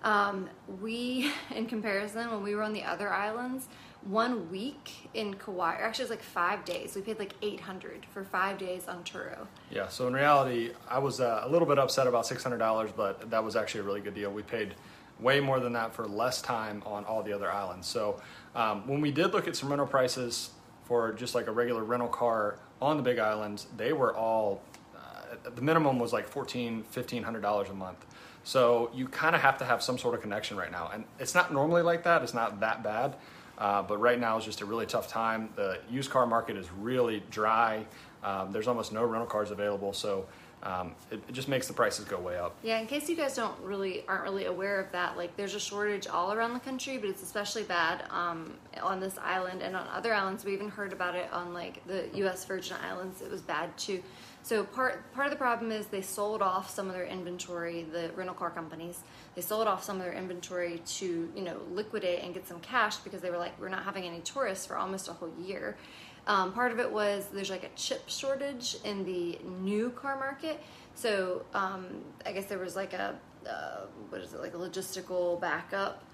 Um, 0.02 0.50
we, 0.80 1.32
in 1.54 1.66
comparison, 1.66 2.30
when 2.30 2.42
we 2.42 2.54
were 2.54 2.62
on 2.62 2.72
the 2.72 2.82
other 2.82 3.08
islands, 3.10 3.68
one 4.04 4.50
week 4.50 5.08
in 5.14 5.34
Kauai, 5.34 5.76
or 5.76 5.84
actually 5.84 6.02
it 6.02 6.10
was 6.10 6.18
like 6.18 6.22
five 6.22 6.64
days. 6.64 6.94
We 6.94 7.02
paid 7.02 7.18
like 7.18 7.34
eight 7.42 7.60
hundred 7.60 8.06
for 8.12 8.24
five 8.24 8.58
days 8.58 8.86
on 8.86 9.02
Turo. 9.02 9.46
Yeah, 9.70 9.88
so 9.88 10.06
in 10.06 10.14
reality, 10.14 10.72
I 10.88 10.98
was 10.98 11.20
uh, 11.20 11.42
a 11.44 11.48
little 11.48 11.66
bit 11.66 11.78
upset 11.78 12.06
about 12.06 12.24
$600, 12.24 12.92
but 12.96 13.30
that 13.30 13.42
was 13.42 13.56
actually 13.56 13.80
a 13.80 13.84
really 13.84 14.00
good 14.00 14.14
deal. 14.14 14.30
We 14.30 14.42
paid 14.42 14.74
way 15.20 15.40
more 15.40 15.60
than 15.60 15.72
that 15.72 15.94
for 15.94 16.06
less 16.06 16.42
time 16.42 16.82
on 16.84 17.04
all 17.04 17.22
the 17.22 17.32
other 17.32 17.50
islands. 17.50 17.86
So 17.86 18.20
um, 18.54 18.86
when 18.86 19.00
we 19.00 19.10
did 19.10 19.32
look 19.32 19.48
at 19.48 19.56
some 19.56 19.70
rental 19.70 19.86
prices 19.86 20.50
for 20.84 21.12
just 21.12 21.34
like 21.34 21.46
a 21.46 21.52
regular 21.52 21.84
rental 21.84 22.08
car 22.08 22.58
on 22.82 22.96
the 22.96 23.02
Big 23.02 23.18
Island, 23.18 23.64
they 23.76 23.92
were 23.92 24.14
all, 24.14 24.62
uh, 24.94 25.50
the 25.54 25.62
minimum 25.62 25.98
was 25.98 26.12
like 26.12 26.30
$1,400, 26.30 26.84
$1,500 26.92 27.70
a 27.70 27.74
month. 27.74 28.04
So 28.42 28.90
you 28.92 29.08
kind 29.08 29.34
of 29.34 29.40
have 29.40 29.56
to 29.58 29.64
have 29.64 29.82
some 29.82 29.96
sort 29.96 30.14
of 30.14 30.20
connection 30.20 30.58
right 30.58 30.70
now. 30.70 30.90
And 30.92 31.04
it's 31.18 31.34
not 31.34 31.52
normally 31.52 31.80
like 31.80 32.04
that, 32.04 32.22
it's 32.22 32.34
not 32.34 32.60
that 32.60 32.82
bad. 32.82 33.16
Uh, 33.58 33.82
but 33.82 33.98
right 33.98 34.18
now 34.18 34.36
is 34.36 34.44
just 34.44 34.60
a 34.60 34.64
really 34.64 34.86
tough 34.86 35.08
time. 35.08 35.48
The 35.56 35.78
used 35.90 36.10
car 36.10 36.26
market 36.26 36.56
is 36.56 36.70
really 36.72 37.22
dry. 37.30 37.86
Um, 38.22 38.52
there's 38.52 38.68
almost 38.68 38.92
no 38.92 39.04
rental 39.04 39.26
cars 39.26 39.50
available, 39.50 39.92
so 39.92 40.26
um, 40.64 40.94
it, 41.10 41.22
it 41.28 41.32
just 41.32 41.46
makes 41.46 41.66
the 41.68 41.74
prices 41.74 42.06
go 42.06 42.18
way 42.18 42.38
up. 42.38 42.54
Yeah, 42.62 42.78
in 42.78 42.86
case 42.86 43.08
you 43.08 43.16
guys 43.16 43.36
don't 43.36 43.58
really 43.60 44.02
aren't 44.08 44.24
really 44.24 44.46
aware 44.46 44.80
of 44.80 44.90
that, 44.92 45.16
like 45.16 45.36
there's 45.36 45.54
a 45.54 45.60
shortage 45.60 46.06
all 46.06 46.32
around 46.32 46.54
the 46.54 46.60
country, 46.60 46.96
but 46.96 47.10
it's 47.10 47.22
especially 47.22 47.64
bad 47.64 48.04
um, 48.10 48.54
on 48.82 48.98
this 48.98 49.18
island 49.18 49.62
and 49.62 49.76
on 49.76 49.86
other 49.88 50.14
islands. 50.14 50.44
We 50.44 50.54
even 50.54 50.70
heard 50.70 50.92
about 50.92 51.14
it 51.14 51.30
on 51.32 51.52
like 51.52 51.86
the 51.86 52.08
U.S. 52.14 52.44
Virgin 52.46 52.76
Islands. 52.82 53.20
It 53.20 53.30
was 53.30 53.42
bad 53.42 53.76
too. 53.76 54.02
So 54.44 54.62
part 54.62 55.10
part 55.14 55.26
of 55.26 55.30
the 55.30 55.38
problem 55.38 55.72
is 55.72 55.86
they 55.86 56.02
sold 56.02 56.42
off 56.42 56.68
some 56.68 56.88
of 56.88 56.94
their 56.94 57.06
inventory. 57.06 57.86
The 57.90 58.10
rental 58.14 58.34
car 58.34 58.50
companies 58.50 59.00
they 59.34 59.40
sold 59.40 59.66
off 59.66 59.82
some 59.82 59.96
of 59.96 60.02
their 60.02 60.12
inventory 60.12 60.82
to 60.98 61.32
you 61.34 61.42
know 61.42 61.56
liquidate 61.72 62.22
and 62.22 62.34
get 62.34 62.46
some 62.46 62.60
cash 62.60 62.98
because 62.98 63.22
they 63.22 63.30
were 63.30 63.38
like 63.38 63.58
we're 63.58 63.70
not 63.70 63.84
having 63.84 64.04
any 64.04 64.20
tourists 64.20 64.66
for 64.66 64.76
almost 64.76 65.08
a 65.08 65.14
whole 65.14 65.32
year. 65.40 65.78
Um, 66.26 66.52
part 66.52 66.72
of 66.72 66.78
it 66.78 66.92
was 66.92 67.26
there's 67.32 67.48
like 67.48 67.64
a 67.64 67.70
chip 67.74 68.02
shortage 68.06 68.76
in 68.84 69.06
the 69.06 69.38
new 69.46 69.88
car 69.88 70.18
market. 70.18 70.62
So 70.94 71.46
um, 71.54 71.86
I 72.26 72.32
guess 72.32 72.44
there 72.44 72.58
was 72.58 72.76
like 72.76 72.92
a 72.92 73.18
uh, 73.48 73.86
what 74.10 74.20
is 74.20 74.34
it 74.34 74.42
like 74.42 74.52
a 74.52 74.58
logistical 74.58 75.40
backup 75.40 76.04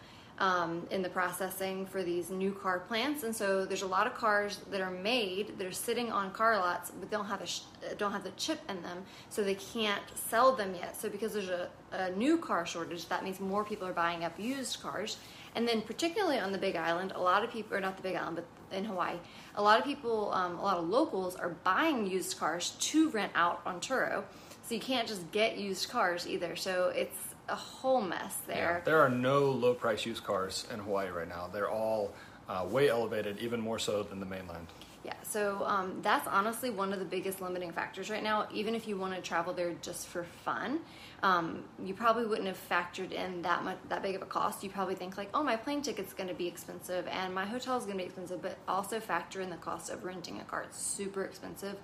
um, 0.41 0.87
in 0.91 1.03
the 1.03 1.09
processing 1.09 1.85
for 1.85 2.03
these 2.03 2.31
new 2.31 2.51
car 2.51 2.81
plants, 2.81 3.23
and 3.25 3.37
so 3.37 3.67
there's 3.67 3.83
a 3.83 3.87
lot 3.87 4.07
of 4.07 4.15
cars 4.15 4.61
that 4.71 4.81
are 4.81 4.91
made 4.91 5.59
that 5.59 5.67
are 5.67 5.73
sitting 5.73 6.11
on 6.11 6.33
car 6.33 6.57
lots, 6.57 6.91
but 6.91 7.11
don't 7.11 7.27
have 7.27 7.43
a 7.43 7.47
sh- 7.47 7.61
don't 7.99 8.13
have 8.13 8.25
the 8.25 8.33
chip 8.33 8.59
in 8.69 8.81
them, 8.83 9.05
so 9.29 9.45
they 9.45 9.55
can't 9.55 10.03
sell 10.15 10.57
them 10.57 10.75
yet. 10.75 10.97
So 10.97 11.11
because 11.11 11.35
there's 11.35 11.51
a, 11.51 11.69
a 11.93 12.11
new 12.13 12.39
car 12.39 12.65
shortage, 12.65 13.07
that 13.09 13.23
means 13.23 13.39
more 13.39 13.65
people 13.65 13.87
are 13.87 13.93
buying 13.93 14.25
up 14.25 14.39
used 14.41 14.81
cars, 14.81 15.19
and 15.55 15.69
then 15.69 15.83
particularly 15.83 16.39
on 16.39 16.53
the 16.53 16.59
Big 16.59 16.75
Island, 16.75 17.13
a 17.15 17.21
lot 17.21 17.45
of 17.45 17.53
people, 17.53 17.77
or 17.77 17.81
not 17.81 17.97
the 17.97 18.03
Big 18.03 18.17
Island, 18.17 18.37
but 18.37 18.47
in 18.77 18.85
Hawaii, 18.85 19.17
a 19.57 19.63
lot 19.63 19.79
of 19.79 19.85
people, 19.85 20.33
um, 20.33 20.59
a 20.59 20.63
lot 20.63 20.79
of 20.79 20.89
locals 20.89 21.37
are 21.37 21.51
buying 21.51 22.07
used 22.07 22.39
cars 22.39 22.77
to 22.79 23.11
rent 23.11 23.33
out 23.35 23.61
on 23.67 23.81
Turo. 23.81 24.25
So 24.63 24.75
you 24.75 24.81
can't 24.81 25.09
just 25.09 25.31
get 25.33 25.59
used 25.59 25.91
cars 25.91 26.29
either. 26.29 26.55
So 26.55 26.93
it's 26.95 27.30
a 27.51 27.55
whole 27.55 28.01
mess 28.01 28.37
there. 28.47 28.83
There 28.85 29.01
are 29.01 29.09
no 29.09 29.41
low 29.51 29.75
price 29.75 30.07
used 30.07 30.25
cars 30.25 30.67
in 30.73 30.81
Hawaii 30.81 31.11
right 31.11 31.29
now. 31.29 31.49
They're 31.53 31.71
all 31.71 32.13
uh, 32.49 32.67
way 32.69 32.89
elevated, 32.89 33.39
even 33.39 33.61
more 33.61 33.79
so 33.79 34.03
than 34.03 34.21
the 34.21 34.27
mainland. 34.27 34.67
Yeah, 35.03 35.15
so 35.23 35.65
um, 35.65 36.01
that's 36.03 36.29
honestly 36.29 36.69
one 36.69 36.93
of 36.93 36.99
the 36.99 37.07
biggest 37.07 37.41
limiting 37.41 37.73
factors 37.73 38.11
right 38.11 38.23
now. 38.23 38.47
Even 38.53 38.75
if 38.75 38.87
you 38.87 38.99
want 38.99 39.15
to 39.15 39.23
travel 39.23 39.55
there 39.55 39.73
just 39.81 40.09
for 40.09 40.25
fun, 40.45 40.81
um, 41.23 41.65
you 41.83 41.95
probably 41.95 42.27
wouldn't 42.27 42.49
have 42.49 42.61
factored 42.69 43.13
in 43.13 43.41
that 43.43 43.65
much, 43.65 43.79
that 43.89 44.03
big 44.03 44.15
of 44.15 44.21
a 44.21 44.27
cost. 44.27 44.63
You 44.63 44.69
probably 44.69 44.95
think 44.95 45.17
like, 45.17 45.31
oh, 45.33 45.43
my 45.43 45.57
plane 45.57 45.81
ticket's 45.81 46.13
going 46.13 46.29
to 46.29 46.35
be 46.35 46.47
expensive 46.47 47.07
and 47.09 47.35
my 47.35 47.47
hotel 47.47 47.79
is 47.79 47.85
going 47.85 47.97
to 47.97 48.03
be 48.03 48.07
expensive, 48.07 48.43
but 48.43 48.59
also 48.69 49.01
factor 49.01 49.41
in 49.41 49.49
the 49.49 49.57
cost 49.57 49.91
of 49.91 50.05
renting 50.05 50.39
a 50.39 50.45
car. 50.45 50.65
It's 50.65 50.79
super 50.79 51.25
expensive 51.25 51.77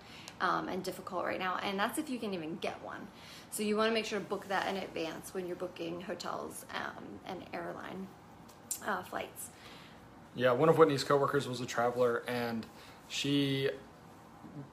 um, 0.42 0.68
and 0.68 0.82
difficult 0.82 1.24
right 1.24 1.38
now, 1.38 1.58
and 1.62 1.78
that's 1.78 1.98
if 1.98 2.10
you 2.10 2.18
can 2.18 2.34
even 2.34 2.56
get 2.56 2.82
one. 2.84 3.08
So 3.56 3.62
you 3.62 3.74
want 3.74 3.88
to 3.88 3.94
make 3.94 4.04
sure 4.04 4.18
to 4.18 4.24
book 4.26 4.48
that 4.48 4.68
in 4.68 4.76
advance 4.76 5.32
when 5.32 5.46
you're 5.46 5.56
booking 5.56 6.02
hotels 6.02 6.66
um, 6.74 7.04
and 7.24 7.42
airline 7.54 8.06
uh, 8.86 9.02
flights. 9.02 9.48
Yeah, 10.34 10.52
one 10.52 10.68
of 10.68 10.76
Whitney's 10.76 11.02
coworkers 11.02 11.48
was 11.48 11.62
a 11.62 11.64
traveler, 11.64 12.22
and 12.28 12.66
she 13.08 13.70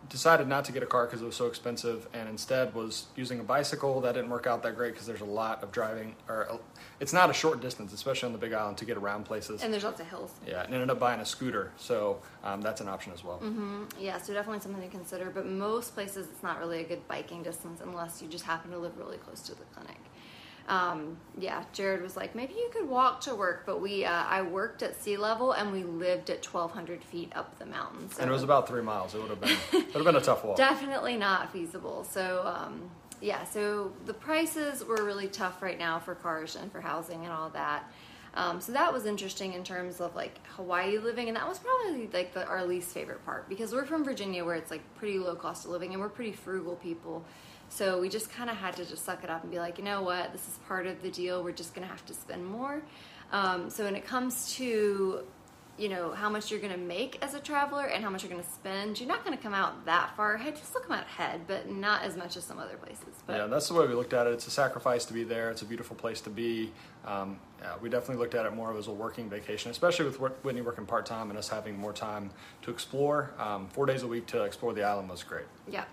decided 0.09 0.47
not 0.47 0.65
to 0.65 0.71
get 0.71 0.83
a 0.83 0.85
car 0.85 1.05
because 1.05 1.21
it 1.21 1.25
was 1.25 1.35
so 1.35 1.47
expensive, 1.47 2.07
and 2.13 2.29
instead 2.29 2.73
was 2.73 3.07
using 3.15 3.39
a 3.39 3.43
bicycle. 3.43 4.01
That 4.01 4.13
didn't 4.13 4.29
work 4.29 4.47
out 4.47 4.63
that 4.63 4.75
great 4.75 4.93
because 4.93 5.07
there's 5.07 5.21
a 5.21 5.25
lot 5.25 5.63
of 5.63 5.71
driving, 5.71 6.15
or 6.27 6.51
uh, 6.51 6.57
it's 6.99 7.13
not 7.13 7.29
a 7.29 7.33
short 7.33 7.61
distance, 7.61 7.93
especially 7.93 8.27
on 8.27 8.33
the 8.33 8.39
Big 8.39 8.53
Island, 8.53 8.77
to 8.77 8.85
get 8.85 8.97
around 8.97 9.25
places. 9.25 9.63
And 9.63 9.73
there's 9.73 9.83
lots 9.83 9.99
of 9.99 10.07
hills. 10.07 10.31
yeah, 10.47 10.63
and 10.63 10.73
ended 10.73 10.89
up 10.89 10.99
buying 10.99 11.19
a 11.19 11.25
scooter, 11.25 11.71
so 11.77 12.21
um, 12.43 12.61
that's 12.61 12.81
an 12.81 12.87
option 12.87 13.11
as 13.13 13.23
well. 13.23 13.39
Mm-hmm. 13.39 13.83
Yeah, 13.99 14.19
so 14.19 14.33
definitely 14.33 14.61
something 14.61 14.81
to 14.81 14.87
consider. 14.89 15.29
But 15.29 15.45
most 15.47 15.93
places, 15.93 16.27
it's 16.31 16.43
not 16.43 16.59
really 16.59 16.81
a 16.81 16.87
good 16.87 17.07
biking 17.07 17.43
distance 17.43 17.81
unless 17.81 18.21
you 18.21 18.27
just 18.27 18.45
happen 18.45 18.71
to 18.71 18.77
live 18.77 18.97
really 18.97 19.17
close 19.17 19.41
to 19.43 19.55
the 19.55 19.63
clinic. 19.73 19.99
Um, 20.67 21.17
yeah, 21.37 21.63
Jared 21.73 22.01
was 22.01 22.15
like, 22.15 22.35
maybe 22.35 22.53
you 22.53 22.69
could 22.71 22.87
walk 22.87 23.21
to 23.21 23.35
work, 23.35 23.63
but 23.65 23.81
we, 23.81 24.05
uh, 24.05 24.11
I 24.11 24.43
worked 24.43 24.81
at 24.81 25.01
sea 25.01 25.17
level 25.17 25.51
and 25.51 25.71
we 25.73 25.83
lived 25.83 26.29
at 26.29 26.45
1,200 26.45 27.03
feet 27.03 27.33
up 27.35 27.59
the 27.59 27.65
mountain. 27.65 28.09
So 28.09 28.21
And 28.21 28.29
it 28.29 28.33
was 28.33 28.43
about 28.43 28.67
three 28.67 28.81
miles. 28.81 29.13
It 29.13 29.21
would 29.21 29.29
have 29.29 29.41
been 29.41 29.49
it 29.73 29.73
would 29.73 29.93
have 29.93 30.05
been 30.05 30.15
a 30.15 30.21
tough 30.21 30.45
walk. 30.45 30.55
definitely 30.55 31.17
not 31.17 31.51
feasible. 31.51 32.05
So, 32.05 32.43
um, 32.45 32.89
yeah, 33.19 33.43
so 33.43 33.91
the 34.05 34.13
prices 34.13 34.83
were 34.85 35.03
really 35.03 35.27
tough 35.27 35.61
right 35.61 35.77
now 35.79 35.99
for 35.99 36.15
cars 36.15 36.55
and 36.55 36.71
for 36.71 36.79
housing 36.81 37.23
and 37.23 37.33
all 37.33 37.49
that. 37.49 37.91
Um, 38.35 38.59
so 38.61 38.71
that 38.71 38.91
was 38.91 39.05
interesting 39.05 39.53
in 39.53 39.63
terms 39.63 40.01
of 40.01 40.15
like 40.15 40.39
Hawaii 40.47 40.97
living, 40.97 41.27
and 41.27 41.37
that 41.37 41.47
was 41.47 41.59
probably 41.59 42.09
like 42.11 42.33
the, 42.33 42.45
our 42.47 42.65
least 42.65 42.89
favorite 42.93 43.23
part 43.25 43.47
because 43.47 43.71
we're 43.73 43.85
from 43.85 44.03
Virginia 44.03 44.43
where 44.43 44.55
it's 44.55 44.71
like 44.71 44.81
pretty 44.95 45.19
low 45.19 45.35
cost 45.35 45.65
of 45.65 45.71
living 45.71 45.91
and 45.91 46.01
we're 46.01 46.09
pretty 46.09 46.31
frugal 46.31 46.75
people. 46.77 47.23
So 47.73 47.99
we 47.99 48.07
just 48.07 48.31
kind 48.31 48.51
of 48.51 48.55
had 48.55 48.75
to 48.75 48.85
just 48.85 49.03
suck 49.03 49.23
it 49.23 49.31
up 49.31 49.41
and 49.41 49.51
be 49.51 49.57
like, 49.57 49.79
you 49.79 49.83
know 49.83 50.03
what, 50.03 50.31
this 50.31 50.47
is 50.47 50.59
part 50.67 50.85
of 50.85 51.01
the 51.01 51.09
deal. 51.09 51.43
We're 51.43 51.53
just 51.53 51.73
going 51.73 51.87
to 51.87 51.91
have 51.91 52.05
to 52.05 52.13
spend 52.13 52.45
more. 52.45 52.83
Um, 53.31 53.71
so 53.71 53.83
when 53.83 53.95
it 53.95 54.05
comes 54.05 54.53
to 54.55 55.23
you 55.75 55.89
know 55.89 56.11
how 56.11 56.29
much 56.29 56.51
you're 56.51 56.59
going 56.59 56.71
to 56.71 56.77
make 56.77 57.17
as 57.23 57.33
a 57.33 57.39
traveler 57.39 57.85
and 57.85 58.03
how 58.03 58.09
much 58.11 58.21
you're 58.21 58.31
going 58.31 58.43
to 58.43 58.47
spend 58.51 58.99
you're 58.99 59.09
not 59.09 59.25
going 59.25 59.35
to 59.35 59.41
come 59.41 59.55
out 59.55 59.85
that 59.85 60.15
far 60.15 60.35
ahead 60.35 60.55
just 60.55 60.71
look 60.75 60.83
come 60.87 60.95
out 60.95 61.03
ahead 61.05 61.41
but 61.47 61.67
not 61.67 62.03
as 62.03 62.15
much 62.15 62.37
as 62.37 62.43
some 62.43 62.59
other 62.59 62.75
places 62.75 63.13
but 63.25 63.37
yeah, 63.37 63.47
that's 63.47 63.67
the 63.69 63.73
way 63.73 63.87
we 63.87 63.93
looked 63.93 64.13
at 64.13 64.27
it. 64.27 64.33
It's 64.33 64.47
a 64.47 64.51
sacrifice 64.51 65.05
to 65.05 65.13
be 65.13 65.23
there. 65.23 65.49
It's 65.49 65.61
a 65.61 65.65
beautiful 65.65 65.95
place 65.95 66.19
to 66.21 66.29
be. 66.29 66.71
Um, 67.05 67.39
yeah, 67.61 67.75
we 67.81 67.89
definitely 67.89 68.17
looked 68.17 68.35
at 68.35 68.45
it 68.45 68.53
more 68.53 68.75
as 68.77 68.87
a 68.87 68.91
working 68.91 69.29
vacation, 69.29 69.71
especially 69.71 70.05
with 70.05 70.19
Whitney 70.43 70.61
working 70.61 70.85
part 70.85 71.05
time 71.05 71.29
and 71.29 71.39
us 71.39 71.47
having 71.47 71.77
more 71.77 71.93
time 71.93 72.31
to 72.63 72.71
explore. 72.71 73.33
Um, 73.39 73.67
four 73.69 73.85
days 73.85 74.03
a 74.03 74.07
week 74.07 74.25
to 74.27 74.43
explore 74.43 74.73
the 74.73 74.83
island 74.83 75.09
was 75.09 75.23
great. 75.23 75.45
Yeah. 75.69 75.85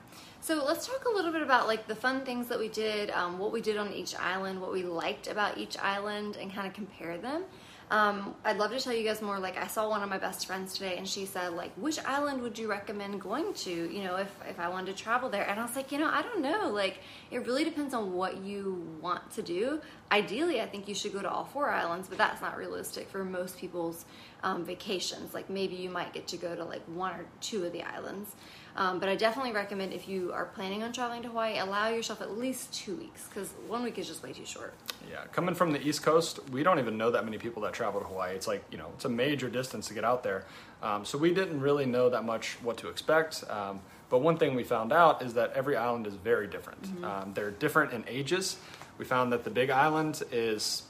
So 0.43 0.65
let's 0.65 0.87
talk 0.87 1.05
a 1.05 1.15
little 1.15 1.33
bit 1.33 1.43
about 1.43 1.67
like 1.67 1.87
the 1.87 1.95
fun 1.95 2.23
things 2.23 2.49
that 2.49 2.59
we 2.59 2.69
did, 2.69 3.11
um, 3.11 3.39
what 3.39 3.53
we 3.53 3.61
did 3.61 3.77
on 3.77 3.93
each 3.93 4.17
island, 4.17 4.59
what 4.61 4.73
we 4.73 4.83
liked 4.83 5.29
about 5.29 5.59
each 5.59 5.77
island, 5.79 6.37
and 6.37 6.53
kind 6.53 6.67
of 6.67 6.73
compare 6.73 7.19
them. 7.19 7.45
Um, 7.91 8.37
I'd 8.45 8.57
love 8.57 8.71
to 8.71 8.81
tell 8.81 8.95
you 8.95 9.05
guys 9.05 9.21
more. 9.21 9.39
Like 9.39 9.59
I 9.59 9.67
saw 9.67 9.91
one 9.91 10.03
of 10.03 10.09
my 10.09 10.17
best 10.17 10.47
friends 10.47 10.73
today, 10.73 10.97
and 10.97 11.07
she 11.07 11.27
said 11.27 11.53
like, 11.53 11.73
"Which 11.75 11.99
island 12.05 12.41
would 12.41 12.59
you 12.59 12.71
recommend 12.71 13.21
going 13.21 13.53
to? 13.53 13.71
You 13.71 14.05
know, 14.05 14.17
if 14.17 14.35
if 14.49 14.59
I 14.59 14.69
wanted 14.69 14.97
to 14.97 15.03
travel 15.03 15.29
there?" 15.29 15.47
And 15.47 15.61
I 15.61 15.65
was 15.65 15.77
like, 15.77 15.93
you 15.93 15.99
know, 15.99 16.09
I 16.09 16.23
don't 16.23 16.41
know. 16.41 16.71
Like 16.71 17.01
it 17.31 17.47
really 17.47 17.65
depends 17.65 17.93
on 17.93 18.15
what 18.15 18.39
you 18.39 18.87
want 19.03 19.31
to 19.33 19.43
do. 19.43 19.81
Ideally, 20.11 20.63
I 20.63 20.67
think 20.67 20.89
you 20.89 20.95
should 20.95 21.13
go 21.13 21.21
to 21.21 21.29
all 21.29 21.45
four 21.45 21.69
islands, 21.69 22.09
but 22.09 22.17
that's 22.17 22.41
not 22.41 22.57
realistic 22.57 23.11
for 23.11 23.25
most 23.25 23.59
people's 23.59 24.07
um, 24.43 24.65
vacations. 24.65 25.35
Like 25.35 25.51
maybe 25.51 25.75
you 25.75 25.91
might 25.91 26.15
get 26.15 26.29
to 26.29 26.37
go 26.37 26.55
to 26.55 26.65
like 26.65 26.83
one 26.87 27.13
or 27.13 27.27
two 27.41 27.65
of 27.65 27.73
the 27.73 27.83
islands. 27.83 28.37
Um, 28.77 28.99
but 28.99 29.09
I 29.09 29.17
definitely 29.17 29.53
recommend 29.53 29.93
if 29.93 30.09
you 30.09 30.33
are 30.33 30.47
planning 30.47 30.83
on 30.83 30.93
traveling 30.93 31.23
to 31.23 31.29
Hawaii, 31.29 31.59
allow 31.59 31.89
yourself 31.89 32.21
at 32.21 32.39
least 32.39 32.73
two 32.73 32.97
weeks 32.97 33.27
because 33.29 33.51
one 33.67 33.83
week 33.83 33.99
is 33.99 34.07
just 34.07 34.23
way 34.23 34.33
too 34.33 34.47
short. 34.47 34.75
Yeah, 35.11 35.25
coming 35.33 35.55
from 35.55 35.73
the 35.73 35.87
East 35.87 36.03
Coast, 36.03 36.39
we 36.51 36.63
don't 36.63 36.79
even 36.79 36.97
know 36.97 37.11
that 37.11 37.25
many 37.25 37.39
people 37.39 37.63
that 37.63 37.73
travel 37.73 38.01
to 38.01 38.07
Hawaii. 38.07 38.35
It's 38.35 38.47
like, 38.47 38.65
you 38.71 38.79
know, 38.79 38.91
it's 38.95 39.05
a 39.05 39.09
major 39.09 39.49
distance 39.49 39.89
to 39.89 39.95
get 39.95 40.05
out 40.05 40.23
there. 40.23 40.45
Um, 40.83 41.05
so 41.05 41.19
we 41.19 41.35
didn't 41.35 41.61
really 41.61 41.87
know 41.87 42.09
that 42.11 42.25
much 42.25 42.57
what 42.63 42.77
to 42.79 42.89
expect. 42.89 43.45
Um, 43.51 43.81
but 44.09 44.19
one 44.19 44.37
thing 44.37 44.55
we 44.55 44.65
found 44.65 44.93
out 44.93 45.23
is 45.23 45.35
that 45.35 45.53
every 45.55 45.77
island 45.77 46.07
is 46.07 46.15
very 46.15 46.47
different. 46.47 46.83
Mm-hmm. 46.83 47.05
Um, 47.05 47.33
they're 47.35 47.51
different 47.51 47.93
in 47.93 48.05
ages. 48.09 48.57
We 48.99 49.05
found 49.05 49.33
that 49.33 49.45
the 49.45 49.51
Big 49.51 49.71
Island 49.71 50.23
is 50.33 50.83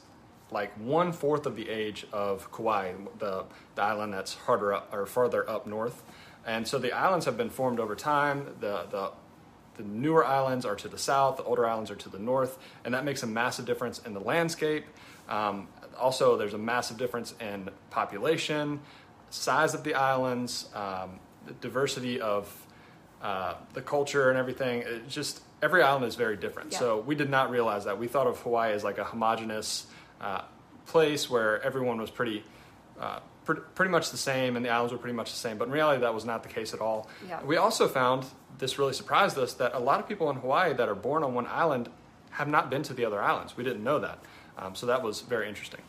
like 0.51 0.73
one 0.73 1.13
fourth 1.13 1.45
of 1.45 1.55
the 1.55 1.69
age 1.69 2.05
of 2.11 2.51
Kauai, 2.51 2.93
the, 3.19 3.45
the 3.75 3.81
island 3.81 4.13
that's 4.13 4.33
harder 4.33 4.73
up 4.73 4.93
or 4.93 5.05
farther 5.05 5.49
up 5.49 5.65
north. 5.65 6.03
And 6.45 6.67
so 6.67 6.79
the 6.79 6.91
islands 6.91 7.25
have 7.25 7.37
been 7.37 7.49
formed 7.49 7.79
over 7.79 7.95
time. 7.95 8.45
The, 8.59 8.85
the, 8.89 9.11
the 9.77 9.83
newer 9.83 10.25
islands 10.25 10.65
are 10.65 10.75
to 10.75 10.87
the 10.87 10.97
south, 10.97 11.37
the 11.37 11.43
older 11.43 11.65
islands 11.65 11.91
are 11.91 11.95
to 11.95 12.09
the 12.09 12.19
north, 12.19 12.57
and 12.83 12.93
that 12.93 13.05
makes 13.05 13.23
a 13.23 13.27
massive 13.27 13.65
difference 13.65 13.99
in 13.99 14.13
the 14.13 14.19
landscape. 14.19 14.85
Um, 15.29 15.67
also, 15.99 16.37
there's 16.37 16.53
a 16.53 16.57
massive 16.57 16.97
difference 16.97 17.33
in 17.39 17.69
population, 17.89 18.79
size 19.29 19.73
of 19.73 19.83
the 19.83 19.93
islands, 19.93 20.69
um, 20.73 21.19
the 21.45 21.53
diversity 21.53 22.19
of 22.19 22.51
uh, 23.21 23.55
the 23.73 23.81
culture 23.81 24.29
and 24.29 24.37
everything. 24.37 24.81
It 24.81 25.07
just 25.07 25.41
every 25.61 25.83
island 25.83 26.05
is 26.05 26.15
very 26.15 26.37
different. 26.37 26.71
Yeah. 26.71 26.79
So 26.79 26.99
we 26.99 27.15
did 27.15 27.29
not 27.29 27.51
realize 27.51 27.85
that. 27.85 27.97
We 27.99 28.07
thought 28.07 28.27
of 28.27 28.39
Hawaii 28.39 28.73
as 28.73 28.83
like 28.83 28.97
a 28.97 29.03
homogenous 29.03 29.85
uh, 30.19 30.41
place 30.87 31.29
where 31.29 31.61
everyone 31.61 31.99
was 31.99 32.09
pretty. 32.09 32.43
Uh, 32.99 33.19
pr- 33.45 33.53
pretty 33.75 33.91
much 33.91 34.11
the 34.11 34.17
same, 34.17 34.55
and 34.55 34.65
the 34.65 34.69
islands 34.69 34.91
were 34.91 34.99
pretty 34.99 35.15
much 35.15 35.31
the 35.31 35.37
same. 35.37 35.57
But 35.57 35.67
in 35.67 35.73
reality, 35.73 36.01
that 36.01 36.13
was 36.13 36.25
not 36.25 36.43
the 36.43 36.49
case 36.49 36.73
at 36.73 36.79
all. 36.81 37.09
Yeah. 37.27 37.43
We 37.43 37.57
also 37.57 37.87
found 37.87 38.25
this 38.57 38.77
really 38.77 38.93
surprised 38.93 39.37
us 39.37 39.53
that 39.55 39.73
a 39.73 39.79
lot 39.79 39.99
of 39.99 40.07
people 40.07 40.29
in 40.29 40.37
Hawaii 40.37 40.73
that 40.73 40.87
are 40.89 40.95
born 40.95 41.23
on 41.23 41.33
one 41.33 41.47
island 41.47 41.89
have 42.31 42.47
not 42.47 42.69
been 42.69 42.83
to 42.83 42.93
the 42.93 43.05
other 43.05 43.21
islands. 43.21 43.57
We 43.57 43.63
didn't 43.63 43.83
know 43.83 43.99
that. 43.99 44.19
Um, 44.57 44.75
so 44.75 44.85
that 44.87 45.01
was 45.01 45.21
very 45.21 45.47
interesting. 45.47 45.79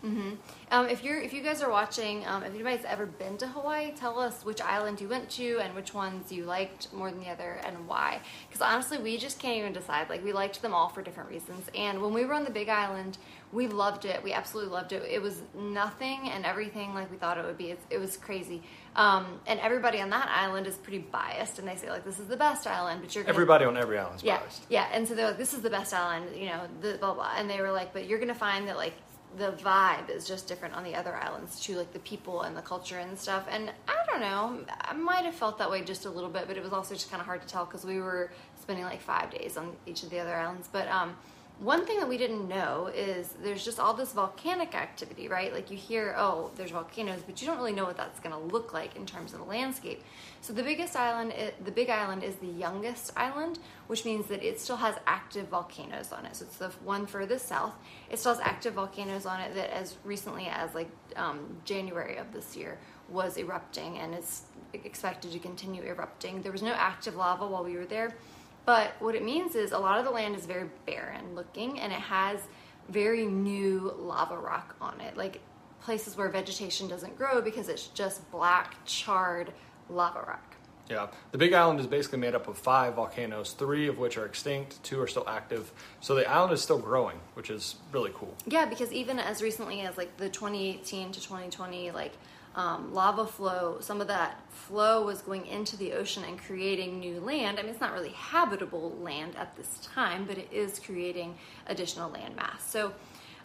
Um, 0.70 0.88
if 0.88 1.04
you're 1.04 1.20
if 1.20 1.32
you 1.34 1.42
guys 1.42 1.62
are 1.62 1.70
watching, 1.70 2.24
um, 2.26 2.42
if 2.42 2.54
anybody's 2.54 2.84
ever 2.86 3.06
been 3.06 3.36
to 3.38 3.46
Hawaii, 3.48 3.92
tell 3.92 4.18
us 4.18 4.44
which 4.44 4.62
island 4.62 5.00
you 5.00 5.08
went 5.08 5.28
to 5.30 5.58
and 5.60 5.74
which 5.74 5.92
ones 5.92 6.32
you 6.32 6.44
liked 6.44 6.90
more 6.92 7.10
than 7.10 7.20
the 7.20 7.28
other 7.28 7.60
and 7.66 7.86
why. 7.86 8.20
Because 8.48 8.62
honestly, 8.62 8.98
we 8.98 9.18
just 9.18 9.38
can't 9.38 9.58
even 9.58 9.72
decide. 9.72 10.08
Like 10.08 10.24
we 10.24 10.32
liked 10.32 10.62
them 10.62 10.72
all 10.72 10.88
for 10.88 11.02
different 11.02 11.28
reasons. 11.28 11.66
And 11.74 12.00
when 12.00 12.14
we 12.14 12.24
were 12.24 12.34
on 12.34 12.44
the 12.44 12.50
Big 12.50 12.68
Island, 12.68 13.18
we 13.52 13.68
loved 13.68 14.06
it. 14.06 14.22
We 14.22 14.32
absolutely 14.32 14.72
loved 14.72 14.92
it. 14.92 15.02
It 15.08 15.20
was 15.20 15.42
nothing 15.54 16.30
and 16.30 16.46
everything 16.46 16.94
like 16.94 17.10
we 17.10 17.18
thought 17.18 17.36
it 17.36 17.44
would 17.44 17.58
be. 17.58 17.70
It's, 17.70 17.84
it 17.90 17.98
was 17.98 18.16
crazy. 18.16 18.62
Um, 18.96 19.40
and 19.46 19.60
everybody 19.60 20.00
on 20.00 20.10
that 20.10 20.28
island 20.28 20.66
is 20.66 20.76
pretty 20.76 20.98
biased, 20.98 21.58
and 21.58 21.68
they 21.68 21.76
say 21.76 21.90
like 21.90 22.04
this 22.04 22.18
is 22.18 22.26
the 22.26 22.36
best 22.36 22.66
island, 22.66 23.02
but 23.02 23.14
you're 23.14 23.24
gonna 23.24 23.34
Everybody 23.34 23.64
on 23.66 23.76
every 23.76 23.98
island 23.98 24.16
is 24.16 24.22
yeah, 24.22 24.38
biased. 24.40 24.62
yeah, 24.68 24.88
and 24.92 25.06
so 25.06 25.14
they're 25.14 25.26
like, 25.28 25.38
"This 25.38 25.54
is 25.54 25.60
the 25.62 25.70
best 25.70 25.92
island," 25.94 26.34
you 26.36 26.46
know, 26.46 26.62
the 26.80 26.96
blah 26.98 27.14
blah, 27.14 27.32
and 27.36 27.48
they 27.48 27.60
were 27.60 27.72
like, 27.72 27.92
"But 27.92 28.06
you're 28.06 28.18
gonna 28.18 28.34
find 28.34 28.68
that 28.68 28.76
like 28.76 28.94
the 29.38 29.52
vibe 29.52 30.10
is 30.10 30.26
just 30.26 30.46
different 30.46 30.74
on 30.74 30.84
the 30.84 30.94
other 30.94 31.14
islands 31.16 31.58
too, 31.60 31.74
like 31.76 31.92
the 31.94 31.98
people 32.00 32.42
and 32.42 32.54
the 32.56 32.60
culture 32.62 32.98
and 32.98 33.18
stuff." 33.18 33.46
And 33.50 33.70
I 33.88 33.96
don't 34.10 34.20
know, 34.20 34.64
I 34.82 34.92
might 34.92 35.24
have 35.24 35.34
felt 35.34 35.56
that 35.58 35.70
way 35.70 35.82
just 35.82 36.04
a 36.04 36.10
little 36.10 36.28
bit, 36.30 36.46
but 36.46 36.56
it 36.58 36.62
was 36.62 36.72
also 36.72 36.94
just 36.94 37.10
kind 37.10 37.20
of 37.20 37.26
hard 37.26 37.40
to 37.42 37.48
tell 37.48 37.64
because 37.64 37.84
we 37.86 37.98
were 37.98 38.30
spending 38.60 38.84
like 38.84 39.00
five 39.00 39.30
days 39.30 39.56
on 39.56 39.74
each 39.86 40.02
of 40.02 40.10
the 40.10 40.18
other 40.18 40.34
islands. 40.34 40.68
But 40.70 40.86
um, 40.88 41.16
one 41.62 41.86
thing 41.86 42.00
that 42.00 42.08
we 42.08 42.18
didn't 42.18 42.48
know 42.48 42.90
is 42.92 43.34
there's 43.40 43.64
just 43.64 43.78
all 43.78 43.94
this 43.94 44.12
volcanic 44.12 44.74
activity, 44.74 45.28
right? 45.28 45.54
Like 45.54 45.70
you 45.70 45.76
hear, 45.76 46.12
oh, 46.18 46.50
there's 46.56 46.72
volcanoes, 46.72 47.20
but 47.24 47.40
you 47.40 47.46
don't 47.46 47.56
really 47.56 47.72
know 47.72 47.84
what 47.84 47.96
that's 47.96 48.18
going 48.18 48.34
to 48.34 48.52
look 48.52 48.72
like 48.72 48.96
in 48.96 49.06
terms 49.06 49.32
of 49.32 49.38
the 49.38 49.44
landscape. 49.44 50.02
So 50.40 50.52
the 50.52 50.64
biggest 50.64 50.96
island, 50.96 51.32
the 51.64 51.70
Big 51.70 51.88
Island, 51.88 52.24
is 52.24 52.34
the 52.36 52.48
youngest 52.48 53.12
island, 53.16 53.60
which 53.86 54.04
means 54.04 54.26
that 54.26 54.42
it 54.42 54.58
still 54.58 54.74
has 54.78 54.96
active 55.06 55.46
volcanoes 55.48 56.10
on 56.10 56.26
it. 56.26 56.34
So 56.34 56.46
it's 56.46 56.56
the 56.56 56.70
one 56.84 57.06
furthest 57.06 57.46
south. 57.46 57.74
It 58.10 58.18
still 58.18 58.34
has 58.34 58.40
active 58.42 58.74
volcanoes 58.74 59.24
on 59.24 59.40
it 59.40 59.54
that, 59.54 59.72
as 59.72 59.98
recently 60.02 60.48
as 60.48 60.74
like 60.74 60.90
um, 61.14 61.58
January 61.64 62.16
of 62.16 62.32
this 62.32 62.56
year, 62.56 62.76
was 63.08 63.36
erupting 63.36 63.98
and 63.98 64.16
is 64.16 64.42
expected 64.74 65.30
to 65.30 65.38
continue 65.38 65.84
erupting. 65.84 66.42
There 66.42 66.50
was 66.50 66.62
no 66.62 66.72
active 66.72 67.14
lava 67.14 67.46
while 67.46 67.62
we 67.62 67.76
were 67.76 67.86
there. 67.86 68.16
But 68.64 68.94
what 69.00 69.14
it 69.14 69.24
means 69.24 69.54
is 69.54 69.72
a 69.72 69.78
lot 69.78 69.98
of 69.98 70.04
the 70.04 70.10
land 70.10 70.36
is 70.36 70.46
very 70.46 70.68
barren 70.86 71.34
looking 71.34 71.80
and 71.80 71.92
it 71.92 72.00
has 72.00 72.40
very 72.88 73.26
new 73.26 73.94
lava 73.98 74.36
rock 74.36 74.76
on 74.80 75.00
it. 75.00 75.16
Like 75.16 75.40
places 75.80 76.16
where 76.16 76.28
vegetation 76.28 76.88
doesn't 76.88 77.16
grow 77.16 77.40
because 77.40 77.68
it's 77.68 77.88
just 77.88 78.28
black, 78.30 78.76
charred 78.84 79.52
lava 79.88 80.20
rock. 80.20 80.56
Yeah, 80.90 81.06
the 81.30 81.38
Big 81.38 81.52
Island 81.52 81.80
is 81.80 81.86
basically 81.86 82.18
made 82.18 82.34
up 82.34 82.48
of 82.48 82.58
five 82.58 82.94
volcanoes, 82.94 83.52
three 83.52 83.86
of 83.86 83.98
which 83.98 84.18
are 84.18 84.26
extinct, 84.26 84.82
two 84.82 85.00
are 85.00 85.06
still 85.06 85.26
active. 85.28 85.72
So 86.00 86.14
the 86.14 86.28
island 86.28 86.52
is 86.52 86.60
still 86.60 86.78
growing, 86.78 87.18
which 87.34 87.50
is 87.50 87.76
really 87.92 88.10
cool. 88.14 88.34
Yeah, 88.46 88.66
because 88.66 88.92
even 88.92 89.18
as 89.18 89.42
recently 89.42 89.80
as 89.82 89.96
like 89.96 90.16
the 90.16 90.28
2018 90.28 91.12
to 91.12 91.20
2020, 91.20 91.92
like 91.92 92.12
um, 92.54 92.92
lava 92.92 93.26
flow, 93.26 93.78
some 93.80 94.00
of 94.00 94.08
that 94.08 94.40
flow 94.50 95.04
was 95.04 95.22
going 95.22 95.46
into 95.46 95.76
the 95.76 95.92
ocean 95.92 96.22
and 96.24 96.38
creating 96.38 97.00
new 97.00 97.18
land. 97.20 97.58
I 97.58 97.62
mean, 97.62 97.70
it's 97.70 97.80
not 97.80 97.92
really 97.92 98.10
habitable 98.10 98.96
land 99.00 99.34
at 99.36 99.56
this 99.56 99.78
time, 99.82 100.24
but 100.26 100.38
it 100.38 100.48
is 100.52 100.78
creating 100.78 101.34
additional 101.66 102.10
land 102.10 102.36
mass. 102.36 102.68
So 102.70 102.92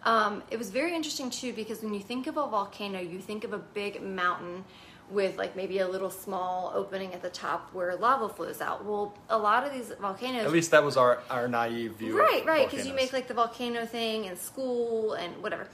um, 0.04 0.42
it 0.50 0.58
was 0.58 0.70
very 0.70 0.94
interesting 0.94 1.30
too 1.30 1.52
because 1.52 1.82
when 1.82 1.94
you 1.94 2.00
think 2.00 2.26
of 2.26 2.36
a 2.36 2.46
volcano, 2.46 3.00
you 3.00 3.18
think 3.18 3.44
of 3.44 3.52
a 3.52 3.58
big 3.58 4.02
mountain 4.02 4.64
with 5.10 5.38
like 5.38 5.56
maybe 5.56 5.78
a 5.78 5.88
little 5.88 6.10
small 6.10 6.70
opening 6.74 7.14
at 7.14 7.22
the 7.22 7.30
top 7.30 7.72
where 7.72 7.96
lava 7.96 8.28
flows 8.28 8.60
out. 8.60 8.84
Well, 8.84 9.16
a 9.30 9.38
lot 9.38 9.66
of 9.66 9.72
these 9.72 9.90
volcanoes 9.98 10.44
At 10.44 10.52
least 10.52 10.70
that 10.72 10.84
was 10.84 10.98
our, 10.98 11.20
our 11.30 11.48
naive 11.48 11.92
view. 11.92 12.18
Right, 12.18 12.44
right, 12.44 12.70
because 12.70 12.86
you 12.86 12.92
make 12.92 13.12
like 13.12 13.26
the 13.26 13.34
volcano 13.34 13.86
thing 13.86 14.26
in 14.26 14.36
school 14.36 15.14
and 15.14 15.42
whatever. 15.42 15.66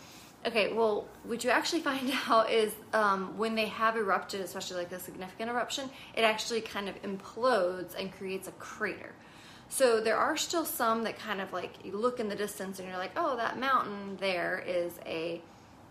Okay, 0.46 0.74
well, 0.74 1.06
what 1.22 1.42
you 1.42 1.50
actually 1.50 1.80
find 1.80 2.12
out 2.28 2.50
is 2.50 2.72
um, 2.92 3.38
when 3.38 3.54
they 3.54 3.66
have 3.66 3.96
erupted, 3.96 4.40
especially 4.40 4.76
like 4.76 4.92
a 4.92 5.00
significant 5.00 5.50
eruption, 5.50 5.88
it 6.14 6.22
actually 6.22 6.60
kind 6.60 6.88
of 6.88 7.00
implodes 7.02 7.98
and 7.98 8.12
creates 8.12 8.46
a 8.48 8.52
crater. 8.52 9.12
So 9.68 10.00
there 10.00 10.16
are 10.16 10.36
still 10.36 10.64
some 10.64 11.04
that 11.04 11.18
kind 11.18 11.40
of 11.40 11.52
like 11.52 11.84
you 11.84 11.96
look 11.96 12.20
in 12.20 12.28
the 12.28 12.36
distance 12.36 12.78
and 12.78 12.86
you're 12.86 12.98
like, 12.98 13.12
oh, 13.16 13.36
that 13.36 13.58
mountain 13.58 14.16
there 14.20 14.62
is 14.66 14.92
a 15.06 15.40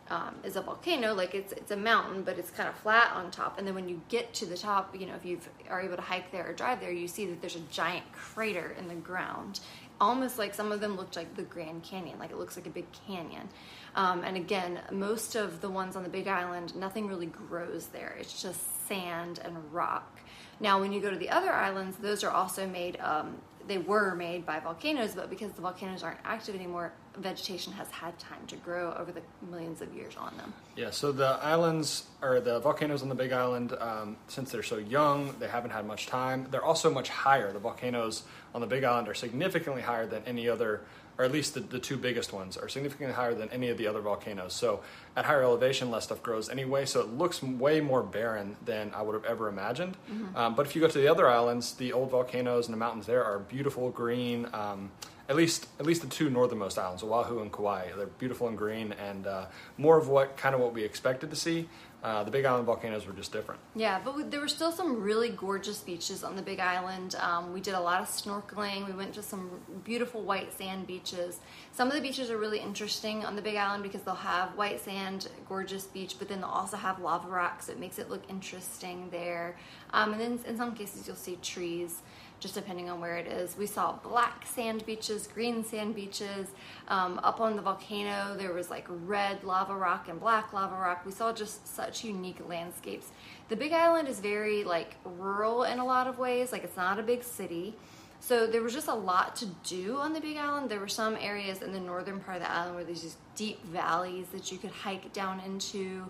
um, 0.10 0.36
is 0.44 0.56
a 0.56 0.62
volcano. 0.62 1.13
Like 1.13 1.34
it's 1.34 1.54
it's 1.54 1.72
a 1.72 1.78
mountain, 1.78 2.24
but 2.24 2.38
it's 2.38 2.52
kind 2.52 2.70
of 2.70 2.76
flat 2.76 3.12
on 3.16 3.32
top. 3.32 3.58
And 3.58 3.68
then 3.68 3.74
when 3.74 3.89
you 3.89 4.02
get 4.10 4.34
to 4.36 4.46
the 4.46 4.58
top, 4.58 4.96
you 4.98 5.08
know, 5.08 5.16
if 5.16 5.26
you 5.26 5.39
are 5.70 5.82
able 5.82 5.96
to 5.96 6.02
hike 6.02 6.32
there 6.32 6.48
or 6.48 6.54
drive 6.54 6.80
there, 6.80 6.92
you 6.92 7.08
see 7.08 7.26
that 7.26 7.42
there's 7.42 7.56
a 7.56 7.62
giant 7.72 8.10
crater 8.12 8.76
in 8.78 8.88
the 8.88 8.96
ground, 8.96 9.60
almost 10.00 10.38
like 10.38 10.54
some 10.54 10.72
of 10.72 10.80
them 10.80 10.96
looked 10.96 11.16
like 11.16 11.36
the 11.36 11.44
Grand 11.44 11.84
Canyon. 11.84 12.20
Like 12.20 12.32
it 12.32 12.38
looks 12.38 12.56
like 12.56 12.68
a 12.68 12.72
big 12.72 12.86
canyon. 13.08 13.50
Um, 13.95 14.23
and 14.23 14.38
again, 14.38 14.79
most 14.91 15.36
of 15.36 15.62
the 15.62 15.69
ones 15.69 15.95
on 15.95 16.03
the 16.03 16.10
Big 16.10 16.27
Island, 16.27 16.75
nothing 16.75 17.08
really 17.08 17.27
grows 17.27 17.88
there. 17.88 18.15
It's 18.19 18.41
just 18.41 18.88
sand 18.88 19.39
and 19.43 19.56
rock. 19.71 20.19
Now, 20.60 20.79
when 20.79 20.91
you 20.93 21.01
go 21.01 21.10
to 21.10 21.17
the 21.17 21.29
other 21.29 21.51
islands, 21.51 21.97
those 21.97 22.23
are 22.23 22.32
also 22.32 22.67
made. 22.67 22.99
Um, 22.99 23.38
they 23.67 23.77
were 23.77 24.13
made 24.13 24.45
by 24.45 24.60
volcanoes, 24.60 25.15
but 25.15 25.29
because 25.29 25.51
the 25.53 25.62
volcanoes 25.62 26.03
aren't 26.03 26.19
active 26.25 26.53
anymore, 26.53 26.91
vegetation 27.17 27.71
has 27.73 27.89
had 27.91 28.17
time 28.19 28.45
to 28.47 28.56
grow 28.58 28.93
over 28.93 29.12
the 29.12 29.21
millions 29.49 29.82
of 29.82 29.93
years 29.93 30.15
on 30.17 30.36
them. 30.38 30.53
Yeah, 30.75 30.89
so 30.89 31.12
the 31.12 31.39
islands 31.41 32.08
or 32.21 32.39
the 32.39 32.60
volcanoes 32.60 33.01
on 33.01 33.10
the 33.10 33.15
Big 33.15 33.32
Island, 33.32 33.73
um, 33.79 34.17
since 34.27 34.51
they're 34.51 34.63
so 34.63 34.77
young, 34.77 35.34
they 35.39 35.47
haven't 35.47 35.71
had 35.71 35.86
much 35.86 36.08
time. 36.08 36.47
They're 36.51 36.63
also 36.63 36.91
much 36.91 37.10
higher. 37.10 37.53
The 37.53 37.60
volcanoes 37.60 38.23
on 38.53 38.62
the 38.62 38.67
Big 38.67 38.84
Island 38.84 39.08
are 39.08 39.13
significantly 39.13 39.82
higher 39.82 40.08
than 40.08 40.23
any 40.25 40.49
other, 40.49 40.82
or 41.17 41.26
at 41.26 41.32
least 41.32 41.54
the, 41.54 41.60
the 41.60 41.80
two 41.80 41.97
biggest 41.97 42.34
ones 42.34 42.58
are 42.58 42.67
significantly 42.67 43.13
higher 43.13 43.34
than 43.34 43.49
any 43.49 43.69
of 43.69 43.78
the 43.78 43.88
other 43.88 44.02
volcanoes. 44.02 44.54
So 44.54 44.82
at 45.15 45.26
higher 45.26 45.43
elevation, 45.43 45.91
less 45.91 46.06
stuff 46.06 46.23
grows 46.23 46.49
anyway. 46.49 46.86
So 46.86 47.02
it 47.02 47.08
looks 47.08 47.43
way 47.43 47.82
more 47.82 48.04
barren 48.04 48.56
than 48.65 48.91
I 48.95 49.02
would 49.02 49.13
have 49.13 49.26
ever 49.26 49.47
imagined. 49.47 49.95
Um, 50.36 50.56
but 50.56 50.65
if 50.65 50.76
you 50.76 50.82
go 50.82 50.88
to 50.88 50.97
the 50.97 51.08
other 51.08 51.28
islands, 51.30 51.76
the 51.76 51.93
old 51.93 52.12
volcanoes 52.12 52.67
and 52.67 52.73
the 52.73 52.80
mountains 52.80 53.06
there 53.06 53.23
are 53.23 53.39
beautiful 53.39 53.89
green. 53.91 54.47
Um, 54.54 54.91
at 55.30 55.38
least, 55.38 55.67
at 55.80 55.86
least 55.86 56.02
the 56.02 56.08
two 56.10 56.30
northernmost 56.30 56.78
islands, 56.78 57.02
Oahu 57.02 57.39
and 57.39 57.52
Kauai, 57.52 57.88
they're 57.95 58.08
beautiful 58.08 58.49
and 58.49 58.58
green, 58.58 58.93
and 58.93 59.26
uh, 59.26 59.45
more 59.78 59.97
of 59.97 60.10
what 60.10 60.36
kind 60.36 60.54
of 60.54 60.60
what 60.60 60.73
we 60.73 60.84
expected 60.84 61.30
to 61.30 61.36
see. 61.36 61.69
Uh, 62.04 62.22
the 62.22 62.32
Big 62.32 62.44
Island 62.44 62.66
volcanoes 62.66 63.08
were 63.08 63.13
just 63.13 63.32
different. 63.32 63.62
Yeah, 63.76 64.02
but 64.04 64.13
we, 64.13 64.24
there 64.24 64.42
were 64.42 64.50
still 64.50 64.74
some 64.74 65.02
really 65.02 65.30
gorgeous 65.30 65.80
beaches 65.80 66.22
on 66.22 66.36
the 66.36 66.42
Big 66.42 66.60
Island. 66.60 67.15
Um, 67.15 67.54
we 67.54 67.62
did 67.62 67.75
a 67.75 67.80
lot 67.80 68.02
of 68.02 68.10
snorkeling. 68.10 68.86
We 68.86 68.92
went 68.92 69.13
to 69.13 69.23
some 69.23 69.50
beautiful 69.86 70.21
white 70.21 70.52
sand 70.58 70.86
beaches. 70.86 71.40
Some 71.71 71.88
of 71.88 71.94
the 71.94 72.02
beaches 72.02 72.30
are 72.30 72.38
really 72.38 72.60
interesting 72.60 73.23
on 73.23 73.38
the 73.38 73.42
Big 73.42 73.56
Island 73.56 73.84
because 73.84 74.02
they'll 74.02 74.15
have 74.15 74.50
white 74.58 74.82
sand, 74.82 75.30
gorgeous 75.48 75.86
beach, 75.86 76.15
but 76.19 76.27
then 76.27 76.42
they'll 76.42 76.50
also 76.50 76.75
have 76.75 77.00
lava 77.00 77.30
rocks. 77.30 77.67
So 77.67 77.71
it 77.71 77.80
makes 77.80 77.98
it 78.00 78.10
look 78.10 78.23
interesting 78.30 79.08
there. 79.10 79.56
Um, 79.94 80.12
and 80.12 80.19
then 80.19 80.40
in 80.46 80.58
some 80.58 80.75
cases, 80.75 81.08
you'll 81.08 81.15
see 81.15 81.38
trees. 81.42 82.02
Just 82.44 82.56
depending 82.56 82.89
on 82.89 83.00
where 83.00 83.15
it 83.15 83.25
is. 83.25 83.58
We 83.58 83.65
saw 83.65 83.94
black 83.94 84.46
sand 84.46 84.85
beaches, 84.85 85.25
green 85.25 85.63
sand 85.63 85.96
beaches. 85.96 86.50
Um, 86.89 87.19
up 87.23 87.39
on 87.39 87.56
the 87.56 87.62
volcano, 87.62 88.35
there 88.37 88.54
was 88.54 88.69
like 88.69 88.85
red 88.89 89.46
lava 89.46 89.73
rock 89.73 90.10
and 90.10 90.19
black 90.19 90.52
lava 90.52 90.75
rock. 90.75 91.06
We 91.06 91.13
saw 91.13 91.31
just 91.31 91.65
such 91.73 92.04
unique 92.04 92.48
landscapes. 92.48 93.08
The 93.48 93.56
Big 93.56 93.71
Island 93.71 94.10
is 94.10 94.19
very 94.19 94.65
like 94.65 94.98
rural 95.06 95.63
in 95.63 95.79
a 95.79 95.85
lot 95.85 96.06
of 96.06 96.19
ways. 96.19 96.52
Like 96.52 96.65
it's 96.65 96.75
not 96.75 97.00
a 97.00 97.04
big 97.04 97.23
city. 97.23 97.75
So 98.19 98.46
there 98.46 98.62
was 98.62 98.73
just 98.73 98.89
a 98.89 98.94
lot 98.94 99.37
to 99.37 99.46
do 99.63 99.96
on 99.96 100.12
the 100.13 100.19
Big 100.19 100.35
Island. 100.35 100.69
There 100.69 100.79
were 100.79 100.87
some 100.89 101.17
areas 101.19 101.62
in 101.62 101.71
the 101.71 101.79
northern 101.79 102.19
part 102.19 102.37
of 102.37 102.44
the 102.44 102.52
island 102.52 102.75
where 102.75 102.83
there's 102.83 103.02
just 103.02 103.17
deep 103.35 103.65
valleys 103.65 104.27
that 104.33 104.52
you 104.52 104.58
could 104.58 104.71
hike 104.71 105.12
down 105.13 105.39
into. 105.46 106.06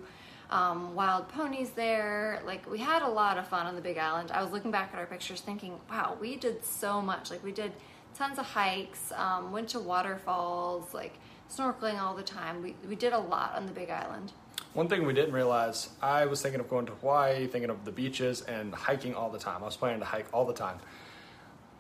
Um, 0.53 0.93
wild 0.93 1.29
ponies 1.29 1.71
there. 1.71 2.39
Like 2.45 2.69
we 2.69 2.77
had 2.77 3.01
a 3.01 3.07
lot 3.09 3.39
of 3.39 3.47
fun 3.47 3.65
on 3.65 3.75
the 3.75 3.81
Big 3.81 3.97
Island. 3.97 4.29
I 4.31 4.43
was 4.43 4.51
looking 4.51 4.69
back 4.69 4.91
at 4.93 4.99
our 4.99 5.07
pictures, 5.07 5.41
thinking, 5.41 5.79
"Wow, 5.89 6.15
we 6.21 6.35
did 6.35 6.63
so 6.63 7.01
much. 7.01 7.31
Like 7.31 7.43
we 7.43 7.51
did 7.51 7.71
tons 8.13 8.37
of 8.37 8.45
hikes, 8.45 9.11
um, 9.13 9.51
went 9.51 9.69
to 9.69 9.79
waterfalls, 9.79 10.93
like 10.93 11.17
snorkeling 11.49 11.99
all 11.99 12.13
the 12.13 12.21
time. 12.21 12.61
We 12.61 12.75
we 12.87 12.95
did 12.95 13.13
a 13.13 13.17
lot 13.17 13.55
on 13.55 13.65
the 13.65 13.71
Big 13.71 13.89
Island." 13.89 14.31
One 14.73 14.87
thing 14.87 15.07
we 15.07 15.13
didn't 15.13 15.33
realize, 15.33 15.89
I 16.03 16.27
was 16.27 16.41
thinking 16.43 16.59
of 16.59 16.69
going 16.69 16.85
to 16.85 16.93
Hawaii, 16.93 17.47
thinking 17.47 17.71
of 17.71 17.83
the 17.83 17.91
beaches 17.91 18.41
and 18.41 18.75
hiking 18.75 19.15
all 19.15 19.31
the 19.31 19.39
time. 19.39 19.63
I 19.63 19.65
was 19.65 19.77
planning 19.77 20.01
to 20.01 20.05
hike 20.05 20.27
all 20.31 20.45
the 20.45 20.53
time. 20.53 20.79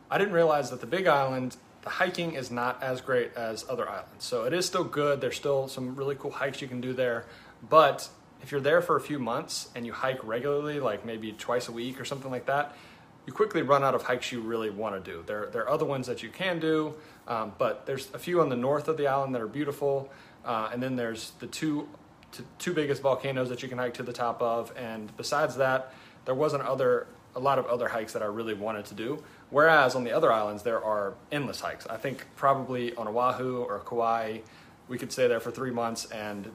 I 0.09 0.17
didn't 0.17 0.33
realize 0.33 0.71
that 0.71 0.81
the 0.81 0.87
Big 0.87 1.05
Island, 1.05 1.57
the 1.83 1.89
hiking 1.89 2.33
is 2.33 2.49
not 2.49 2.81
as 2.81 3.01
great 3.01 3.33
as 3.35 3.65
other 3.69 3.87
islands. 3.87 4.25
So 4.25 4.45
it 4.45 4.53
is 4.53 4.65
still 4.65 4.83
good. 4.83 5.21
There's 5.21 5.35
still 5.35 5.67
some 5.67 5.95
really 5.95 6.15
cool 6.15 6.31
hikes 6.31 6.59
you 6.59 6.67
can 6.67 6.81
do 6.81 6.93
there. 6.93 7.25
But 7.69 8.09
if 8.43 8.51
you're 8.51 8.61
there 8.61 8.81
for 8.81 8.97
a 8.97 9.01
few 9.01 9.17
months 9.17 9.69
and 9.73 9.85
you 9.85 9.93
hike 9.93 10.23
regularly, 10.23 10.79
like 10.79 11.05
maybe 11.05 11.31
twice 11.31 11.69
a 11.69 11.71
week 11.71 11.99
or 11.99 12.05
something 12.05 12.29
like 12.29 12.45
that, 12.45 12.75
you 13.25 13.31
quickly 13.31 13.61
run 13.61 13.83
out 13.83 13.95
of 13.95 14.03
hikes 14.03 14.31
you 14.33 14.41
really 14.41 14.69
want 14.69 15.03
to 15.03 15.11
do. 15.11 15.23
There, 15.25 15.47
there 15.47 15.63
are 15.63 15.69
other 15.69 15.85
ones 15.85 16.07
that 16.07 16.21
you 16.21 16.29
can 16.29 16.59
do, 16.59 16.93
um, 17.27 17.53
but 17.57 17.85
there's 17.85 18.13
a 18.13 18.19
few 18.19 18.41
on 18.41 18.49
the 18.49 18.57
north 18.57 18.89
of 18.89 18.97
the 18.97 19.07
island 19.07 19.33
that 19.33 19.41
are 19.41 19.47
beautiful. 19.47 20.11
Uh, 20.43 20.69
and 20.73 20.83
then 20.83 20.97
there's 20.97 21.31
the 21.39 21.47
two, 21.47 21.87
two 22.59 22.73
biggest 22.73 23.01
volcanoes 23.01 23.47
that 23.47 23.63
you 23.63 23.69
can 23.69 23.77
hike 23.77 23.93
to 23.93 24.03
the 24.03 24.11
top 24.11 24.41
of. 24.41 24.73
And 24.77 25.15
besides 25.15 25.55
that, 25.55 25.93
there 26.25 26.35
wasn't 26.35 26.63
other 26.63 27.07
a 27.35 27.39
lot 27.39 27.57
of 27.57 27.65
other 27.65 27.87
hikes 27.87 28.13
that 28.13 28.21
I 28.21 28.25
really 28.25 28.53
wanted 28.53 28.85
to 28.85 28.93
do. 28.93 29.23
Whereas 29.49 29.95
on 29.95 30.03
the 30.03 30.11
other 30.11 30.31
islands, 30.31 30.61
there 30.61 30.83
are 30.83 31.15
endless 31.31 31.61
hikes. 31.61 31.87
I 31.87 31.97
think 31.97 32.25
probably 32.35 32.93
on 32.95 33.07
Oahu 33.07 33.63
or 33.63 33.79
Kauai, 33.79 34.39
we 34.87 34.97
could 34.99 35.11
stay 35.11 35.27
there 35.27 35.39
for 35.39 35.49
three 35.49 35.71
months 35.71 36.05
and 36.11 36.51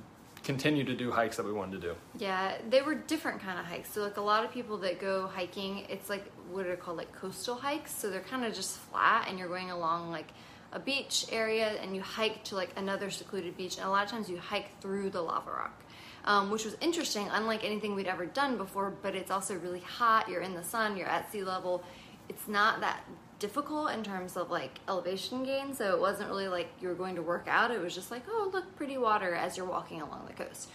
continue 0.48 0.82
to 0.82 0.94
do 0.94 1.10
hikes 1.10 1.36
that 1.36 1.44
we 1.44 1.52
wanted 1.52 1.78
to 1.82 1.88
do. 1.88 1.94
Yeah, 2.18 2.56
they 2.70 2.80
were 2.80 2.94
different 2.94 3.42
kind 3.42 3.58
of 3.58 3.66
hikes. 3.66 3.92
So 3.92 4.00
like 4.00 4.16
a 4.16 4.22
lot 4.22 4.46
of 4.46 4.50
people 4.50 4.78
that 4.78 4.98
go 4.98 5.26
hiking, 5.26 5.84
it's 5.90 6.08
like 6.08 6.24
what 6.50 6.66
are 6.66 6.74
called 6.74 6.96
like 6.96 7.12
coastal 7.12 7.54
hikes. 7.54 7.94
So 7.94 8.08
they're 8.08 8.20
kind 8.20 8.46
of 8.46 8.54
just 8.54 8.78
flat 8.78 9.26
and 9.28 9.38
you're 9.38 9.48
going 9.48 9.70
along 9.70 10.10
like 10.10 10.28
a 10.72 10.80
beach 10.80 11.26
area 11.30 11.68
and 11.82 11.94
you 11.94 12.00
hike 12.00 12.44
to 12.44 12.54
like 12.54 12.70
another 12.78 13.10
secluded 13.10 13.58
beach. 13.58 13.76
And 13.76 13.86
a 13.86 13.90
lot 13.90 14.06
of 14.06 14.10
times 14.10 14.30
you 14.30 14.38
hike 14.38 14.80
through 14.80 15.10
the 15.10 15.20
lava 15.20 15.50
rock 15.50 15.84
um, 16.24 16.50
which 16.50 16.64
was 16.64 16.76
interesting, 16.80 17.28
unlike 17.32 17.64
anything 17.64 17.94
we'd 17.94 18.06
ever 18.06 18.26
done 18.26 18.56
before. 18.56 18.94
But 19.02 19.14
it's 19.14 19.30
also 19.30 19.54
really 19.56 19.80
hot. 19.80 20.28
You're 20.28 20.42
in 20.42 20.54
the 20.54 20.64
sun. 20.64 20.96
You're 20.96 21.08
at 21.08 21.30
sea 21.30 21.44
level. 21.44 21.82
It's 22.28 22.48
not 22.48 22.80
that 22.80 23.04
difficult 23.38 23.90
in 23.90 24.02
terms 24.02 24.36
of 24.36 24.50
like 24.50 24.80
elevation 24.88 25.44
gain. 25.44 25.74
So 25.74 25.94
it 25.94 26.00
wasn't 26.00 26.28
really 26.28 26.48
like 26.48 26.68
you 26.80 26.88
were 26.88 26.94
going 26.94 27.14
to 27.16 27.22
work 27.22 27.46
out. 27.48 27.70
It 27.70 27.80
was 27.80 27.94
just 27.94 28.10
like, 28.10 28.22
oh, 28.30 28.50
look, 28.52 28.76
pretty 28.76 28.98
water 28.98 29.34
as 29.34 29.56
you're 29.56 29.66
walking 29.66 30.00
along 30.00 30.26
the 30.26 30.34
coast 30.34 30.68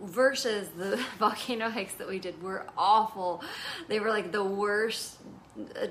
versus 0.00 0.68
the 0.76 0.96
volcano 1.18 1.70
hikes 1.70 1.94
that 1.94 2.08
we 2.08 2.18
did 2.18 2.42
were 2.42 2.66
awful. 2.76 3.42
They 3.88 4.00
were 4.00 4.10
like 4.10 4.32
the 4.32 4.44
worst, 4.44 5.18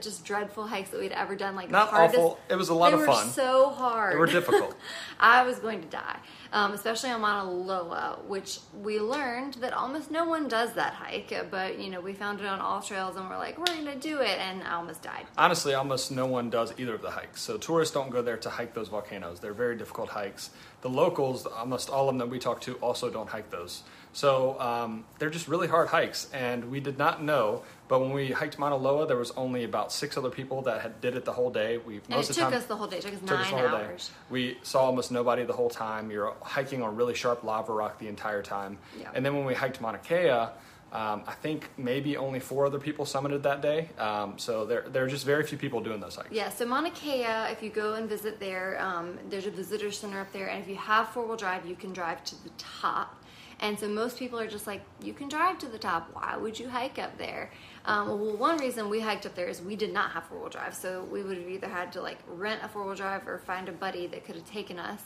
just 0.01 0.25
dreadful 0.25 0.67
hikes 0.67 0.89
that 0.89 0.99
we'd 0.99 1.11
ever 1.11 1.35
done. 1.35 1.55
Like 1.55 1.69
not 1.69 1.89
hardest, 1.89 2.19
awful. 2.19 2.39
It 2.49 2.55
was 2.55 2.69
a 2.69 2.73
lot 2.73 2.93
of 2.93 2.99
fun. 3.05 3.07
They 3.07 3.25
were 3.25 3.31
so 3.33 3.69
hard. 3.69 4.13
They 4.13 4.17
were 4.19 4.27
difficult. 4.27 4.75
I 5.19 5.43
was 5.43 5.59
going 5.59 5.81
to 5.81 5.87
die, 5.87 6.19
um, 6.51 6.73
especially 6.73 7.11
on 7.11 7.21
Mauna 7.21 7.49
Loa, 7.49 8.19
which 8.27 8.59
we 8.81 8.99
learned 8.99 9.55
that 9.55 9.73
almost 9.73 10.11
no 10.11 10.25
one 10.25 10.47
does 10.47 10.73
that 10.73 10.93
hike. 10.93 11.33
But 11.49 11.79
you 11.79 11.89
know, 11.89 12.01
we 12.01 12.13
found 12.13 12.39
it 12.41 12.45
on 12.45 12.59
AllTrails, 12.59 13.15
and 13.15 13.29
we're 13.29 13.37
like, 13.37 13.57
we're 13.57 13.65
going 13.65 13.85
to 13.85 13.95
do 13.95 14.19
it, 14.19 14.37
and 14.39 14.63
I 14.63 14.73
almost 14.75 15.01
died. 15.01 15.25
Honestly, 15.37 15.73
almost 15.73 16.11
no 16.11 16.25
one 16.25 16.49
does 16.49 16.73
either 16.77 16.95
of 16.95 17.01
the 17.01 17.11
hikes. 17.11 17.41
So 17.41 17.57
tourists 17.57 17.93
don't 17.93 18.09
go 18.09 18.21
there 18.21 18.37
to 18.37 18.49
hike 18.49 18.73
those 18.73 18.89
volcanoes. 18.89 19.39
They're 19.39 19.53
very 19.53 19.77
difficult 19.77 20.09
hikes. 20.09 20.49
The 20.81 20.89
locals, 20.89 21.45
almost 21.45 21.89
all 21.89 22.09
of 22.09 22.13
them 22.13 22.17
that 22.17 22.29
we 22.29 22.39
talk 22.39 22.59
to, 22.61 22.75
also 22.75 23.09
don't 23.09 23.29
hike 23.29 23.49
those. 23.49 23.83
So 24.13 24.59
um, 24.59 25.05
they're 25.17 25.31
just 25.31 25.47
really 25.47 25.67
hard 25.67 25.89
hikes, 25.89 26.29
and 26.33 26.69
we 26.69 26.79
did 26.79 26.97
not 26.97 27.23
know. 27.23 27.63
But 27.87 27.99
when 27.99 28.11
we 28.11 28.31
hiked 28.31 28.57
Mauna 28.57 28.77
Loa, 28.77 29.07
there 29.07 29.17
was 29.17 29.31
only 29.31 29.63
about 29.63 29.91
six 29.91 30.17
other 30.17 30.29
people 30.29 30.61
that 30.63 30.81
had 30.81 31.01
did 31.01 31.15
it 31.15 31.25
the 31.25 31.33
whole 31.33 31.49
day. 31.49 31.77
We 31.77 31.95
most 31.95 32.05
and 32.09 32.13
it 32.13 32.29
of 32.29 32.35
took 32.35 32.43
time, 32.43 32.53
us 32.53 32.65
the 32.65 32.75
whole 32.75 32.87
day. 32.87 32.97
It 32.97 33.01
took 33.01 33.13
us 33.13 33.19
took 33.19 33.29
nine 33.29 33.53
us 33.53 33.73
hours. 33.73 34.07
Day. 34.07 34.13
We 34.29 34.57
saw 34.61 34.85
almost 34.85 35.11
nobody 35.11 35.43
the 35.43 35.53
whole 35.53 35.69
time. 35.69 36.11
You're 36.11 36.33
hiking 36.41 36.81
on 36.83 36.95
really 36.95 37.15
sharp 37.15 37.43
lava 37.43 37.73
rock 37.73 37.99
the 37.99 38.07
entire 38.07 38.43
time. 38.43 38.77
Yeah. 38.99 39.09
And 39.13 39.25
then 39.25 39.35
when 39.35 39.45
we 39.45 39.53
hiked 39.55 39.81
Mauna 39.81 39.97
Kea, 39.97 40.29
um, 40.29 41.23
I 41.25 41.33
think 41.41 41.71
maybe 41.75 42.17
only 42.17 42.39
four 42.39 42.67
other 42.67 42.77
people 42.77 43.03
summited 43.03 43.41
that 43.41 43.61
day. 43.61 43.89
Um, 43.97 44.37
so 44.37 44.63
there, 44.63 44.85
there 44.89 45.03
are 45.03 45.07
just 45.07 45.25
very 45.25 45.43
few 45.43 45.57
people 45.57 45.81
doing 45.81 45.99
those 45.99 46.15
hikes. 46.15 46.29
Yeah, 46.31 46.49
so 46.49 46.67
Mauna 46.67 46.91
Kea, 46.91 47.23
if 47.51 47.63
you 47.63 47.71
go 47.71 47.95
and 47.95 48.07
visit 48.07 48.39
there, 48.39 48.79
um, 48.79 49.17
there's 49.27 49.47
a 49.47 49.51
visitor 49.51 49.91
center 49.91 50.19
up 50.19 50.31
there. 50.31 50.49
And 50.49 50.61
if 50.61 50.69
you 50.69 50.75
have 50.75 51.09
four 51.09 51.25
wheel 51.25 51.35
drive, 51.35 51.65
you 51.65 51.75
can 51.75 51.93
drive 51.93 52.23
to 52.25 52.43
the 52.43 52.51
top. 52.59 53.22
And 53.63 53.79
so 53.79 53.87
most 53.87 54.19
people 54.19 54.37
are 54.37 54.47
just 54.47 54.67
like, 54.67 54.81
you 55.01 55.13
can 55.13 55.29
drive 55.29 55.57
to 55.59 55.67
the 55.67 55.77
top. 55.77 56.09
Why 56.11 56.35
would 56.35 56.59
you 56.59 56.67
hike 56.67 56.99
up 56.99 57.17
there? 57.17 57.49
Um, 57.85 58.09
well, 58.09 58.35
one 58.35 58.57
reason 58.57 58.89
we 58.89 58.99
hiked 58.99 59.25
up 59.25 59.35
there 59.35 59.47
is 59.47 59.61
we 59.61 59.77
did 59.77 59.93
not 59.93 60.11
have 60.11 60.25
four 60.25 60.39
wheel 60.39 60.49
drive. 60.49 60.75
So 60.75 61.07
we 61.09 61.23
would 61.23 61.37
have 61.37 61.47
either 61.47 61.69
had 61.69 61.93
to 61.93 62.01
like 62.01 62.17
rent 62.27 62.59
a 62.61 62.67
four 62.67 62.83
wheel 62.83 62.93
drive 62.93 63.25
or 63.25 63.39
find 63.39 63.69
a 63.69 63.71
buddy 63.71 64.05
that 64.07 64.25
could 64.25 64.35
have 64.35 64.45
taken 64.45 64.77
us. 64.77 65.01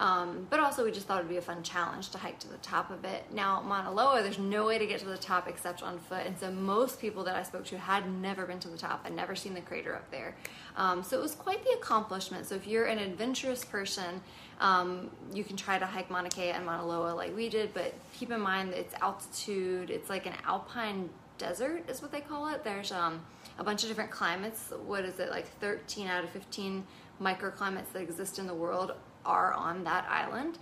Um, 0.00 0.46
but 0.48 0.60
also, 0.60 0.82
we 0.82 0.92
just 0.92 1.06
thought 1.06 1.18
it'd 1.18 1.28
be 1.28 1.36
a 1.36 1.42
fun 1.42 1.62
challenge 1.62 2.08
to 2.10 2.18
hike 2.18 2.38
to 2.38 2.48
the 2.48 2.56
top 2.56 2.90
of 2.90 3.04
it. 3.04 3.26
Now, 3.34 3.60
Mauna 3.60 3.92
Loa, 3.92 4.22
there's 4.22 4.38
no 4.38 4.64
way 4.64 4.78
to 4.78 4.86
get 4.86 4.98
to 5.00 5.04
the 5.06 5.18
top 5.18 5.46
except 5.46 5.82
on 5.82 5.98
foot, 5.98 6.24
and 6.24 6.38
so 6.38 6.50
most 6.50 6.98
people 6.98 7.22
that 7.24 7.36
I 7.36 7.42
spoke 7.42 7.66
to 7.66 7.78
had 7.78 8.10
never 8.10 8.46
been 8.46 8.58
to 8.60 8.68
the 8.68 8.78
top 8.78 9.04
and 9.04 9.14
never 9.14 9.36
seen 9.36 9.52
the 9.52 9.60
crater 9.60 9.94
up 9.94 10.10
there. 10.10 10.34
Um, 10.76 11.02
so 11.02 11.18
it 11.18 11.22
was 11.22 11.34
quite 11.34 11.62
the 11.64 11.72
accomplishment. 11.72 12.46
So 12.46 12.54
if 12.54 12.66
you're 12.66 12.86
an 12.86 12.98
adventurous 12.98 13.62
person, 13.62 14.22
um, 14.58 15.10
you 15.34 15.44
can 15.44 15.58
try 15.58 15.78
to 15.78 15.84
hike 15.84 16.10
Mauna 16.10 16.30
Kea 16.30 16.48
and 16.48 16.64
Mauna 16.64 16.86
Loa 16.86 17.12
like 17.12 17.36
we 17.36 17.50
did, 17.50 17.74
but 17.74 17.92
keep 18.14 18.30
in 18.30 18.40
mind 18.40 18.72
that 18.72 18.78
it's 18.78 18.94
altitude. 19.02 19.90
It's 19.90 20.08
like 20.08 20.24
an 20.24 20.34
alpine 20.46 21.10
desert, 21.36 21.90
is 21.90 22.00
what 22.00 22.10
they 22.10 22.22
call 22.22 22.48
it. 22.48 22.64
There's 22.64 22.90
um, 22.90 23.20
a 23.58 23.64
bunch 23.64 23.82
of 23.82 23.90
different 23.90 24.10
climates. 24.10 24.72
What 24.86 25.04
is 25.04 25.20
it, 25.20 25.28
like 25.28 25.46
13 25.58 26.06
out 26.06 26.24
of 26.24 26.30
15 26.30 26.86
microclimates 27.20 27.92
that 27.92 28.00
exist 28.00 28.38
in 28.38 28.46
the 28.46 28.54
world 28.54 28.92
are 29.24 29.52
on 29.52 29.84
that 29.84 30.06
island. 30.08 30.58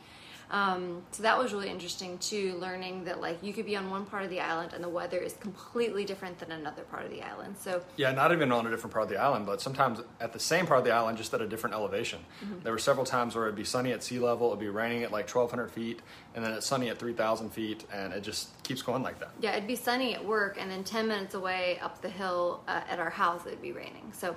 Um, 0.51 1.03
so 1.11 1.23
that 1.23 1.39
was 1.39 1.53
really 1.53 1.69
interesting 1.69 2.19
too, 2.19 2.57
learning 2.59 3.05
that 3.05 3.21
like 3.21 3.43
you 3.43 3.53
could 3.53 3.67
be 3.67 3.77
on 3.77 3.91
one 3.91 4.07
part 4.07 4.25
of 4.25 4.31
the 4.31 4.41
island 4.41 4.73
and 4.73 4.83
the 4.83 4.89
weather 4.89 5.19
is 5.19 5.35
completely 5.35 6.05
different 6.05 6.39
than 6.39 6.53
another 6.53 6.83
part 6.83 7.05
of 7.05 7.11
the 7.11 7.23
island. 7.23 7.57
So 7.59 7.83
yeah, 7.97 8.13
not 8.13 8.33
even 8.33 8.51
on 8.51 8.67
a 8.67 8.71
different 8.71 8.93
part 8.93 9.05
of 9.05 9.11
the 9.11 9.19
island, 9.19 9.47
but 9.47 9.61
sometimes 9.61 10.01
at 10.21 10.33
the 10.33 10.39
same 10.39 10.67
part 10.67 10.79
of 10.79 10.85
the 10.85 10.93
island, 10.93 11.19
just 11.19 11.35
at 11.35 11.43
a 11.43 11.47
different 11.47 11.75
elevation. 11.75 12.21
Mm-hmm. 12.43 12.61
There 12.63 12.73
were 12.73 12.79
several 12.79 13.05
times 13.05 13.35
where 13.35 13.45
it'd 13.45 13.57
be 13.57 13.65
sunny 13.65 13.93
at 13.93 14.03
sea 14.03 14.19
level, 14.19 14.49
it'd 14.49 14.61
be 14.61 14.69
raining 14.69 15.03
at 15.03 15.13
like 15.13 15.29
1,200 15.29 15.71
feet, 15.71 16.01
and 16.35 16.45
then 16.45 16.53
it's 16.53 16.67
sunny 16.67 16.89
at 16.89 16.99
3,000 16.99 17.51
feet, 17.51 17.85
and 17.93 18.13
it 18.13 18.23
just 18.23 18.63
keeps 18.63 18.81
going 18.81 19.03
like 19.03 19.19
that. 19.21 19.31
Yeah, 19.41 19.53
it'd 19.53 19.67
be 19.67 19.77
sunny 19.77 20.15
at 20.15 20.25
work, 20.25 20.57
and 20.59 20.71
then 20.71 20.83
10 20.83 21.09
minutes 21.09 21.35
away 21.35 21.79
up 21.83 22.01
the 22.01 22.09
hill 22.09 22.63
uh, 22.67 22.81
at 22.89 22.99
our 22.99 23.11
house, 23.11 23.47
it'd 23.47 23.63
be 23.63 23.73
raining. 23.73 24.13
So 24.13 24.35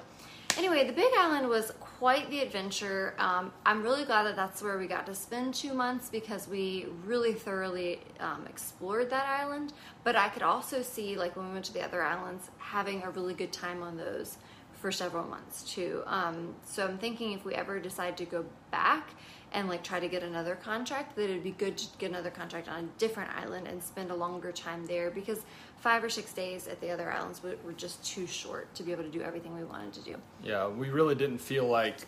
anyway, 0.58 0.86
the 0.86 0.94
Big 0.94 1.12
Island 1.18 1.48
was 1.48 1.72
quite 1.80 2.30
the 2.30 2.40
adventure. 2.40 3.14
Um, 3.18 3.52
I'm 3.66 3.84
really 3.84 4.06
glad 4.06 4.24
that 4.24 4.36
that's 4.36 4.62
where 4.62 4.78
we 4.78 4.88
got 4.88 5.06
to 5.06 5.16
spend 5.16 5.54
two 5.54 5.74
months 5.74 6.10
because 6.10 6.48
we 6.48 6.88
really 7.06 7.34
thoroughly 7.34 8.00
um, 8.20 8.46
explored 8.48 9.10
that 9.12 9.26
island. 9.26 9.74
But 10.04 10.16
I 10.16 10.30
could 10.30 10.44
also 10.44 10.82
see, 10.82 11.16
like 11.16 11.36
when 11.36 11.48
we 11.48 11.54
went 11.54 11.66
to 11.66 11.74
the 11.74 11.84
other 11.84 12.04
islands, 12.04 12.50
having 12.58 13.04
a 13.04 13.10
really 13.12 13.34
good 13.34 13.52
time 13.52 13.84
on 13.84 13.98
those 13.98 14.38
for 14.74 14.92
several 14.92 15.26
months 15.26 15.64
too. 15.64 16.02
Um, 16.08 16.56
so 16.66 16.86
I'm 16.86 16.98
thinking 16.98 17.34
if 17.34 17.46
we 17.46 17.54
ever 17.54 17.80
decide 17.80 18.18
to 18.18 18.26
go 18.26 18.46
back 18.72 19.12
and 19.54 19.68
like 19.68 19.84
try 19.84 20.00
to 20.00 20.08
get 20.08 20.24
another 20.24 20.56
contract, 20.56 21.16
that 21.16 21.26
it'd 21.26 21.44
be 21.44 21.52
good 21.52 21.78
to 21.78 21.88
get 21.98 22.10
another 22.10 22.30
contract 22.30 22.70
on 22.70 22.84
a 22.86 23.00
different 23.00 23.30
island 23.36 23.68
and 23.68 23.82
spend 23.84 24.12
a 24.12 24.16
longer 24.16 24.52
time 24.52 24.86
there 24.86 25.12
because 25.12 25.44
five 25.78 26.04
or 26.04 26.10
six 26.10 26.32
days 26.32 26.68
at 26.68 26.80
the 26.80 26.90
other 26.90 27.12
islands 27.12 27.44
were, 27.44 27.56
were 27.66 27.74
just 27.74 28.04
too 28.06 28.26
short 28.28 28.74
to 28.76 28.84
be 28.84 28.92
able 28.92 29.04
to 29.04 29.10
do 29.10 29.22
everything 29.22 29.56
we 29.56 29.64
wanted 29.64 29.94
to 29.94 30.02
do. 30.02 30.16
Yeah, 30.44 30.68
we 30.68 30.90
really 30.90 31.16
didn't 31.16 31.40
feel 31.40 31.68
like 31.68 32.08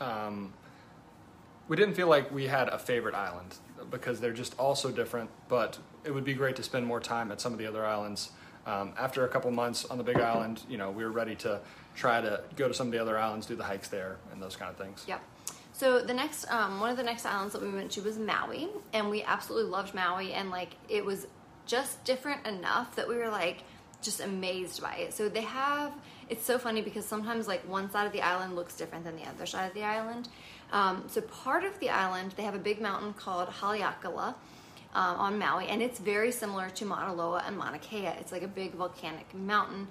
um, 0.00 0.52
we 1.68 1.76
didn't 1.76 1.94
feel 1.94 2.08
like 2.08 2.32
we 2.32 2.46
had 2.46 2.68
a 2.68 2.78
favorite 2.78 3.14
island 3.14 3.56
because 3.90 4.20
they're 4.20 4.32
just 4.32 4.58
all 4.58 4.74
so 4.74 4.90
different. 4.90 5.30
But 5.48 5.78
it 6.04 6.12
would 6.12 6.24
be 6.24 6.34
great 6.34 6.56
to 6.56 6.62
spend 6.62 6.86
more 6.86 7.00
time 7.00 7.30
at 7.30 7.40
some 7.40 7.52
of 7.52 7.58
the 7.58 7.66
other 7.66 7.84
islands. 7.84 8.30
Um, 8.66 8.92
after 8.98 9.24
a 9.24 9.28
couple 9.28 9.50
months 9.50 9.84
on 9.86 9.96
the 9.96 10.04
Big 10.04 10.18
Island, 10.18 10.62
you 10.68 10.76
know, 10.76 10.90
we 10.90 11.02
were 11.02 11.10
ready 11.10 11.34
to 11.36 11.60
try 11.96 12.20
to 12.20 12.42
go 12.56 12.68
to 12.68 12.74
some 12.74 12.88
of 12.88 12.92
the 12.92 12.98
other 12.98 13.18
islands, 13.18 13.46
do 13.46 13.56
the 13.56 13.64
hikes 13.64 13.88
there, 13.88 14.16
and 14.32 14.42
those 14.42 14.54
kind 14.54 14.70
of 14.70 14.76
things. 14.76 15.04
Yep. 15.08 15.22
So 15.80 16.02
the 16.02 16.12
next, 16.12 16.44
um, 16.52 16.78
one 16.78 16.90
of 16.90 16.98
the 16.98 17.02
next 17.02 17.24
islands 17.24 17.54
that 17.54 17.62
we 17.62 17.70
went 17.70 17.92
to 17.92 18.02
was 18.02 18.18
Maui, 18.18 18.68
and 18.92 19.08
we 19.08 19.22
absolutely 19.22 19.70
loved 19.70 19.94
Maui, 19.94 20.34
and 20.34 20.50
like 20.50 20.74
it 20.90 21.02
was 21.02 21.26
just 21.64 22.04
different 22.04 22.46
enough 22.46 22.96
that 22.96 23.08
we 23.08 23.16
were 23.16 23.30
like, 23.30 23.62
just 24.02 24.20
amazed 24.20 24.82
by 24.82 24.96
it. 24.96 25.14
So 25.14 25.30
they 25.30 25.40
have. 25.40 25.90
It's 26.28 26.44
so 26.44 26.58
funny 26.58 26.82
because 26.82 27.06
sometimes 27.06 27.48
like 27.48 27.66
one 27.66 27.90
side 27.90 28.06
of 28.06 28.12
the 28.12 28.20
island 28.20 28.56
looks 28.56 28.76
different 28.76 29.04
than 29.04 29.16
the 29.16 29.26
other 29.26 29.46
side 29.46 29.68
of 29.68 29.72
the 29.72 29.82
island. 29.82 30.28
Um, 30.70 31.04
so 31.06 31.22
part 31.22 31.64
of 31.64 31.80
the 31.80 31.88
island, 31.88 32.34
they 32.36 32.42
have 32.42 32.54
a 32.54 32.58
big 32.58 32.82
mountain 32.82 33.14
called 33.14 33.48
Haleakala. 33.48 34.34
Um, 34.92 35.16
on 35.18 35.38
Maui, 35.38 35.68
and 35.68 35.80
it's 35.80 36.00
very 36.00 36.32
similar 36.32 36.68
to 36.70 36.84
Mauna 36.84 37.14
Loa 37.14 37.44
and 37.46 37.56
Mauna 37.56 37.78
Kea. 37.78 38.06
It's 38.18 38.32
like 38.32 38.42
a 38.42 38.48
big 38.48 38.72
volcanic 38.72 39.32
mountain, 39.32 39.86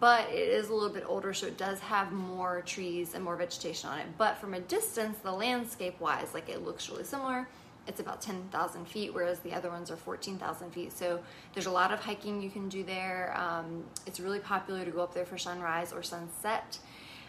but 0.00 0.28
it 0.30 0.48
is 0.48 0.68
a 0.68 0.74
little 0.74 0.88
bit 0.88 1.04
older, 1.06 1.34
so 1.34 1.46
it 1.46 1.56
does 1.56 1.80
have 1.80 2.12
more 2.12 2.62
trees 2.62 3.14
and 3.14 3.22
more 3.22 3.36
vegetation 3.36 3.90
on 3.90 3.98
it. 3.98 4.06
But 4.16 4.38
from 4.38 4.54
a 4.54 4.60
distance, 4.60 5.18
the 5.18 5.32
landscape 5.32 6.00
wise, 6.00 6.28
like 6.34 6.48
it 6.48 6.64
looks 6.64 6.88
really 6.88 7.04
similar. 7.04 7.46
It's 7.86 8.00
about 8.00 8.22
10,000 8.22 8.88
feet, 8.88 9.12
whereas 9.12 9.40
the 9.40 9.52
other 9.52 9.68
ones 9.68 9.90
are 9.90 9.96
14,000 9.96 10.70
feet. 10.70 10.92
So 10.96 11.20
there's 11.52 11.66
a 11.66 11.70
lot 11.70 11.92
of 11.92 12.00
hiking 12.00 12.40
you 12.40 12.50
can 12.50 12.68
do 12.68 12.82
there. 12.82 13.34
Um, 13.36 13.84
it's 14.06 14.20
really 14.20 14.38
popular 14.38 14.84
to 14.84 14.90
go 14.90 15.02
up 15.02 15.12
there 15.12 15.26
for 15.26 15.36
sunrise 15.36 15.92
or 15.92 16.02
sunset. 16.02 16.78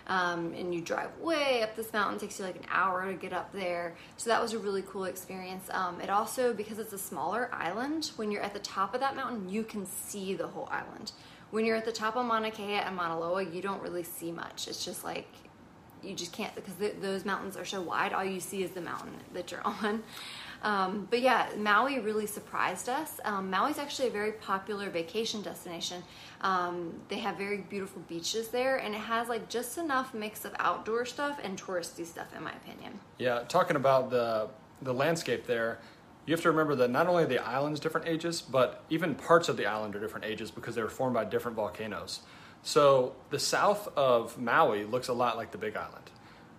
Um, 0.08 0.54
and 0.54 0.74
you 0.74 0.82
drive 0.82 1.18
way 1.20 1.64
up 1.64 1.76
this 1.76 1.92
mountain. 1.92 2.18
It 2.18 2.22
takes 2.22 2.40
you 2.40 2.46
like 2.46 2.58
an 2.58 2.68
hour 2.70 3.12
to 3.12 3.18
get 3.18 3.34
up 3.34 3.52
there. 3.52 3.96
So 4.18 4.30
that 4.30 4.42
was 4.42 4.54
a 4.54 4.60
really 4.60 4.84
cool 4.84 5.06
experience. 5.06 5.68
Um, 5.72 6.00
it 6.00 6.10
also, 6.10 6.54
because 6.54 6.78
it's 6.78 6.94
a 6.94 6.98
smaller 6.98 7.50
island, 7.52 8.12
when 8.16 8.32
you're 8.32 8.44
at 8.44 8.54
the 8.54 8.60
top 8.60 8.94
of 8.94 9.00
that 9.02 9.16
mountain, 9.16 9.50
you 9.50 9.64
can 9.64 9.86
see 9.86 10.36
the 10.36 10.48
whole 10.48 10.70
island. 10.72 11.12
When 11.56 11.66
you're 11.66 11.78
at 11.78 11.86
the 11.86 11.92
top 11.94 12.18
of 12.18 12.26
Mauna 12.26 12.52
Kea 12.52 12.74
and 12.74 12.98
Mauna 12.98 13.18
Loa, 13.18 13.42
you 13.42 13.62
don't 13.62 13.82
really 13.82 14.04
see 14.04 14.30
much. 14.30 14.68
It's 14.68 14.84
just 14.84 15.06
like 15.06 15.26
you 16.04 16.14
just 16.14 16.34
can't 16.34 16.54
because 16.54 16.74
th- 16.74 16.96
those 17.00 17.24
mountains 17.24 17.56
are 17.56 17.64
so 17.64 17.82
wide. 17.82 18.12
All 18.12 18.26
you 18.26 18.42
see 18.42 18.62
is 18.62 18.72
the 18.72 18.82
mountain 18.82 19.14
that 19.34 19.54
you're 19.54 19.62
on. 19.66 20.04
Um, 20.64 21.08
but 21.10 21.22
yeah, 21.22 21.48
Maui 21.58 22.00
really 22.00 22.26
surprised 22.28 22.90
us. 22.90 23.22
Um, 23.24 23.50
Maui's 23.50 23.80
actually 23.80 24.10
a 24.10 24.12
very 24.12 24.34
popular 24.34 24.90
vacation 24.90 25.42
destination. 25.42 26.04
Um, 26.42 27.00
they 27.08 27.20
have 27.20 27.38
very 27.38 27.60
beautiful 27.60 28.02
beaches 28.10 28.50
there, 28.50 28.76
and 28.76 28.94
it 28.94 29.00
has 29.00 29.30
like 29.30 29.48
just 29.48 29.78
enough 29.78 30.14
mix 30.14 30.44
of 30.44 30.54
outdoor 30.60 31.06
stuff 31.06 31.40
and 31.42 31.58
touristy 31.58 32.06
stuff, 32.06 32.36
in 32.36 32.44
my 32.44 32.52
opinion. 32.52 33.00
Yeah, 33.18 33.44
talking 33.48 33.78
about 33.78 34.10
the 34.10 34.50
the 34.82 34.94
landscape 34.94 35.48
there, 35.48 35.80
you 36.26 36.34
have 36.34 36.42
to 36.42 36.50
remember 36.50 36.76
that 36.76 36.90
not 36.90 37.08
only 37.08 37.24
are 37.24 37.28
the 37.28 37.40
islands 37.40 37.80
different 37.80 38.08
ages, 38.08 38.42
but 38.42 38.84
even 38.90 39.16
parts 39.16 39.48
of 39.48 39.58
the 39.58 39.66
island 39.66 39.96
are 39.96 40.00
different 40.00 40.26
ages 40.26 40.52
because 40.52 40.76
they 40.76 40.82
were 40.82 40.90
formed 40.90 41.14
by 41.14 41.26
different 41.26 41.56
volcanoes. 41.56 42.22
So 42.64 43.14
the 43.30 43.38
south 43.38 43.88
of 43.96 44.40
Maui 44.40 44.86
looks 44.86 45.08
a 45.08 45.14
lot 45.14 45.38
like 45.38 45.52
the 45.52 45.60
Big 45.60 45.76
Island. 45.76 46.10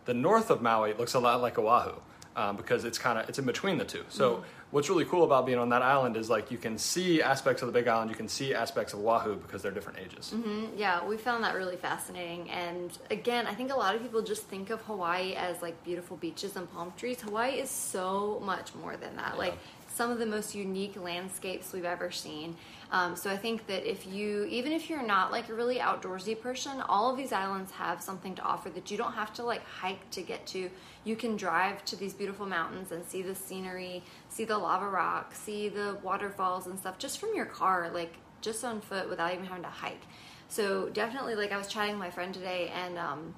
The 0.04 0.14
north 0.14 0.50
of 0.50 0.62
Maui 0.62 0.94
looks 0.94 1.14
a 1.14 1.18
lot 1.18 1.40
like 1.40 1.58
Oahu 1.58 1.98
um, 2.36 2.56
because 2.56 2.84
it's 2.84 2.98
kind 2.98 3.18
of 3.18 3.28
it's 3.28 3.40
in 3.40 3.44
between 3.44 3.78
the 3.78 3.84
two. 3.84 4.04
So 4.08 4.34
mm-hmm. 4.34 4.44
What's 4.76 4.90
really 4.90 5.06
cool 5.06 5.24
about 5.24 5.46
being 5.46 5.56
on 5.56 5.70
that 5.70 5.80
island 5.80 6.18
is 6.18 6.28
like 6.28 6.50
you 6.50 6.58
can 6.58 6.76
see 6.76 7.22
aspects 7.22 7.62
of 7.62 7.66
the 7.66 7.72
Big 7.72 7.88
Island, 7.88 8.10
you 8.10 8.14
can 8.14 8.28
see 8.28 8.52
aspects 8.52 8.92
of 8.92 8.98
Oahu 9.00 9.36
because 9.36 9.62
they're 9.62 9.72
different 9.72 10.00
ages. 10.00 10.34
Mm-hmm. 10.34 10.76
Yeah, 10.76 11.02
we 11.02 11.16
found 11.16 11.42
that 11.44 11.54
really 11.54 11.76
fascinating. 11.76 12.50
And 12.50 12.90
again, 13.10 13.46
I 13.46 13.54
think 13.54 13.72
a 13.72 13.74
lot 13.74 13.94
of 13.94 14.02
people 14.02 14.20
just 14.20 14.42
think 14.42 14.68
of 14.68 14.82
Hawaii 14.82 15.32
as 15.32 15.62
like 15.62 15.82
beautiful 15.82 16.18
beaches 16.18 16.56
and 16.56 16.70
palm 16.74 16.92
trees. 16.98 17.22
Hawaii 17.22 17.52
is 17.52 17.70
so 17.70 18.42
much 18.44 18.74
more 18.74 18.98
than 18.98 19.16
that. 19.16 19.32
Yeah. 19.32 19.38
Like 19.38 19.58
some 19.96 20.10
of 20.10 20.18
the 20.18 20.26
most 20.26 20.54
unique 20.54 20.94
landscapes 21.02 21.72
we've 21.72 21.86
ever 21.86 22.10
seen. 22.10 22.54
Um, 22.92 23.16
so 23.16 23.30
I 23.30 23.36
think 23.38 23.66
that 23.66 23.90
if 23.90 24.06
you, 24.06 24.44
even 24.44 24.72
if 24.72 24.90
you're 24.90 25.06
not 25.06 25.32
like 25.32 25.48
a 25.48 25.54
really 25.54 25.76
outdoorsy 25.76 26.38
person, 26.38 26.82
all 26.82 27.10
of 27.10 27.16
these 27.16 27.32
islands 27.32 27.72
have 27.72 28.02
something 28.02 28.34
to 28.34 28.42
offer 28.42 28.68
that 28.70 28.90
you 28.90 28.98
don't 28.98 29.14
have 29.14 29.32
to 29.34 29.42
like 29.42 29.64
hike 29.64 30.10
to 30.10 30.20
get 30.20 30.46
to. 30.48 30.70
You 31.04 31.16
can 31.16 31.36
drive 31.36 31.82
to 31.86 31.96
these 31.96 32.12
beautiful 32.12 32.44
mountains 32.44 32.92
and 32.92 33.06
see 33.06 33.22
the 33.22 33.34
scenery, 33.34 34.04
see 34.28 34.44
the 34.44 34.58
lava 34.58 34.88
rock, 34.88 35.34
see 35.34 35.70
the 35.70 35.96
waterfalls 36.02 36.66
and 36.66 36.78
stuff 36.78 36.98
just 36.98 37.18
from 37.18 37.30
your 37.34 37.46
car, 37.46 37.90
like 37.92 38.12
just 38.42 38.62
on 38.64 38.82
foot 38.82 39.08
without 39.08 39.32
even 39.32 39.46
having 39.46 39.62
to 39.62 39.70
hike. 39.70 40.02
So 40.48 40.90
definitely, 40.90 41.36
like 41.36 41.52
I 41.52 41.56
was 41.56 41.68
chatting 41.68 41.92
with 41.92 42.00
my 42.00 42.10
friend 42.10 42.34
today, 42.34 42.70
and 42.74 42.98
um, 42.98 43.34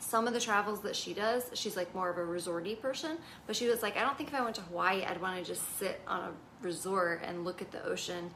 some 0.00 0.26
of 0.26 0.32
the 0.32 0.40
travels 0.40 0.80
that 0.80 0.96
she 0.96 1.14
does, 1.14 1.50
she's 1.54 1.76
like 1.76 1.94
more 1.94 2.10
of 2.10 2.18
a 2.18 2.22
resorty 2.22 2.80
person. 2.80 3.18
But 3.46 3.54
she 3.54 3.68
was 3.68 3.82
like, 3.82 3.96
I 3.96 4.00
don't 4.00 4.16
think 4.16 4.30
if 4.30 4.34
I 4.34 4.42
went 4.42 4.56
to 4.56 4.62
Hawaii, 4.62 5.04
I'd 5.04 5.20
want 5.20 5.38
to 5.38 5.44
just 5.44 5.78
sit 5.78 6.00
on 6.08 6.20
a 6.22 6.32
resort 6.62 7.22
and 7.24 7.44
look 7.44 7.62
at 7.62 7.70
the 7.70 7.84
ocean 7.84 8.30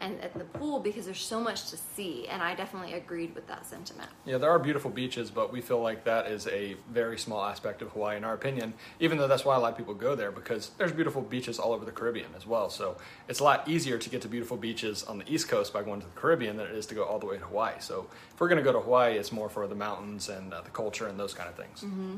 and 0.00 0.20
at 0.20 0.32
the 0.34 0.44
pool 0.44 0.80
because 0.80 1.04
there's 1.04 1.24
so 1.24 1.40
much 1.40 1.70
to 1.70 1.76
see 1.76 2.26
and 2.28 2.42
i 2.42 2.54
definitely 2.54 2.94
agreed 2.94 3.34
with 3.34 3.46
that 3.46 3.66
sentiment. 3.66 4.08
Yeah 4.24 4.38
there 4.38 4.50
are 4.50 4.58
beautiful 4.58 4.90
beaches 4.90 5.30
but 5.30 5.52
we 5.52 5.60
feel 5.60 5.80
like 5.80 6.04
that 6.04 6.26
is 6.26 6.46
a 6.48 6.76
very 6.90 7.18
small 7.18 7.44
aspect 7.44 7.82
of 7.82 7.90
hawaii 7.90 8.16
in 8.16 8.24
our 8.24 8.34
opinion 8.34 8.74
even 9.00 9.18
though 9.18 9.28
that's 9.28 9.44
why 9.44 9.56
a 9.56 9.58
lot 9.58 9.72
of 9.72 9.78
people 9.78 9.94
go 9.94 10.14
there 10.14 10.30
because 10.30 10.70
there's 10.78 10.92
beautiful 10.92 11.22
beaches 11.22 11.58
all 11.58 11.72
over 11.72 11.84
the 11.84 11.92
caribbean 11.92 12.30
as 12.36 12.46
well. 12.46 12.70
So 12.70 12.96
it's 13.28 13.40
a 13.40 13.44
lot 13.44 13.68
easier 13.68 13.98
to 13.98 14.10
get 14.10 14.22
to 14.22 14.28
beautiful 14.28 14.56
beaches 14.56 15.02
on 15.04 15.18
the 15.18 15.32
east 15.32 15.48
coast 15.48 15.72
by 15.72 15.82
going 15.82 16.00
to 16.00 16.06
the 16.06 16.12
caribbean 16.12 16.56
than 16.56 16.66
it 16.66 16.74
is 16.74 16.86
to 16.86 16.94
go 16.94 17.04
all 17.04 17.18
the 17.18 17.26
way 17.26 17.38
to 17.38 17.44
hawaii. 17.44 17.74
So 17.80 18.06
if 18.32 18.40
we're 18.40 18.48
going 18.48 18.58
to 18.58 18.64
go 18.64 18.72
to 18.72 18.80
hawaii 18.80 19.16
it's 19.16 19.32
more 19.32 19.48
for 19.48 19.66
the 19.66 19.74
mountains 19.74 20.28
and 20.28 20.52
uh, 20.52 20.60
the 20.62 20.70
culture 20.70 21.06
and 21.06 21.18
those 21.18 21.34
kind 21.34 21.48
of 21.48 21.56
things. 21.56 21.82
Mm-hmm. 21.82 22.16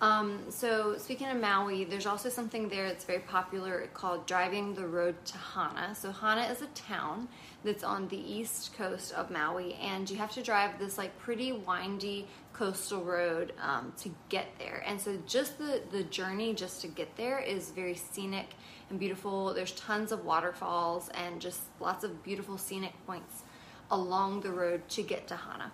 Um, 0.00 0.42
so 0.48 0.96
speaking 0.96 1.26
of 1.26 1.40
Maui, 1.40 1.82
there's 1.82 2.06
also 2.06 2.28
something 2.28 2.68
there 2.68 2.86
that's 2.86 3.04
very 3.04 3.18
popular 3.18 3.88
called 3.94 4.26
driving 4.26 4.74
the 4.74 4.86
road 4.86 5.16
to 5.24 5.38
Hana. 5.38 5.94
So 5.94 6.12
Hana 6.12 6.42
is 6.42 6.62
a 6.62 6.66
town 6.68 7.28
that's 7.64 7.82
on 7.82 8.06
the 8.06 8.16
east 8.16 8.76
coast 8.76 9.12
of 9.12 9.30
Maui, 9.30 9.74
and 9.74 10.08
you 10.08 10.16
have 10.16 10.30
to 10.32 10.42
drive 10.42 10.78
this 10.78 10.98
like 10.98 11.18
pretty 11.18 11.50
windy 11.50 12.28
coastal 12.52 13.02
road 13.02 13.52
um, 13.60 13.92
to 13.98 14.14
get 14.28 14.46
there. 14.60 14.84
And 14.86 15.00
so 15.00 15.18
just 15.26 15.58
the 15.58 15.82
the 15.90 16.04
journey 16.04 16.54
just 16.54 16.80
to 16.82 16.88
get 16.88 17.16
there 17.16 17.40
is 17.40 17.70
very 17.70 17.94
scenic 17.94 18.50
and 18.90 19.00
beautiful. 19.00 19.52
There's 19.52 19.72
tons 19.72 20.12
of 20.12 20.24
waterfalls 20.24 21.08
and 21.14 21.40
just 21.40 21.62
lots 21.80 22.04
of 22.04 22.22
beautiful 22.22 22.56
scenic 22.56 22.92
points 23.04 23.42
along 23.90 24.42
the 24.42 24.50
road 24.50 24.88
to 24.90 25.02
get 25.02 25.26
to 25.28 25.36
Hana. 25.36 25.72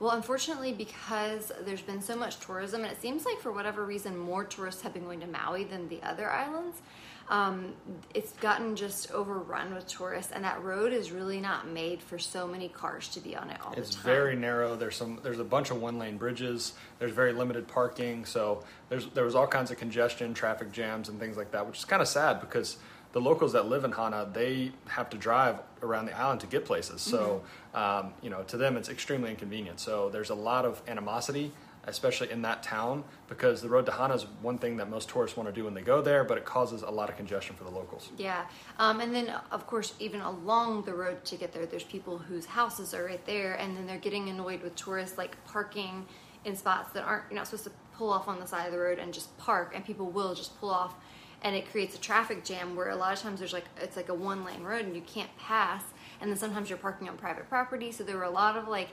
Well, 0.00 0.12
unfortunately, 0.12 0.72
because 0.72 1.52
there's 1.66 1.82
been 1.82 2.00
so 2.00 2.16
much 2.16 2.40
tourism, 2.40 2.82
and 2.82 2.90
it 2.90 3.00
seems 3.00 3.26
like 3.26 3.38
for 3.38 3.52
whatever 3.52 3.84
reason, 3.84 4.16
more 4.16 4.44
tourists 4.44 4.80
have 4.80 4.94
been 4.94 5.04
going 5.04 5.20
to 5.20 5.26
Maui 5.26 5.64
than 5.64 5.88
the 5.88 6.02
other 6.02 6.30
islands. 6.30 6.80
Um, 7.28 7.74
it's 8.12 8.32
gotten 8.32 8.74
just 8.74 9.12
overrun 9.12 9.72
with 9.74 9.86
tourists, 9.86 10.32
and 10.32 10.42
that 10.42 10.64
road 10.64 10.92
is 10.92 11.12
really 11.12 11.38
not 11.38 11.68
made 11.68 12.02
for 12.02 12.18
so 12.18 12.46
many 12.48 12.68
cars 12.68 13.08
to 13.08 13.20
be 13.20 13.36
on 13.36 13.50
it 13.50 13.60
all 13.60 13.72
it's 13.74 13.90
the 13.90 13.94
time. 13.94 14.00
It's 14.00 14.02
very 14.02 14.36
narrow. 14.36 14.74
There's 14.74 14.96
some. 14.96 15.20
There's 15.22 15.38
a 15.38 15.44
bunch 15.44 15.70
of 15.70 15.80
one 15.80 15.98
lane 15.98 16.16
bridges. 16.16 16.72
There's 16.98 17.12
very 17.12 17.32
limited 17.32 17.68
parking, 17.68 18.24
so 18.24 18.64
there's 18.88 19.06
there 19.10 19.24
was 19.24 19.36
all 19.36 19.46
kinds 19.46 19.70
of 19.70 19.76
congestion, 19.76 20.34
traffic 20.34 20.72
jams, 20.72 21.08
and 21.08 21.20
things 21.20 21.36
like 21.36 21.52
that, 21.52 21.64
which 21.66 21.78
is 21.78 21.84
kind 21.84 22.02
of 22.02 22.08
sad 22.08 22.40
because 22.40 22.78
the 23.12 23.20
locals 23.20 23.52
that 23.52 23.66
live 23.66 23.84
in 23.84 23.92
Hana, 23.92 24.28
they 24.32 24.72
have 24.86 25.10
to 25.10 25.16
drive 25.16 25.58
around 25.82 26.06
the 26.06 26.16
island 26.16 26.40
to 26.40 26.46
get 26.46 26.64
places. 26.64 27.00
So, 27.00 27.42
mm-hmm. 27.74 28.06
um, 28.06 28.14
you 28.22 28.30
know, 28.30 28.42
to 28.44 28.56
them, 28.56 28.76
it's 28.76 28.88
extremely 28.88 29.30
inconvenient. 29.30 29.80
So 29.80 30.10
there's 30.10 30.30
a 30.30 30.34
lot 30.34 30.64
of 30.64 30.80
animosity, 30.86 31.50
especially 31.84 32.30
in 32.30 32.42
that 32.42 32.62
town, 32.62 33.02
because 33.28 33.62
the 33.62 33.68
road 33.68 33.86
to 33.86 33.92
Hana 33.92 34.14
is 34.14 34.26
one 34.42 34.58
thing 34.58 34.76
that 34.76 34.88
most 34.88 35.08
tourists 35.08 35.36
want 35.36 35.48
to 35.48 35.52
do 35.52 35.64
when 35.64 35.74
they 35.74 35.82
go 35.82 36.00
there, 36.02 36.22
but 36.22 36.38
it 36.38 36.44
causes 36.44 36.82
a 36.82 36.90
lot 36.90 37.08
of 37.08 37.16
congestion 37.16 37.56
for 37.56 37.64
the 37.64 37.70
locals. 37.70 38.10
Yeah. 38.16 38.44
Um, 38.78 39.00
and 39.00 39.12
then, 39.12 39.34
of 39.50 39.66
course, 39.66 39.94
even 39.98 40.20
along 40.20 40.82
the 40.82 40.94
road 40.94 41.24
to 41.24 41.36
get 41.36 41.52
there, 41.52 41.66
there's 41.66 41.84
people 41.84 42.18
whose 42.18 42.46
houses 42.46 42.94
are 42.94 43.04
right 43.04 43.24
there, 43.26 43.54
and 43.54 43.76
then 43.76 43.86
they're 43.86 43.98
getting 43.98 44.28
annoyed 44.28 44.62
with 44.62 44.76
tourists, 44.76 45.18
like 45.18 45.42
parking 45.46 46.06
in 46.44 46.54
spots 46.56 46.92
that 46.92 47.02
aren't, 47.02 47.24
you're 47.30 47.36
not 47.36 47.46
supposed 47.46 47.64
to 47.64 47.72
pull 47.96 48.10
off 48.10 48.28
on 48.28 48.40
the 48.40 48.46
side 48.46 48.66
of 48.66 48.72
the 48.72 48.78
road 48.78 48.98
and 48.98 49.12
just 49.12 49.36
park, 49.36 49.72
and 49.74 49.84
people 49.84 50.06
will 50.06 50.34
just 50.34 50.58
pull 50.60 50.70
off 50.70 50.94
and 51.42 51.56
it 51.56 51.70
creates 51.70 51.94
a 51.94 52.00
traffic 52.00 52.44
jam 52.44 52.76
where 52.76 52.90
a 52.90 52.96
lot 52.96 53.12
of 53.12 53.18
times 53.20 53.38
there's 53.40 53.52
like 53.52 53.64
it's 53.80 53.96
like 53.96 54.08
a 54.08 54.14
one 54.14 54.44
lane 54.44 54.62
road 54.62 54.84
and 54.84 54.94
you 54.94 55.02
can't 55.02 55.34
pass 55.38 55.82
and 56.20 56.30
then 56.30 56.36
sometimes 56.36 56.68
you're 56.68 56.78
parking 56.78 57.08
on 57.08 57.16
private 57.16 57.48
property. 57.48 57.92
So 57.92 58.04
there 58.04 58.16
were 58.16 58.24
a 58.24 58.30
lot 58.30 58.56
of 58.56 58.68
like 58.68 58.88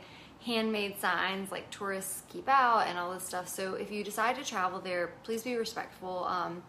handmade 0.46 1.00
signs 1.00 1.52
like 1.52 1.70
tourists 1.72 2.24
keep 2.30 2.48
out 2.48 2.88
and 2.88 2.98
all 2.98 3.12
this 3.14 3.24
stuff. 3.24 3.48
So 3.48 3.74
if 3.74 3.92
you 3.92 4.04
decide 4.04 4.36
to 4.38 4.46
travel 4.46 4.80
there 4.80 5.12
please 5.24 5.44
be 5.44 5.56
respectful 5.56 6.26
um, 6.26 6.64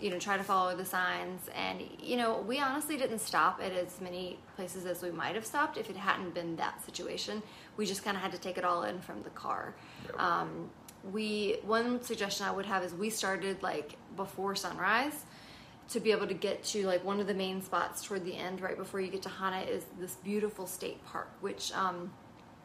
you 0.00 0.10
know 0.10 0.18
try 0.18 0.36
to 0.36 0.42
follow 0.44 0.76
the 0.76 0.84
signs. 0.84 1.48
And 1.54 1.80
you 2.00 2.16
know 2.16 2.44
we 2.46 2.58
honestly 2.58 2.96
didn't 2.96 3.20
stop 3.20 3.60
at 3.62 3.72
as 3.72 4.00
many 4.00 4.38
places 4.56 4.84
as 4.84 5.02
we 5.02 5.10
might 5.10 5.34
have 5.34 5.46
stopped 5.46 5.78
if 5.78 5.88
it 5.88 5.96
hadn't 5.96 6.34
been 6.34 6.56
that 6.56 6.84
situation. 6.84 7.42
We 7.78 7.86
just 7.86 8.04
kind 8.04 8.16
of 8.16 8.22
had 8.22 8.32
to 8.32 8.38
take 8.38 8.58
it 8.58 8.64
all 8.64 8.82
in 8.82 9.00
from 9.00 9.22
the 9.22 9.30
car. 9.30 9.74
Yep. 10.04 10.20
um, 10.20 10.70
we 11.10 11.56
one 11.64 12.02
suggestion 12.02 12.46
I 12.46 12.52
would 12.52 12.66
have 12.66 12.84
is 12.84 12.94
we 12.94 13.10
started 13.10 13.62
like 13.62 13.96
before 14.16 14.54
sunrise 14.54 15.24
to 15.88 16.00
be 16.00 16.12
able 16.12 16.26
to 16.28 16.34
get 16.34 16.62
to 16.64 16.86
like 16.86 17.04
one 17.04 17.20
of 17.20 17.26
the 17.26 17.34
main 17.34 17.60
spots 17.60 18.04
toward 18.04 18.24
the 18.24 18.34
end 18.34 18.60
right 18.60 18.76
before 18.76 19.00
you 19.00 19.10
get 19.10 19.22
to 19.22 19.28
Hana 19.28 19.62
is 19.62 19.84
this 19.98 20.14
beautiful 20.16 20.66
state 20.66 21.04
park 21.06 21.28
which 21.40 21.72
um, 21.72 22.10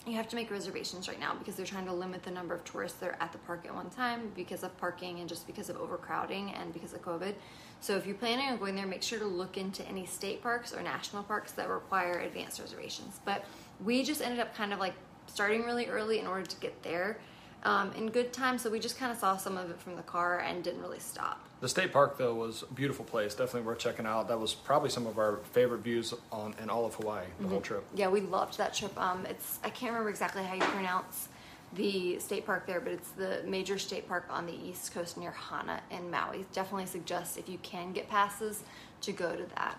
you 0.05 0.13
have 0.13 0.27
to 0.29 0.35
make 0.35 0.49
reservations 0.49 1.09
right 1.09 1.19
now 1.19 1.35
because 1.35 1.55
they're 1.55 1.65
trying 1.65 1.85
to 1.85 1.93
limit 1.93 2.23
the 2.23 2.31
number 2.31 2.55
of 2.55 2.63
tourists 2.63 2.99
that 2.99 3.09
are 3.09 3.17
at 3.19 3.31
the 3.31 3.38
park 3.39 3.65
at 3.65 3.75
one 3.75 3.89
time 3.89 4.31
because 4.35 4.63
of 4.63 4.75
parking 4.77 5.19
and 5.19 5.27
just 5.27 5.45
because 5.45 5.69
of 5.69 5.75
overcrowding 5.77 6.53
and 6.53 6.71
because 6.73 6.93
of 6.93 7.01
COVID. 7.01 7.33
So 7.81 7.97
if 7.97 8.05
you're 8.05 8.15
planning 8.15 8.47
on 8.47 8.57
going 8.57 8.75
there, 8.75 8.88
make 8.88 9.03
sure 9.03 9.19
to 9.19 9.25
look 9.25 9.57
into 9.57 9.85
any 9.85 10.05
state 10.05 10.41
parks 10.41 10.73
or 10.73 10.81
national 10.81 11.23
parks 11.23 11.51
that 11.53 11.69
require 11.69 12.19
advanced 12.19 12.59
reservations. 12.61 13.19
But 13.25 13.43
we 13.83 14.01
just 14.01 14.21
ended 14.21 14.39
up 14.39 14.55
kind 14.55 14.71
of 14.71 14.79
like 14.79 14.93
starting 15.25 15.65
really 15.65 15.88
early 15.88 16.19
in 16.19 16.27
order 16.27 16.45
to 16.45 16.55
get 16.61 16.81
there 16.83 17.19
um, 17.63 17.91
in 17.93 18.09
good 18.09 18.33
time. 18.33 18.57
So 18.57 18.69
we 18.69 18.79
just 18.79 18.97
kind 18.97 19.11
of 19.11 19.17
saw 19.17 19.37
some 19.37 19.57
of 19.57 19.69
it 19.69 19.79
from 19.79 19.95
the 19.95 20.03
car 20.03 20.39
and 20.39 20.63
didn't 20.63 20.81
really 20.81 20.99
stop. 20.99 21.43
The 21.59 21.69
state 21.69 21.91
park 21.91 22.17
though 22.17 22.35
was 22.35 22.63
a 22.69 22.73
beautiful 22.73 23.03
place, 23.03 23.33
definitely 23.33 23.61
worth 23.61 23.79
checking 23.79 24.05
out. 24.05 24.27
That 24.27 24.39
was 24.39 24.53
probably 24.53 24.89
some 24.89 25.07
of 25.07 25.17
our 25.17 25.37
favorite 25.51 25.81
views 25.81 26.13
on 26.31 26.53
in 26.61 26.69
all 26.69 26.85
of 26.85 26.95
Hawaii 26.95 27.25
the 27.39 27.47
whole 27.47 27.61
trip. 27.61 27.83
Yeah, 27.95 28.09
we 28.09 28.21
loved 28.21 28.57
that 28.59 28.73
trip. 28.73 28.97
Um, 28.99 29.25
it's 29.25 29.59
I 29.63 29.69
can't 29.69 29.91
remember 29.91 30.09
exactly 30.09 30.43
how 30.43 30.53
you 30.53 30.61
pronounce 30.61 31.29
the 31.73 32.19
state 32.19 32.45
park 32.45 32.67
there, 32.67 32.79
but 32.79 32.93
it's 32.93 33.09
the 33.11 33.41
major 33.45 33.77
state 33.77 34.07
park 34.07 34.25
on 34.29 34.45
the 34.45 34.53
east 34.53 34.93
coast 34.93 35.17
near 35.17 35.31
Hana 35.31 35.81
in 35.91 36.09
Maui. 36.11 36.45
Definitely 36.53 36.85
suggest 36.85 37.37
if 37.37 37.49
you 37.49 37.57
can 37.59 37.91
get 37.91 38.07
passes 38.07 38.63
to 39.01 39.11
go 39.11 39.35
to 39.35 39.45
that. 39.55 39.77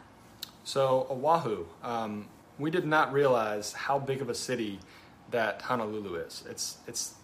So 0.64 1.06
Oahu, 1.10 1.64
um, 1.82 2.26
we 2.58 2.70
did 2.70 2.84
not 2.86 3.12
realize 3.12 3.72
how 3.72 3.98
big 3.98 4.20
of 4.20 4.28
a 4.28 4.34
city 4.34 4.80
that 5.30 5.62
Honolulu 5.62 6.16
is. 6.16 6.44
It's 6.50 6.78
it's 6.86 7.14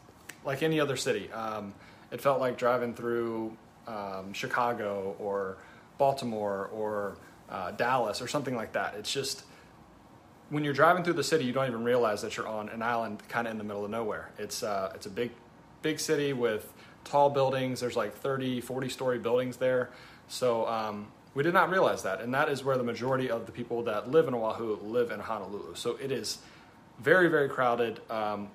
like 0.44 0.62
any 0.62 0.80
other 0.80 0.96
city. 0.96 1.30
Um, 1.32 1.74
it 2.10 2.20
felt 2.20 2.40
like 2.40 2.58
driving 2.58 2.94
through 2.94 3.56
um, 3.86 4.32
Chicago 4.32 5.16
or 5.18 5.56
Baltimore 5.98 6.70
or 6.72 7.16
uh, 7.50 7.72
Dallas 7.72 8.20
or 8.22 8.28
something 8.28 8.54
like 8.54 8.72
that. 8.72 8.94
It's 8.94 9.12
just 9.12 9.44
when 10.50 10.64
you're 10.64 10.74
driving 10.74 11.02
through 11.02 11.14
the 11.14 11.24
city, 11.24 11.44
you 11.44 11.52
don't 11.52 11.66
even 11.66 11.84
realize 11.84 12.22
that 12.22 12.36
you're 12.36 12.46
on 12.46 12.68
an 12.68 12.82
island 12.82 13.22
kind 13.28 13.46
of 13.46 13.52
in 13.52 13.58
the 13.58 13.64
middle 13.64 13.84
of 13.84 13.90
nowhere. 13.90 14.30
It's 14.38 14.62
uh, 14.62 14.92
it's 14.94 15.06
a 15.06 15.10
big 15.10 15.30
big 15.82 15.98
city 15.98 16.32
with 16.32 16.72
tall 17.04 17.30
buildings. 17.30 17.80
There's 17.80 17.96
like 17.96 18.14
30, 18.14 18.60
40 18.62 18.88
story 18.88 19.18
buildings 19.18 19.58
there. 19.58 19.90
So 20.28 20.66
um, 20.66 21.08
we 21.34 21.42
did 21.42 21.52
not 21.52 21.70
realize 21.70 22.02
that, 22.04 22.20
and 22.20 22.32
that 22.32 22.48
is 22.48 22.64
where 22.64 22.78
the 22.78 22.84
majority 22.84 23.30
of 23.30 23.46
the 23.46 23.52
people 23.52 23.82
that 23.82 24.10
live 24.10 24.28
in 24.28 24.34
Oahu 24.34 24.78
live 24.82 25.10
in 25.10 25.20
Honolulu. 25.20 25.74
So 25.74 25.96
it 25.96 26.12
is 26.12 26.38
very 27.00 27.28
very 27.28 27.48
crowded. 27.48 28.00
Um, 28.10 28.48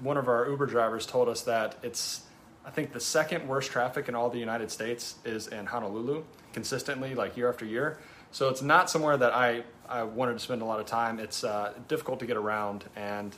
one 0.00 0.16
of 0.16 0.28
our 0.28 0.48
Uber 0.48 0.66
drivers 0.66 1.06
told 1.06 1.28
us 1.28 1.42
that 1.42 1.76
it's 1.82 2.22
I 2.64 2.70
think 2.70 2.92
the 2.92 3.00
second 3.00 3.46
worst 3.46 3.70
traffic 3.70 4.08
in 4.08 4.14
all 4.14 4.30
the 4.30 4.38
United 4.38 4.70
States 4.70 5.16
is 5.24 5.48
in 5.48 5.66
Honolulu 5.66 6.24
consistently, 6.52 7.14
like 7.14 7.36
year 7.36 7.48
after 7.48 7.64
year. 7.64 7.98
So 8.30 8.48
it's 8.48 8.62
not 8.62 8.88
somewhere 8.90 9.16
that 9.16 9.34
I, 9.34 9.64
I 9.88 10.02
wanted 10.02 10.32
to 10.32 10.38
spend 10.38 10.62
a 10.62 10.64
lot 10.64 10.80
of 10.80 10.86
time. 10.86 11.20
It's 11.20 11.44
uh, 11.44 11.74
difficult 11.88 12.20
to 12.20 12.26
get 12.26 12.36
around, 12.36 12.84
and 12.96 13.36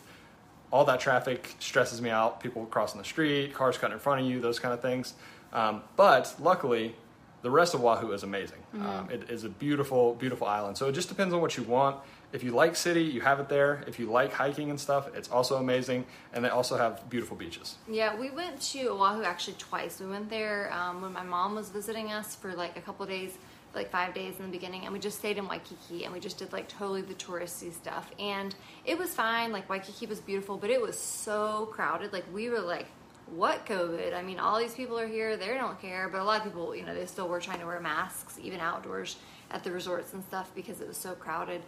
all 0.70 0.84
that 0.84 1.00
traffic 1.00 1.54
stresses 1.58 2.00
me 2.00 2.10
out. 2.10 2.40
People 2.40 2.66
crossing 2.66 2.98
the 2.98 3.04
street, 3.04 3.52
cars 3.52 3.76
cutting 3.76 3.94
in 3.94 4.00
front 4.00 4.22
of 4.22 4.26
you, 4.28 4.40
those 4.40 4.58
kind 4.58 4.72
of 4.72 4.80
things. 4.80 5.14
Um, 5.52 5.82
but 5.96 6.34
luckily, 6.40 6.94
the 7.42 7.50
rest 7.50 7.74
of 7.74 7.84
Oahu 7.84 8.12
is 8.12 8.22
amazing. 8.22 8.58
Um, 8.74 9.08
it 9.10 9.30
is 9.30 9.44
a 9.44 9.48
beautiful, 9.48 10.14
beautiful 10.14 10.46
island. 10.46 10.76
So 10.76 10.88
it 10.88 10.92
just 10.92 11.08
depends 11.08 11.34
on 11.34 11.40
what 11.40 11.56
you 11.56 11.62
want. 11.64 11.96
If 12.32 12.42
you 12.42 12.50
like 12.50 12.76
city, 12.76 13.02
you 13.02 13.20
have 13.20 13.38
it 13.40 13.48
there. 13.48 13.84
If 13.86 13.98
you 13.98 14.06
like 14.06 14.32
hiking 14.32 14.70
and 14.70 14.78
stuff, 14.78 15.08
it's 15.14 15.30
also 15.30 15.56
amazing. 15.56 16.04
And 16.32 16.44
they 16.44 16.48
also 16.48 16.76
have 16.76 17.08
beautiful 17.08 17.36
beaches. 17.36 17.76
Yeah, 17.88 18.18
we 18.18 18.30
went 18.30 18.60
to 18.72 18.88
Oahu 18.88 19.22
actually 19.22 19.56
twice. 19.58 20.00
We 20.00 20.06
went 20.06 20.28
there 20.28 20.72
um, 20.72 21.02
when 21.02 21.12
my 21.12 21.22
mom 21.22 21.54
was 21.54 21.70
visiting 21.70 22.12
us 22.12 22.34
for 22.34 22.52
like 22.54 22.76
a 22.76 22.80
couple 22.80 23.06
days, 23.06 23.38
like 23.74 23.90
five 23.90 24.12
days 24.12 24.38
in 24.38 24.46
the 24.46 24.50
beginning, 24.50 24.84
and 24.84 24.92
we 24.92 24.98
just 24.98 25.18
stayed 25.18 25.38
in 25.38 25.46
Waikiki 25.46 26.04
and 26.04 26.12
we 26.12 26.18
just 26.18 26.38
did 26.38 26.52
like 26.52 26.68
totally 26.68 27.02
the 27.02 27.14
touristy 27.14 27.72
stuff. 27.72 28.10
And 28.18 28.54
it 28.84 28.98
was 28.98 29.14
fine. 29.14 29.52
Like 29.52 29.68
Waikiki 29.70 30.06
was 30.06 30.20
beautiful, 30.20 30.56
but 30.56 30.70
it 30.70 30.80
was 30.80 30.98
so 30.98 31.68
crowded. 31.72 32.12
Like 32.12 32.24
we 32.32 32.50
were 32.50 32.60
like, 32.60 32.86
what 33.34 33.66
COVID? 33.66 34.14
I 34.14 34.22
mean, 34.22 34.38
all 34.38 34.58
these 34.58 34.74
people 34.74 34.98
are 34.98 35.06
here. 35.06 35.36
They 35.36 35.46
don't 35.54 35.80
care. 35.80 36.08
But 36.08 36.20
a 36.20 36.24
lot 36.24 36.38
of 36.38 36.44
people, 36.44 36.74
you 36.74 36.84
know, 36.84 36.94
they 36.94 37.06
still 37.06 37.28
were 37.28 37.40
trying 37.40 37.60
to 37.60 37.66
wear 37.66 37.80
masks, 37.80 38.38
even 38.42 38.60
outdoors 38.60 39.16
at 39.50 39.64
the 39.64 39.70
resorts 39.70 40.12
and 40.12 40.22
stuff 40.24 40.50
because 40.54 40.80
it 40.80 40.88
was 40.88 40.96
so 40.96 41.14
crowded. 41.14 41.62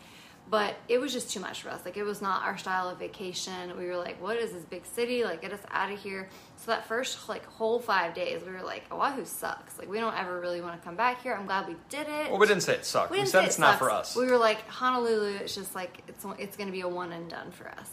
But 0.51 0.77
it 0.89 0.99
was 0.99 1.13
just 1.13 1.31
too 1.31 1.41
much 1.41 1.63
for 1.63 1.69
us. 1.69 1.85
Like, 1.85 1.99
it 1.99 2.05
was 2.05 2.23
not 2.23 2.43
our 2.45 2.57
style 2.57 2.89
of 2.89 2.99
vacation. 2.99 3.77
We 3.77 3.87
were 3.87 3.97
like, 3.97 4.21
what 4.23 4.39
is 4.39 4.53
this 4.53 4.65
big 4.65 4.87
city? 4.87 5.23
Like, 5.23 5.43
get 5.43 5.53
us 5.53 5.61
out 5.71 5.93
of 5.93 5.99
here. 5.99 6.31
So 6.57 6.71
that 6.71 6.87
first, 6.87 7.29
like, 7.29 7.45
whole 7.45 7.79
five 7.79 8.15
days, 8.15 8.43
we 8.47 8.53
were 8.53 8.63
like, 8.63 8.85
Oahu 8.91 9.27
sucks. 9.27 9.79
Like, 9.79 9.91
we 9.91 10.01
don't 10.01 10.17
ever 10.19 10.41
really 10.41 10.63
want 10.63 10.81
to 10.81 10.85
come 10.85 10.97
back 10.97 11.23
here. 11.23 11.35
I'm 11.35 11.45
glad 11.45 11.69
we 11.69 11.77
did 11.91 12.07
it. 12.09 12.31
Well, 12.31 12.39
we 12.39 12.47
didn't 12.47 12.63
say 12.63 12.75
it 12.75 12.87
sucked. 12.87 13.11
We, 13.11 13.19
didn't 13.19 13.29
said 13.29 13.45
it's 13.45 13.59
it 13.59 13.61
not 13.61 13.79
for 13.79 13.91
us. 13.91 14.17
We 14.17 14.27
were 14.27 14.39
like 14.39 14.67
Honolulu. 14.69 15.37
It's 15.37 15.55
just 15.55 15.75
like 15.75 16.03
it's 16.09 16.25
it's 16.39 16.57
going 16.57 16.69
to 16.69 16.73
be 16.73 16.81
a 16.81 16.89
one 16.89 17.13
and 17.13 17.29
done 17.29 17.51
for 17.51 17.69
us. 17.69 17.91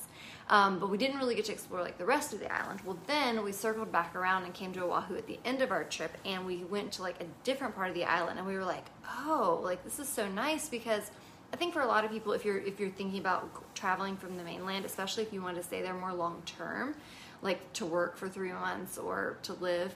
Um, 0.48 0.80
but 0.80 0.90
we 0.90 0.98
didn't 0.98 1.18
really 1.18 1.36
get 1.36 1.46
to 1.46 1.52
explore 1.52 1.82
like 1.82 1.98
the 1.98 2.06
rest 2.06 2.32
of 2.32 2.40
the 2.40 2.54
island. 2.54 2.80
Well, 2.86 2.98
then 3.08 3.44
we 3.44 3.52
circled 3.52 3.92
back 3.92 4.16
around 4.16 4.44
and 4.44 4.54
came 4.54 4.72
to 4.74 4.84
Oahu 4.84 5.18
at 5.18 5.26
the 5.26 5.40
end 5.44 5.62
of 5.62 5.72
our 5.72 5.84
trip, 5.84 6.16
and 6.24 6.46
we 6.46 6.64
went 6.64 6.94
to 6.94 7.02
like 7.02 7.20
a 7.22 7.26
different 7.44 7.76
part 7.76 7.90
of 7.90 7.96
the 7.96 8.06
island, 8.06 8.38
and 8.38 8.48
we 8.48 8.56
were 8.56 8.64
like, 8.64 8.86
oh, 9.26 9.60
like 9.64 9.84
this 9.84 10.00
is 10.00 10.08
so 10.08 10.30
nice 10.30 10.70
because. 10.70 11.12
I 11.56 11.58
think 11.58 11.74
for 11.74 11.80
a 11.80 11.88
lot 11.88 12.04
of 12.04 12.12
people, 12.12 12.34
if 12.34 12.44
you're 12.44 12.58
if 12.58 12.82
you're 12.82 12.90
thinking 12.90 13.18
about 13.18 13.74
traveling 13.76 14.18
from 14.18 14.36
the 14.36 14.44
mainland, 14.44 14.84
especially 14.84 15.24
if 15.24 15.32
you 15.32 15.42
want 15.42 15.56
to 15.56 15.64
stay 15.64 15.82
there 15.82 15.94
more 15.94 16.12
long 16.12 16.44
term, 16.46 16.96
like 17.42 17.72
to 17.76 17.86
work 17.86 18.18
for 18.18 18.28
three 18.28 18.52
months 18.52 18.98
or 18.98 19.38
to 19.44 19.54
live, 19.54 19.96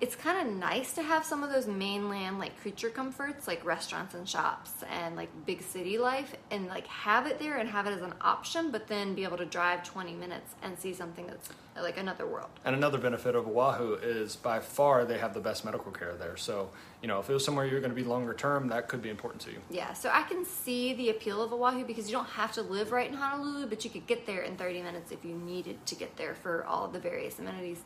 it's 0.00 0.14
kind 0.14 0.46
of 0.46 0.54
nice 0.54 0.94
to 0.94 1.02
have 1.02 1.24
some 1.24 1.42
of 1.42 1.50
those 1.50 1.66
mainland 1.66 2.38
like 2.38 2.58
creature 2.60 2.88
comforts 2.88 3.48
like 3.48 3.64
restaurants 3.64 4.14
and 4.14 4.28
shops 4.28 4.72
and 4.90 5.16
like 5.16 5.28
big 5.44 5.60
city 5.60 5.98
life 5.98 6.34
and 6.50 6.66
like 6.68 6.86
have 6.86 7.26
it 7.26 7.38
there 7.38 7.56
and 7.56 7.68
have 7.68 7.86
it 7.86 7.90
as 7.90 8.02
an 8.02 8.14
option 8.20 8.70
but 8.70 8.86
then 8.86 9.14
be 9.14 9.24
able 9.24 9.36
to 9.36 9.44
drive 9.44 9.82
20 9.82 10.14
minutes 10.14 10.54
and 10.62 10.78
see 10.78 10.94
something 10.94 11.26
that's 11.26 11.48
like 11.80 11.96
another 11.96 12.26
world 12.26 12.48
And 12.64 12.74
another 12.74 12.98
benefit 12.98 13.36
of 13.36 13.46
Oahu 13.46 13.94
is 13.94 14.34
by 14.34 14.58
far 14.60 15.04
they 15.04 15.18
have 15.18 15.32
the 15.32 15.40
best 15.40 15.64
medical 15.64 15.92
care 15.92 16.14
there. 16.16 16.36
So, 16.36 16.70
you 17.00 17.06
know, 17.06 17.20
if 17.20 17.30
it 17.30 17.32
was 17.32 17.44
somewhere 17.44 17.66
you're 17.66 17.78
going 17.80 17.92
to 17.92 17.96
be 17.96 18.02
longer 18.02 18.34
term, 18.34 18.66
that 18.68 18.88
could 18.88 19.00
be 19.00 19.10
important 19.10 19.40
to 19.42 19.52
you. 19.52 19.60
yeah 19.70 19.92
so 19.92 20.10
i 20.12 20.22
can 20.22 20.44
see 20.44 20.92
the 20.94 21.10
appeal 21.10 21.40
of 21.42 21.52
oahu 21.52 21.84
because 21.84 22.08
you 22.08 22.12
don't 22.16 22.28
have 22.30 22.52
to 22.52 22.62
live 22.62 22.90
right 22.92 23.08
in 23.10 23.16
honolulu 23.16 23.66
but 23.66 23.84
you 23.84 23.90
could 23.90 24.06
get 24.06 24.26
there 24.26 24.42
in 24.42 24.56
30 24.56 24.82
minutes 24.82 25.12
if 25.12 25.24
you 25.24 25.34
needed 25.34 25.84
to 25.86 25.94
get 25.94 26.16
there 26.16 26.34
for 26.34 26.64
all 26.64 26.84
of 26.84 26.92
the 26.92 26.98
various 26.98 27.38
amenities 27.38 27.80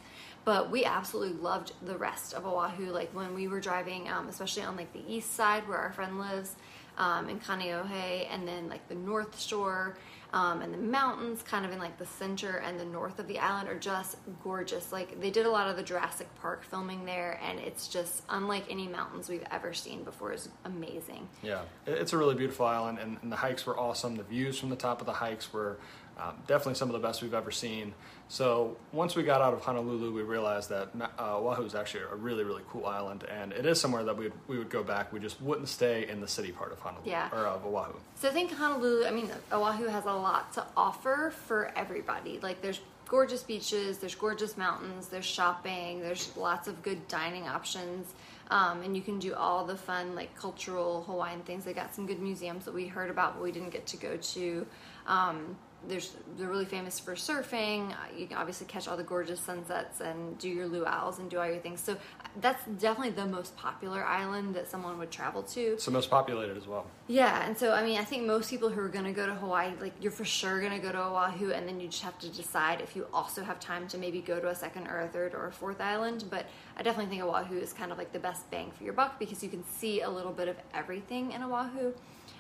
but 0.45 0.71
we 0.71 0.85
absolutely 0.85 1.39
loved 1.39 1.73
the 1.83 1.97
rest 1.97 2.35
of 2.35 2.47
oahu. 2.47 2.91
Like 2.93 3.15
when 3.15 3.35
we 3.35 3.49
were 3.49 3.61
driving 3.61 4.09
um, 4.09 4.29
especially 4.29 4.63
on 4.63 4.77
like 4.77 4.93
the 4.93 5.03
east 5.09 5.35
side 5.35 5.69
where 5.69 5.79
our 5.79 5.93
friend 5.93 6.19
lives 6.19 6.57
um, 6.99 7.29
in 7.29 7.41
kaneohe 7.41 8.27
and 8.31 8.47
then 8.47 8.69
like 8.69 8.87
the 8.89 8.95
north 8.95 9.41
shore 9.41 9.97
um, 10.35 10.63
and 10.63 10.73
the 10.73 10.79
mountains 10.79 11.43
kind 11.43 11.67
of 11.67 11.73
in 11.73 11.79
like 11.79 11.99
the 11.99 12.07
center 12.07 12.57
and 12.59 12.81
the 12.81 12.85
north 12.87 13.19
of 13.19 13.29
the 13.29 13.39
island 13.39 13.69
are 13.69 13.79
just 13.79 14.17
gorgeous. 14.43 14.91
Like 14.91 15.21
they 15.21 15.31
did 15.31 15.45
a 15.45 15.51
lot 15.51 15.69
of 15.69 15.77
the 15.77 15.83
jurassic 15.83 16.27
park 16.41 16.65
filming 16.65 17.05
there 17.05 17.39
and 17.47 17.59
it's 17.59 17.87
just 17.87 18.23
unlike 18.31 18.65
any 18.71 18.89
mountains 18.89 19.29
we've 19.29 19.45
ever 19.51 19.75
seen 19.75 20.05
before. 20.05 20.33
It's 20.33 20.49
amazing. 20.65 21.29
Yeah, 21.43 21.63
it's 21.87 22.15
a 22.15 22.19
really 22.19 22.35
beautiful 22.35 22.65
island, 22.65 22.99
and, 22.99 23.19
and 23.23 23.31
the 23.31 23.37
hikes 23.37 23.67
were 23.67 23.79
awesome. 23.79 24.17
The 24.17 24.23
views 24.23 24.59
from 24.59 24.71
the 24.71 24.77
top 24.77 25.01
of 25.01 25.07
the 25.07 25.13
hikes 25.13 25.53
were 25.53 25.77
um, 26.19 26.35
definitely 26.47 26.75
some 26.75 26.89
of 26.89 26.95
the 26.95 27.07
best 27.07 27.23
we've 27.23 27.35
ever 27.35 27.51
seen. 27.51 27.95
So 28.33 28.79
once 28.93 29.15
we 29.15 29.25
got 29.25 29.43
out 29.43 29.53
of 29.53 29.61
Honolulu, 29.61 30.11
we 30.11 30.23
realized 30.23 30.71
that 30.71 30.89
uh, 31.19 31.37
Oahu 31.37 31.65
is 31.67 31.75
actually 31.75 32.05
a 32.11 32.15
really, 32.15 32.45
really 32.45 32.63
cool 32.67 32.87
island, 32.87 33.25
and 33.25 33.53
it 33.53 33.67
is 33.67 33.79
somewhere 33.79 34.05
that 34.05 34.17
we 34.17 34.25
would, 34.25 34.33
we 34.49 34.57
would 34.57 34.71
go 34.71 34.83
back. 34.83 35.13
We 35.13 35.21
just 35.21 35.39
wouldn't 35.43 35.69
stay 35.69 36.09
in 36.09 36.23
the 36.23 36.27
city 36.27 36.51
part 36.51 36.73
of 36.73 36.81
Honolulu 36.81 37.11
Yeah. 37.11 37.29
or 37.31 37.41
of 37.41 37.67
Oahu. 37.67 37.93
So 38.15 38.31
I 38.31 38.33
think 38.33 38.51
Honolulu, 38.51 39.05
I 39.05 39.11
mean, 39.11 39.29
Oahu 39.53 39.87
has 39.87 40.07
a 40.07 40.15
lot 40.15 40.51
to 40.55 40.65
offer 40.79 41.35
for 41.45 41.73
everybody. 41.77 42.41
Like, 42.43 42.63
there's 42.63 42.81
gorgeous 43.07 43.43
beaches, 43.43 43.99
there's 43.99 44.15
gorgeous 44.15 44.57
mountains, 44.57 45.09
there's 45.09 45.27
shopping, 45.27 46.01
there's 46.01 46.35
lots 46.35 46.69
of 46.69 46.83
good 46.83 47.07
dining 47.09 47.47
options. 47.47 48.15
Um, 48.51 48.81
and 48.81 48.97
you 48.97 49.03
can 49.03 49.19
do 49.19 49.35
all 49.35 49.67
the 49.67 49.77
fun, 49.77 50.15
like, 50.15 50.35
cultural 50.37 51.03
Hawaiian 51.03 51.43
things. 51.43 51.67
They 51.67 51.75
got 51.75 51.95
some 51.95 52.07
good 52.07 52.21
museums 52.21 52.65
that 52.65 52.73
we 52.73 52.87
heard 52.87 53.11
about, 53.11 53.35
but 53.35 53.43
we 53.43 53.53
didn't 53.53 53.71
get 53.71 53.87
to 53.89 53.99
go 53.99 54.17
to. 54.17 54.67
Um, 55.07 55.57
there's 55.89 56.17
they're 56.37 56.49
really 56.49 56.65
famous 56.65 56.99
for 56.99 57.15
surfing. 57.15 57.95
You 58.17 58.27
can 58.27 58.37
obviously 58.37 58.67
catch 58.67 58.89
all 58.89 58.97
the 58.97 59.03
gorgeous 59.03 59.41
sunsets 59.41 60.01
and 60.01 60.39
do 60.39 60.49
your 60.49 60.67
luau's 60.67 61.19
and 61.19 61.31
do 61.31 61.39
all 61.39 61.47
your 61.47 61.59
things. 61.59 61.81
So 61.81 61.97
that's 62.41 62.65
definitely 62.81 63.11
the 63.11 63.27
most 63.27 63.57
popular 63.57 64.05
island 64.05 64.55
that 64.55 64.69
someone 64.69 64.99
would 64.99 65.11
travel 65.11 65.43
to. 65.43 65.61
It's 65.61 65.85
the 65.85 65.91
most 65.91 66.11
populated 66.11 66.57
as 66.57 66.67
well. 66.67 66.87
Yeah, 67.09 67.47
and 67.47 67.57
so 67.57 67.73
I 67.73 67.85
mean, 67.85 67.99
I 67.99 68.05
think 68.05 68.25
most 68.25 68.51
people 68.51 68.71
who 68.71 68.81
are 68.81 68.89
going 68.89 69.05
to 69.05 69.13
go 69.13 69.27
to 69.27 69.35
Hawaii, 69.35 69.73
like 69.81 69.93
you're 70.01 70.13
for 70.13 70.25
sure 70.25 70.61
going 70.61 70.73
to 70.73 70.79
go 70.79 70.93
to 70.93 70.99
Oahu, 70.99 71.51
and 71.51 71.67
then 71.67 71.81
you 71.81 71.89
just 71.89 72.03
have 72.03 72.19
to 72.21 72.29
decide 72.29 72.81
if 72.81 72.97
you 72.97 73.07
also 73.13 73.43
have 73.43 73.61
time 73.61 73.89
to 73.89 73.99
maybe 73.99 74.21
go 74.21 74.41
to 74.41 74.49
a 74.49 74.55
second 74.55 74.87
or 74.87 75.01
a 75.01 75.09
third 75.09 75.35
or 75.35 75.47
a 75.49 75.53
fourth 75.53 75.81
island. 75.81 76.25
But 76.31 76.47
I 76.77 76.83
definitely 76.83 77.11
think 77.11 77.23
Oahu 77.23 77.59
is 77.59 77.73
kind 77.73 77.93
of 77.93 77.99
like 77.99 78.13
the 78.13 78.19
best 78.19 78.51
bang 78.51 78.71
for 78.71 78.85
your 78.85 78.95
buck 78.95 79.19
because 79.19 79.43
you 79.43 79.49
can 79.49 79.65
see 79.65 80.01
a 80.01 80.11
little 80.11 80.33
bit 80.33 80.49
of 80.49 80.57
everything 80.75 81.33
in 81.33 81.43
Oahu, 81.43 81.93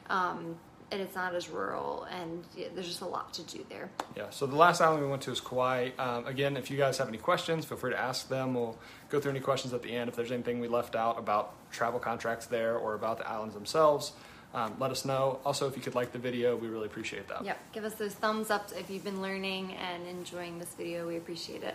um, 0.08 0.56
and 0.92 1.00
it's 1.00 1.14
not 1.14 1.34
as 1.34 1.48
rural, 1.48 2.06
and 2.10 2.44
yeah, 2.54 2.68
there's 2.74 2.86
just 2.86 3.00
a 3.00 3.06
lot 3.06 3.32
to 3.32 3.42
do 3.44 3.64
there. 3.70 3.90
Yeah, 4.14 4.28
so 4.30 4.46
the 4.46 4.56
last 4.56 4.80
island 4.80 5.02
we 5.02 5.08
went 5.08 5.22
to 5.22 5.32
is 5.32 5.40
Kauai. 5.40 5.90
Um, 5.98 6.26
again, 6.26 6.56
if 6.56 6.70
you 6.70 6.76
guys 6.76 6.98
have 6.98 7.08
any 7.08 7.18
questions, 7.18 7.64
feel 7.64 7.78
free 7.78 7.92
to 7.92 7.98
ask 7.98 8.28
them. 8.28 8.54
We'll 8.54 8.78
go 9.08 9.18
through 9.18 9.30
any 9.30 9.40
questions 9.40 9.72
at 9.72 9.82
the 9.82 9.90
end. 9.90 10.10
If 10.10 10.16
there's 10.16 10.30
anything 10.30 10.60
we 10.60 10.68
left 10.68 10.94
out 10.94 11.18
about 11.18 11.54
travel 11.72 11.98
contracts 11.98 12.46
there 12.46 12.76
or 12.76 12.94
about 12.94 13.18
the 13.18 13.28
islands 13.28 13.54
themselves, 13.54 14.12
um, 14.54 14.76
let 14.78 14.90
us 14.90 15.06
know. 15.06 15.40
Also, 15.46 15.66
if 15.66 15.76
you 15.76 15.82
could 15.82 15.94
like 15.94 16.12
the 16.12 16.18
video, 16.18 16.54
we 16.56 16.68
really 16.68 16.86
appreciate 16.86 17.26
that. 17.28 17.42
Yep, 17.42 17.58
give 17.72 17.84
us 17.84 17.94
those 17.94 18.12
thumbs 18.12 18.50
up 18.50 18.68
if 18.76 18.90
you've 18.90 19.04
been 19.04 19.22
learning 19.22 19.74
and 19.74 20.06
enjoying 20.06 20.58
this 20.58 20.74
video. 20.74 21.08
We 21.08 21.16
appreciate 21.16 21.62
it. 21.62 21.74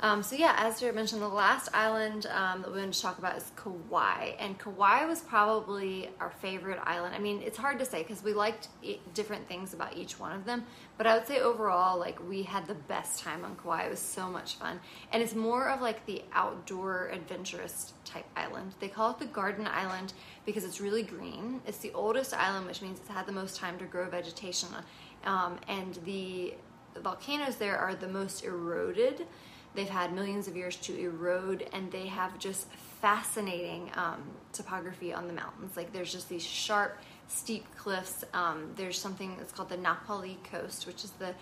Um, 0.00 0.22
so 0.22 0.36
yeah, 0.36 0.54
as 0.58 0.78
Jared 0.78 0.94
mentioned, 0.94 1.22
the 1.22 1.28
last 1.28 1.70
island 1.72 2.26
um, 2.26 2.60
that 2.60 2.70
we're 2.70 2.76
going 2.76 2.90
to 2.90 3.00
talk 3.00 3.18
about 3.18 3.36
is 3.36 3.50
Kauai, 3.56 4.32
and 4.38 4.58
Kauai 4.58 5.06
was 5.06 5.20
probably 5.22 6.10
our 6.20 6.30
favorite 6.30 6.78
island. 6.84 7.14
I 7.14 7.18
mean, 7.18 7.40
it's 7.40 7.56
hard 7.56 7.78
to 7.78 7.86
say 7.86 8.02
because 8.02 8.22
we 8.22 8.34
liked 8.34 8.68
different 9.14 9.48
things 9.48 9.72
about 9.72 9.96
each 9.96 10.20
one 10.20 10.32
of 10.32 10.44
them, 10.44 10.66
but 10.98 11.06
I 11.06 11.16
would 11.16 11.26
say 11.26 11.40
overall, 11.40 11.98
like 11.98 12.18
we 12.28 12.42
had 12.42 12.66
the 12.66 12.74
best 12.74 13.20
time 13.20 13.42
on 13.42 13.56
Kauai. 13.56 13.84
It 13.84 13.90
was 13.90 13.98
so 13.98 14.28
much 14.28 14.56
fun, 14.56 14.80
and 15.12 15.22
it's 15.22 15.34
more 15.34 15.70
of 15.70 15.80
like 15.80 16.04
the 16.04 16.22
outdoor 16.32 17.08
adventurous 17.08 17.94
type 18.04 18.26
island. 18.36 18.74
They 18.80 18.88
call 18.88 19.12
it 19.12 19.18
the 19.18 19.26
Garden 19.26 19.66
Island 19.66 20.12
because 20.44 20.64
it's 20.64 20.78
really 20.78 21.04
green. 21.04 21.62
It's 21.66 21.78
the 21.78 21.92
oldest 21.94 22.34
island, 22.34 22.66
which 22.66 22.82
means 22.82 23.00
it's 23.00 23.08
had 23.08 23.26
the 23.26 23.32
most 23.32 23.56
time 23.56 23.78
to 23.78 23.86
grow 23.86 24.10
vegetation, 24.10 24.68
um, 25.24 25.58
and 25.68 25.98
the 26.04 26.52
volcanoes 27.02 27.56
there 27.56 27.78
are 27.78 27.94
the 27.94 28.08
most 28.08 28.44
eroded. 28.44 29.26
They've 29.76 29.88
had 29.88 30.12
millions 30.14 30.48
of 30.48 30.56
years 30.56 30.76
to 30.78 30.98
erode, 30.98 31.68
and 31.72 31.92
they 31.92 32.06
have 32.06 32.38
just 32.38 32.66
fascinating 33.00 33.90
um, 33.94 34.22
topography 34.52 35.12
on 35.12 35.26
the 35.26 35.32
mountains. 35.32 35.76
Like 35.76 35.92
there's 35.92 36.10
just 36.10 36.28
these 36.28 36.44
sharp, 36.44 36.98
steep 37.28 37.64
cliffs. 37.76 38.24
Um, 38.32 38.72
there's 38.76 38.98
something 38.98 39.36
that's 39.36 39.52
called 39.52 39.68
the 39.68 39.76
Na 39.76 39.94
Pali 40.06 40.38
Coast, 40.50 40.86
which 40.86 41.04
is 41.04 41.10
the 41.12 41.34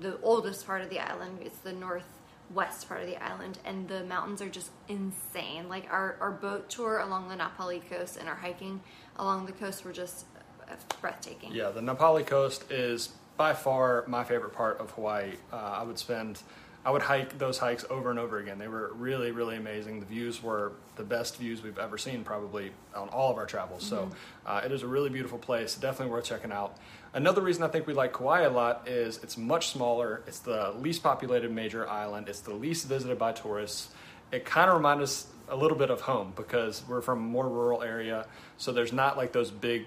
the 0.00 0.20
oldest 0.22 0.66
part 0.66 0.82
of 0.82 0.88
the 0.88 1.00
island. 1.00 1.40
It's 1.42 1.58
the 1.58 1.72
northwest 1.72 2.88
part 2.88 3.00
of 3.00 3.06
the 3.08 3.16
island, 3.16 3.58
and 3.64 3.88
the 3.88 4.04
mountains 4.04 4.40
are 4.40 4.48
just 4.48 4.70
insane. 4.88 5.68
Like 5.68 5.92
our, 5.92 6.16
our 6.20 6.30
boat 6.30 6.70
tour 6.70 6.98
along 7.00 7.28
the 7.28 7.36
Na 7.36 7.48
Pali 7.48 7.80
Coast 7.80 8.16
and 8.16 8.28
our 8.28 8.36
hiking 8.36 8.80
along 9.16 9.46
the 9.46 9.52
coast 9.52 9.84
were 9.84 9.92
just 9.92 10.26
uh, 10.68 10.74
breathtaking. 11.00 11.52
Yeah, 11.52 11.70
the 11.70 11.82
Na 11.82 11.94
Pali 11.94 12.22
coast 12.22 12.70
is 12.70 13.10
by 13.36 13.54
far 13.54 14.04
my 14.06 14.22
favorite 14.22 14.52
part 14.52 14.78
of 14.78 14.90
Hawaii. 14.92 15.32
Uh, 15.52 15.56
I 15.56 15.82
would 15.82 15.98
spend, 15.98 16.42
I 16.84 16.90
would 16.90 17.02
hike 17.02 17.36
those 17.36 17.58
hikes 17.58 17.84
over 17.90 18.10
and 18.10 18.18
over 18.18 18.38
again. 18.38 18.58
They 18.58 18.68
were 18.68 18.92
really, 18.94 19.32
really 19.32 19.56
amazing. 19.56 20.00
The 20.00 20.06
views 20.06 20.42
were 20.42 20.72
the 20.96 21.02
best 21.02 21.36
views 21.36 21.62
we've 21.62 21.78
ever 21.78 21.98
seen, 21.98 22.24
probably 22.24 22.72
on 22.94 23.10
all 23.10 23.30
of 23.30 23.36
our 23.36 23.44
travels. 23.44 23.82
So 23.82 24.10
uh, 24.46 24.62
it 24.64 24.72
is 24.72 24.82
a 24.82 24.86
really 24.86 25.10
beautiful 25.10 25.38
place, 25.38 25.74
definitely 25.74 26.12
worth 26.12 26.24
checking 26.24 26.52
out. 26.52 26.78
Another 27.12 27.42
reason 27.42 27.64
I 27.64 27.68
think 27.68 27.86
we 27.86 27.92
like 27.92 28.14
Kauai 28.14 28.42
a 28.42 28.50
lot 28.50 28.88
is 28.88 29.18
it's 29.22 29.36
much 29.36 29.68
smaller. 29.68 30.22
It's 30.26 30.38
the 30.38 30.72
least 30.78 31.02
populated 31.02 31.50
major 31.50 31.86
island. 31.88 32.28
It's 32.28 32.40
the 32.40 32.54
least 32.54 32.86
visited 32.86 33.18
by 33.18 33.32
tourists. 33.32 33.90
It 34.32 34.46
kind 34.46 34.70
of 34.70 34.76
reminds 34.76 35.02
us 35.02 35.26
a 35.48 35.56
little 35.56 35.76
bit 35.76 35.90
of 35.90 36.00
home 36.00 36.32
because 36.34 36.82
we're 36.88 37.02
from 37.02 37.18
a 37.18 37.22
more 37.22 37.48
rural 37.48 37.82
area. 37.82 38.26
So 38.56 38.72
there's 38.72 38.92
not 38.92 39.16
like 39.16 39.32
those 39.32 39.50
big, 39.50 39.84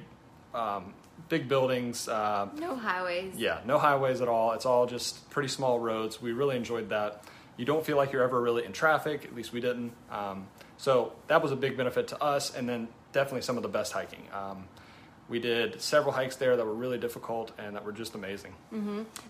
um, 0.54 0.94
big 1.30 1.48
buildings. 1.48 2.08
Uh, 2.08 2.50
No 2.60 2.76
highways. 2.76 3.36
yeah, 3.36 3.60
no 3.66 3.78
highways 3.78 4.22
at 4.22 4.28
all. 4.28 4.52
It's 4.54 4.66
all 4.66 4.86
just 4.86 5.30
pretty 5.30 5.50
small 5.50 5.80
roads. 5.80 6.22
We 6.22 6.32
really 6.32 6.56
enjoyed 6.56 6.90
that. 6.90 7.24
You 7.58 7.66
don't 7.66 7.86
feel 7.86 7.98
like 7.98 8.12
you're 8.12 8.24
ever 8.24 8.42
really 8.42 8.66
in 8.66 8.72
traffic. 8.74 9.26
At 9.26 9.36
least 9.36 9.54
we 9.54 9.62
didn't. 9.62 9.94
Um, 10.12 10.48
so 10.78 11.14
that 11.28 11.42
was 11.42 11.52
a 11.52 11.56
big 11.56 11.78
benefit 11.78 12.08
to 12.10 12.22
us, 12.24 12.54
and 12.56 12.68
then 12.68 12.88
definitely 13.12 13.42
some 13.42 13.58
of 13.58 13.64
the 13.64 13.70
best 13.70 13.94
hiking. 13.94 14.24
Um, 14.34 14.66
we 15.30 15.40
did 15.40 15.80
several 15.82 16.12
hikes 16.14 16.36
there 16.36 16.58
that 16.58 16.66
were 16.66 16.74
really 16.74 16.98
difficult 16.98 17.52
and 17.58 17.76
that 17.76 17.86
were 17.86 17.92
just 17.94 18.14
amazing. 18.16 18.54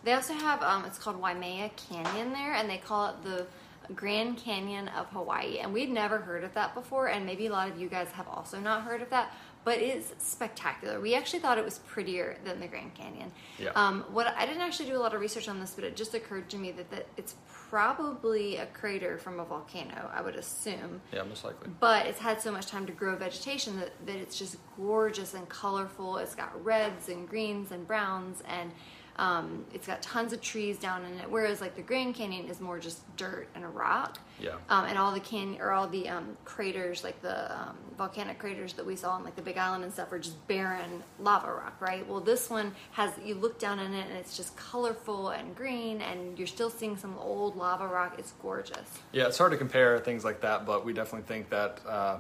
They 0.04 0.14
also 0.14 0.34
have 0.34 0.64
um, 0.64 0.86
it's 0.86 0.98
called 0.98 1.20
Waimea 1.22 1.70
Canyon 1.76 2.32
there, 2.34 2.54
and 2.54 2.70
they 2.70 2.78
call 2.78 3.10
it 3.10 3.16
the 3.24 3.46
Grand 3.94 4.38
Canyon 4.38 4.88
of 4.90 5.08
Hawaii. 5.08 5.60
And 5.60 5.72
we'd 5.74 5.90
never 5.92 6.18
heard 6.18 6.44
of 6.46 6.54
that 6.56 6.74
before, 6.74 7.08
and 7.08 7.26
maybe 7.26 7.46
a 7.48 7.52
lot 7.52 7.70
of 7.70 7.80
you 7.80 7.90
guys 7.90 8.08
have 8.14 8.28
also 8.28 8.60
not 8.60 8.84
heard 8.84 9.02
of 9.02 9.10
that. 9.12 9.34
But 9.66 9.78
it's 9.80 10.14
spectacular. 10.18 11.00
We 11.00 11.16
actually 11.16 11.40
thought 11.40 11.58
it 11.58 11.64
was 11.64 11.80
prettier 11.80 12.38
than 12.44 12.60
the 12.60 12.68
Grand 12.68 12.94
Canyon. 12.96 13.32
Yeah. 13.58 13.70
Um, 13.76 14.04
what 14.12 14.28
I 14.38 14.46
didn't 14.46 14.62
actually 14.62 14.88
do 14.90 14.98
a 14.98 15.00
lot 15.00 15.14
of 15.14 15.22
research 15.22 15.48
on 15.48 15.60
this, 15.60 15.72
but 15.74 15.84
it 15.86 15.96
just 15.96 16.14
occurred 16.14 16.50
to 16.50 16.58
me 16.58 16.72
that, 16.72 16.92
that 16.92 17.08
it's 17.16 17.36
probably 17.48 18.58
a 18.58 18.66
crater 18.68 19.18
from 19.18 19.40
a 19.40 19.46
volcano. 19.46 20.10
I 20.14 20.22
would 20.22 20.36
assume 20.36 21.02
Yeah, 21.12 21.24
most 21.24 21.44
likely. 21.44 21.70
but 21.80 22.06
it's 22.06 22.20
had 22.20 22.40
so 22.42 22.52
much 22.52 22.68
time 22.68 22.86
to 22.86 22.92
grow 22.92 23.16
vegetation 23.16 23.80
that, 23.80 23.94
that 24.06 24.16
it's 24.18 24.38
just 24.38 24.58
gorgeous 24.78 25.34
and 25.34 25.48
colorful. 25.50 26.18
It's 26.18 26.36
got 26.36 26.64
reds 26.64 27.10
and 27.10 27.28
greens 27.28 27.72
and 27.72 27.88
browns, 27.88 28.44
and 28.48 28.72
um, 29.18 29.66
it's 29.74 29.86
got 29.86 30.02
tons 30.02 30.34
of 30.34 30.42
trees 30.42 30.78
down 30.78 31.06
in 31.06 31.20
it. 31.20 31.30
Whereas 31.30 31.62
like 31.62 31.76
the 31.76 31.82
Grand 31.82 32.16
Canyon 32.16 32.48
is 32.48 32.60
more 32.60 32.80
just 32.80 33.02
dirt 33.16 33.48
and 33.56 33.64
a 33.64 33.68
rock. 33.68 34.18
Yeah. 34.40 34.56
Um, 34.70 34.86
and 34.86 34.98
all 34.98 35.12
the 35.14 35.20
can 35.20 35.58
or 35.60 35.72
all 35.72 35.88
the 35.88 36.10
um, 36.10 36.36
craters, 36.46 37.04
like 37.04 37.22
the 37.22 37.54
um, 37.54 37.78
volcanic 37.98 38.40
craters 38.40 38.74
that 38.74 38.86
we 38.86 38.96
saw 38.96 39.12
on 39.12 39.24
like 39.24 39.36
the 39.36 39.42
Big 39.42 39.58
Island 39.58 39.84
and 39.84 39.94
stuff, 39.94 40.12
are 40.12 40.20
just 40.20 40.48
barren 40.48 41.04
lava 41.20 41.54
rock, 41.54 41.80
right? 41.80 42.08
Well, 42.08 42.20
this 42.20 42.50
one 42.50 42.74
has 42.92 43.12
you 43.24 43.36
look 43.36 43.60
down 43.60 43.80
in 43.80 43.94
it 43.94 44.08
and 44.08 44.18
it's 44.18 44.36
just 44.36 44.56
colorful 44.58 45.30
and 45.30 45.56
green, 45.56 46.02
and 46.02 46.38
you're 46.38 46.48
still 46.48 46.70
seeing 46.70 46.98
some 46.98 47.16
old 47.20 47.56
lava 47.56 47.88
rock. 47.88 48.16
It's 48.18 48.34
gorgeous. 48.42 49.00
Yeah, 49.12 49.28
it's 49.28 49.38
hard 49.38 49.52
to 49.52 49.58
compare 49.58 50.00
things 50.00 50.26
like 50.26 50.42
that, 50.42 50.66
but 50.66 50.84
we 50.84 50.94
definitely 50.94 51.28
think 51.28 51.50
that 51.52 51.80
uh, 51.88 52.20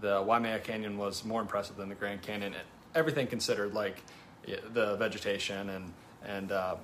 the 0.00 0.22
Waimea 0.22 0.60
Canyon 0.60 0.96
was 0.96 1.24
more 1.24 1.40
impressive 1.40 1.76
than 1.76 1.88
the 1.88 1.94
Grand 1.96 2.22
Canyon. 2.22 2.54
Everything 2.94 3.26
considered, 3.26 3.74
like 3.74 4.02
the 4.72 4.96
vegetation 4.96 5.68
and 5.68 5.92
and 6.26 6.52
uh, 6.52 6.76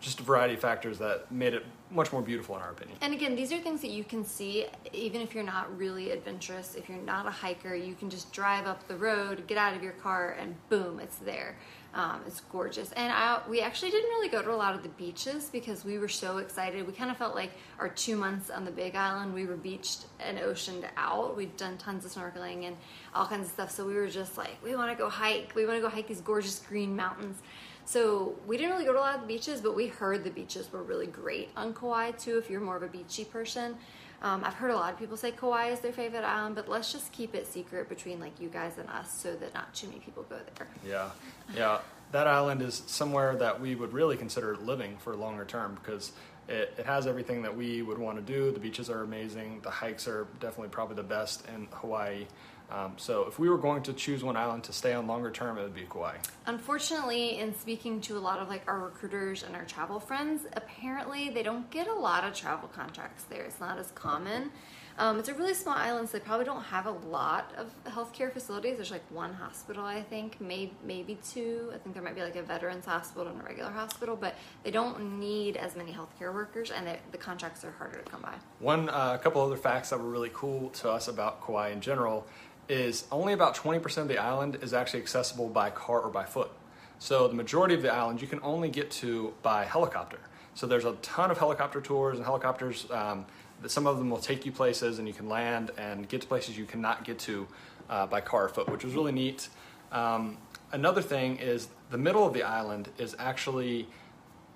just 0.00 0.20
a 0.20 0.22
variety 0.22 0.54
of 0.54 0.60
factors 0.60 0.98
that 0.98 1.30
made 1.30 1.54
it 1.54 1.64
much 1.90 2.12
more 2.12 2.22
beautiful 2.22 2.54
in 2.54 2.62
our 2.62 2.70
opinion. 2.70 2.96
And 3.00 3.14
again, 3.14 3.34
these 3.34 3.52
are 3.52 3.58
things 3.58 3.80
that 3.80 3.90
you 3.90 4.04
can 4.04 4.24
see 4.24 4.66
even 4.92 5.20
if 5.20 5.34
you're 5.34 5.44
not 5.44 5.76
really 5.76 6.10
adventurous. 6.10 6.74
If 6.74 6.88
you're 6.88 6.98
not 6.98 7.26
a 7.26 7.30
hiker, 7.30 7.74
you 7.74 7.94
can 7.94 8.10
just 8.10 8.32
drive 8.32 8.66
up 8.66 8.86
the 8.88 8.96
road, 8.96 9.46
get 9.46 9.58
out 9.58 9.74
of 9.74 9.82
your 9.82 9.92
car, 9.92 10.36
and 10.38 10.54
boom, 10.68 11.00
it's 11.00 11.16
there. 11.16 11.56
Um, 11.94 12.20
it's 12.26 12.40
gorgeous. 12.40 12.92
And 12.92 13.10
I, 13.10 13.40
we 13.48 13.60
actually 13.60 13.90
didn't 13.90 14.10
really 14.10 14.28
go 14.28 14.42
to 14.42 14.52
a 14.52 14.54
lot 14.54 14.74
of 14.74 14.82
the 14.82 14.90
beaches 14.90 15.48
because 15.50 15.84
we 15.84 15.98
were 15.98 16.08
so 16.08 16.36
excited. 16.36 16.86
We 16.86 16.92
kind 16.92 17.10
of 17.10 17.16
felt 17.16 17.34
like 17.34 17.50
our 17.80 17.88
two 17.88 18.16
months 18.16 18.50
on 18.50 18.66
the 18.66 18.70
Big 18.70 18.94
Island, 18.94 19.32
we 19.32 19.46
were 19.46 19.56
beached 19.56 20.04
and 20.20 20.38
oceaned 20.38 20.86
out. 20.98 21.36
We'd 21.36 21.56
done 21.56 21.78
tons 21.78 22.04
of 22.04 22.12
snorkeling 22.12 22.66
and 22.66 22.76
all 23.14 23.26
kinds 23.26 23.46
of 23.46 23.52
stuff. 23.52 23.70
So 23.70 23.86
we 23.86 23.94
were 23.94 24.08
just 24.08 24.36
like, 24.36 24.62
we 24.62 24.76
want 24.76 24.92
to 24.92 25.02
go 25.02 25.08
hike. 25.08 25.54
We 25.56 25.64
want 25.64 25.78
to 25.78 25.82
go 25.82 25.88
hike 25.88 26.06
these 26.06 26.20
gorgeous 26.20 26.58
green 26.58 26.94
mountains. 26.94 27.40
So 27.88 28.34
we 28.46 28.58
didn't 28.58 28.72
really 28.72 28.84
go 28.84 28.92
to 28.92 28.98
a 28.98 29.00
lot 29.00 29.14
of 29.14 29.22
the 29.22 29.26
beaches, 29.26 29.62
but 29.62 29.74
we 29.74 29.86
heard 29.86 30.22
the 30.22 30.28
beaches 30.28 30.70
were 30.70 30.82
really 30.82 31.06
great 31.06 31.48
on 31.56 31.72
Kauai 31.72 32.10
too. 32.10 32.36
If 32.36 32.50
you're 32.50 32.60
more 32.60 32.76
of 32.76 32.82
a 32.82 32.86
beachy 32.86 33.24
person, 33.24 33.78
um, 34.20 34.44
I've 34.44 34.52
heard 34.52 34.72
a 34.72 34.76
lot 34.76 34.92
of 34.92 34.98
people 34.98 35.16
say 35.16 35.30
Kauai 35.30 35.68
is 35.68 35.80
their 35.80 35.94
favorite 35.94 36.22
island, 36.22 36.54
but 36.54 36.68
let's 36.68 36.92
just 36.92 37.10
keep 37.12 37.34
it 37.34 37.46
secret 37.46 37.88
between 37.88 38.20
like 38.20 38.38
you 38.42 38.50
guys 38.50 38.76
and 38.76 38.86
us, 38.90 39.18
so 39.18 39.34
that 39.36 39.54
not 39.54 39.72
too 39.72 39.86
many 39.86 40.00
people 40.00 40.22
go 40.24 40.36
there. 40.58 40.68
Yeah, 40.86 41.08
yeah. 41.56 41.78
That 42.12 42.26
island 42.26 42.60
is 42.60 42.82
somewhere 42.86 43.34
that 43.36 43.58
we 43.58 43.74
would 43.74 43.94
really 43.94 44.18
consider 44.18 44.54
living 44.56 44.98
for 44.98 45.16
longer 45.16 45.46
term 45.46 45.78
because 45.82 46.12
it, 46.46 46.74
it 46.76 46.84
has 46.84 47.06
everything 47.06 47.40
that 47.40 47.56
we 47.56 47.80
would 47.80 47.96
want 47.96 48.18
to 48.18 48.22
do. 48.22 48.50
The 48.50 48.60
beaches 48.60 48.90
are 48.90 49.00
amazing. 49.00 49.60
The 49.62 49.70
hikes 49.70 50.06
are 50.06 50.26
definitely 50.40 50.68
probably 50.68 50.96
the 50.96 51.04
best 51.04 51.48
in 51.48 51.68
Hawaii. 51.72 52.26
Um, 52.70 52.92
so 52.96 53.24
if 53.26 53.38
we 53.38 53.48
were 53.48 53.56
going 53.56 53.82
to 53.84 53.92
choose 53.92 54.22
one 54.22 54.36
island 54.36 54.64
to 54.64 54.72
stay 54.72 54.92
on 54.92 55.06
longer 55.06 55.30
term, 55.30 55.56
it 55.58 55.62
would 55.62 55.74
be 55.74 55.86
Kauai. 55.88 56.16
Unfortunately, 56.46 57.38
in 57.38 57.58
speaking 57.58 58.00
to 58.02 58.18
a 58.18 58.20
lot 58.20 58.40
of 58.40 58.48
like 58.48 58.62
our 58.66 58.78
recruiters 58.78 59.42
and 59.42 59.56
our 59.56 59.64
travel 59.64 59.98
friends, 59.98 60.42
apparently 60.52 61.30
they 61.30 61.42
don't 61.42 61.70
get 61.70 61.88
a 61.88 61.94
lot 61.94 62.24
of 62.24 62.34
travel 62.34 62.68
contracts 62.68 63.24
there. 63.24 63.42
It's 63.44 63.60
not 63.60 63.78
as 63.78 63.90
common. 63.92 64.50
Um, 64.98 65.20
it's 65.20 65.28
a 65.28 65.34
really 65.34 65.54
small 65.54 65.76
island, 65.76 66.08
so 66.08 66.18
they 66.18 66.24
probably 66.24 66.44
don't 66.44 66.64
have 66.64 66.86
a 66.86 66.90
lot 66.90 67.52
of 67.56 67.70
healthcare 67.84 68.32
facilities. 68.32 68.76
There's 68.76 68.90
like 68.90 69.04
one 69.10 69.32
hospital, 69.32 69.84
I 69.84 70.02
think, 70.02 70.40
maybe 70.40 70.72
maybe 70.84 71.16
two. 71.30 71.70
I 71.72 71.78
think 71.78 71.94
there 71.94 72.02
might 72.02 72.16
be 72.16 72.22
like 72.22 72.34
a 72.34 72.42
veterans 72.42 72.84
hospital 72.84 73.28
and 73.28 73.40
a 73.40 73.44
regular 73.44 73.70
hospital, 73.70 74.16
but 74.16 74.34
they 74.64 74.72
don't 74.72 75.20
need 75.20 75.56
as 75.56 75.76
many 75.76 75.92
healthcare 75.92 76.34
workers, 76.34 76.72
and 76.72 76.84
they, 76.84 76.98
the 77.12 77.18
contracts 77.18 77.64
are 77.64 77.70
harder 77.70 78.00
to 78.00 78.10
come 78.10 78.22
by. 78.22 78.34
One, 78.58 78.88
uh, 78.88 79.12
a 79.14 79.22
couple 79.22 79.40
other 79.40 79.56
facts 79.56 79.90
that 79.90 80.00
were 80.00 80.10
really 80.10 80.32
cool 80.34 80.70
to 80.70 80.90
us 80.90 81.06
about 81.06 81.46
Kauai 81.46 81.68
in 81.68 81.80
general 81.80 82.26
is 82.68 83.06
only 83.10 83.32
about 83.32 83.56
20% 83.56 83.98
of 83.98 84.08
the 84.08 84.18
island 84.18 84.58
is 84.62 84.74
actually 84.74 85.00
accessible 85.00 85.48
by 85.48 85.70
car 85.70 86.00
or 86.00 86.10
by 86.10 86.24
foot. 86.24 86.50
So 86.98 87.28
the 87.28 87.34
majority 87.34 87.74
of 87.74 87.82
the 87.82 87.92
island 87.92 88.20
you 88.20 88.26
can 88.26 88.40
only 88.42 88.68
get 88.68 88.90
to 88.92 89.32
by 89.42 89.64
helicopter. 89.64 90.18
So 90.54 90.66
there's 90.66 90.84
a 90.84 90.92
ton 90.94 91.30
of 91.30 91.38
helicopter 91.38 91.80
tours 91.80 92.18
and 92.18 92.26
helicopters. 92.26 92.90
Um, 92.90 93.26
some 93.66 93.86
of 93.86 93.98
them 93.98 94.10
will 94.10 94.18
take 94.18 94.44
you 94.44 94.52
places 94.52 94.98
and 94.98 95.06
you 95.06 95.14
can 95.14 95.28
land 95.28 95.70
and 95.78 96.08
get 96.08 96.20
to 96.22 96.26
places 96.26 96.58
you 96.58 96.64
cannot 96.64 97.04
get 97.04 97.18
to 97.20 97.46
uh, 97.88 98.06
by 98.06 98.20
car 98.20 98.44
or 98.44 98.48
foot, 98.48 98.68
which 98.68 98.84
was 98.84 98.94
really 98.94 99.12
neat. 99.12 99.48
Um, 99.92 100.36
another 100.72 101.02
thing 101.02 101.38
is 101.38 101.68
the 101.90 101.98
middle 101.98 102.26
of 102.26 102.34
the 102.34 102.42
island 102.42 102.88
is 102.98 103.16
actually 103.18 103.88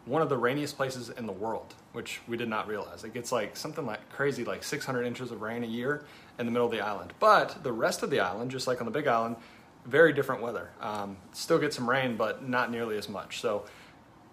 one 0.05 0.21
of 0.21 0.29
the 0.29 0.37
rainiest 0.37 0.77
places 0.77 1.11
in 1.11 1.27
the 1.27 1.33
world, 1.33 1.75
which 1.93 2.21
we 2.27 2.37
did 2.37 2.49
not 2.49 2.67
realize. 2.67 3.05
It 3.05 3.15
gets 3.15 3.31
like 3.31 3.57
something 3.57 3.87
like 3.87 4.09
crazy, 4.11 4.45
like 4.45 4.65
600 4.65 5.07
inches 5.07 5.31
of 5.31 5.41
rain 5.43 5.63
a 5.63 5.69
year 5.69 6.05
in 6.39 6.47
the 6.47 6.53
middle 6.53 6.67
of 6.67 6.73
the 6.73 6.81
island. 6.81 7.13
But 7.21 7.63
the 7.63 7.73
rest 7.73 8.03
of 8.03 8.11
the 8.11 8.21
island, 8.21 8.51
just 8.51 8.67
like 8.67 8.81
on 8.81 8.87
the 8.87 8.93
Big 8.93 9.07
Island, 9.07 9.37
very 9.87 10.13
different 10.13 10.43
weather. 10.43 10.71
Um, 10.81 11.17
still 11.33 11.59
get 11.59 11.75
some 11.75 11.89
rain, 11.89 12.17
but 12.17 12.49
not 12.49 12.71
nearly 12.71 12.97
as 12.97 13.09
much. 13.09 13.41
So 13.41 13.65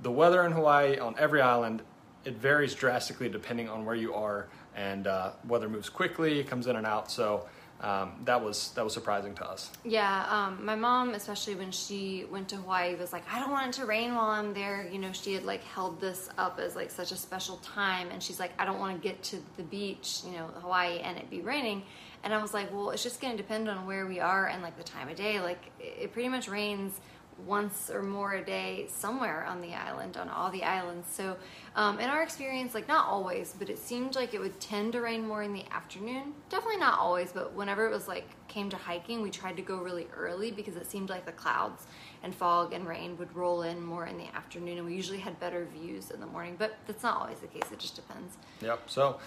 the 0.01 0.11
weather 0.11 0.45
in 0.45 0.51
Hawaii 0.51 0.97
on 0.97 1.15
every 1.17 1.41
island 1.41 1.81
it 2.25 2.35
varies 2.35 2.75
drastically 2.75 3.29
depending 3.29 3.69
on 3.69 3.85
where 3.85 3.95
you 3.95 4.13
are, 4.13 4.47
and 4.75 5.07
uh, 5.07 5.31
weather 5.47 5.69
moves 5.69 5.89
quickly, 5.89 6.39
it 6.39 6.47
comes 6.47 6.67
in 6.67 6.75
and 6.75 6.85
out. 6.85 7.09
So 7.11 7.47
um, 7.81 8.11
that 8.25 8.43
was 8.43 8.71
that 8.71 8.83
was 8.83 8.93
surprising 8.93 9.33
to 9.35 9.49
us. 9.49 9.71
Yeah, 9.85 10.25
um, 10.29 10.65
my 10.65 10.75
mom, 10.75 11.13
especially 11.13 11.55
when 11.55 11.71
she 11.71 12.25
went 12.29 12.49
to 12.49 12.57
Hawaii, 12.57 12.95
was 12.95 13.13
like, 13.13 13.23
I 13.31 13.39
don't 13.39 13.51
want 13.51 13.75
it 13.75 13.79
to 13.79 13.85
rain 13.85 14.15
while 14.15 14.29
I'm 14.29 14.53
there. 14.53 14.89
You 14.91 14.99
know, 14.99 15.11
she 15.13 15.33
had 15.33 15.45
like 15.45 15.63
held 15.63 16.01
this 16.01 16.29
up 16.37 16.59
as 16.59 16.75
like 16.75 16.91
such 16.91 17.11
a 17.11 17.15
special 17.15 17.57
time, 17.57 18.09
and 18.11 18.21
she's 18.21 18.39
like, 18.39 18.51
I 18.59 18.65
don't 18.65 18.79
want 18.79 19.01
to 19.01 19.07
get 19.07 19.23
to 19.23 19.37
the 19.55 19.63
beach, 19.63 20.21
you 20.25 20.33
know, 20.33 20.47
Hawaii, 20.61 20.99
and 20.99 21.17
it 21.17 21.29
be 21.29 21.41
raining. 21.41 21.83
And 22.23 22.33
I 22.33 22.41
was 22.41 22.53
like, 22.53 22.73
well, 22.73 22.89
it's 22.89 23.01
just 23.01 23.21
going 23.21 23.37
to 23.37 23.41
depend 23.41 23.69
on 23.69 23.85
where 23.85 24.05
we 24.05 24.19
are 24.19 24.47
and 24.47 24.61
like 24.61 24.77
the 24.77 24.83
time 24.83 25.07
of 25.07 25.15
day. 25.15 25.39
Like, 25.39 25.71
it 25.79 26.11
pretty 26.11 26.27
much 26.27 26.49
rains 26.49 26.99
once 27.45 27.89
or 27.89 28.01
more 28.01 28.33
a 28.33 28.43
day 28.43 28.87
somewhere 28.89 29.45
on 29.45 29.61
the 29.61 29.73
island, 29.73 30.17
on 30.17 30.29
all 30.29 30.49
the 30.51 30.63
islands. 30.63 31.07
So, 31.11 31.37
um, 31.75 31.99
in 31.99 32.09
our 32.09 32.23
experience, 32.23 32.73
like 32.73 32.87
not 32.87 33.05
always, 33.05 33.53
but 33.57 33.69
it 33.69 33.79
seemed 33.79 34.15
like 34.15 34.33
it 34.33 34.39
would 34.39 34.59
tend 34.59 34.93
to 34.93 35.01
rain 35.01 35.27
more 35.27 35.43
in 35.43 35.53
the 35.53 35.63
afternoon. 35.71 36.33
Definitely 36.49 36.77
not 36.77 36.99
always, 36.99 37.31
but 37.31 37.53
whenever 37.53 37.85
it 37.85 37.91
was 37.91 38.07
like 38.07 38.25
came 38.47 38.69
to 38.69 38.77
hiking, 38.77 39.21
we 39.21 39.29
tried 39.29 39.55
to 39.57 39.61
go 39.61 39.77
really 39.77 40.07
early 40.15 40.51
because 40.51 40.75
it 40.75 40.89
seemed 40.89 41.09
like 41.09 41.25
the 41.25 41.31
clouds 41.31 41.87
and 42.23 42.33
fog 42.33 42.73
and 42.73 42.87
rain 42.87 43.17
would 43.17 43.33
roll 43.35 43.61
in 43.61 43.81
more 43.81 44.05
in 44.05 44.17
the 44.17 44.27
afternoon, 44.35 44.77
and 44.77 44.85
we 44.85 44.93
usually 44.93 45.19
had 45.19 45.39
better 45.39 45.65
views 45.65 46.11
in 46.11 46.19
the 46.19 46.27
morning. 46.27 46.55
But 46.57 46.77
that's 46.87 47.03
not 47.03 47.21
always 47.21 47.39
the 47.39 47.47
case. 47.47 47.71
It 47.71 47.79
just 47.79 47.95
depends. 47.95 48.37
Yep. 48.61 48.81
So, 48.87 49.19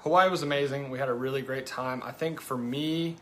Hawaii 0.00 0.28
was 0.28 0.42
amazing. 0.42 0.90
We 0.90 0.98
had 0.98 1.08
a 1.08 1.14
really 1.14 1.42
great 1.42 1.66
time. 1.66 2.02
I 2.04 2.12
think 2.12 2.40
for 2.40 2.58
me, 2.58 3.16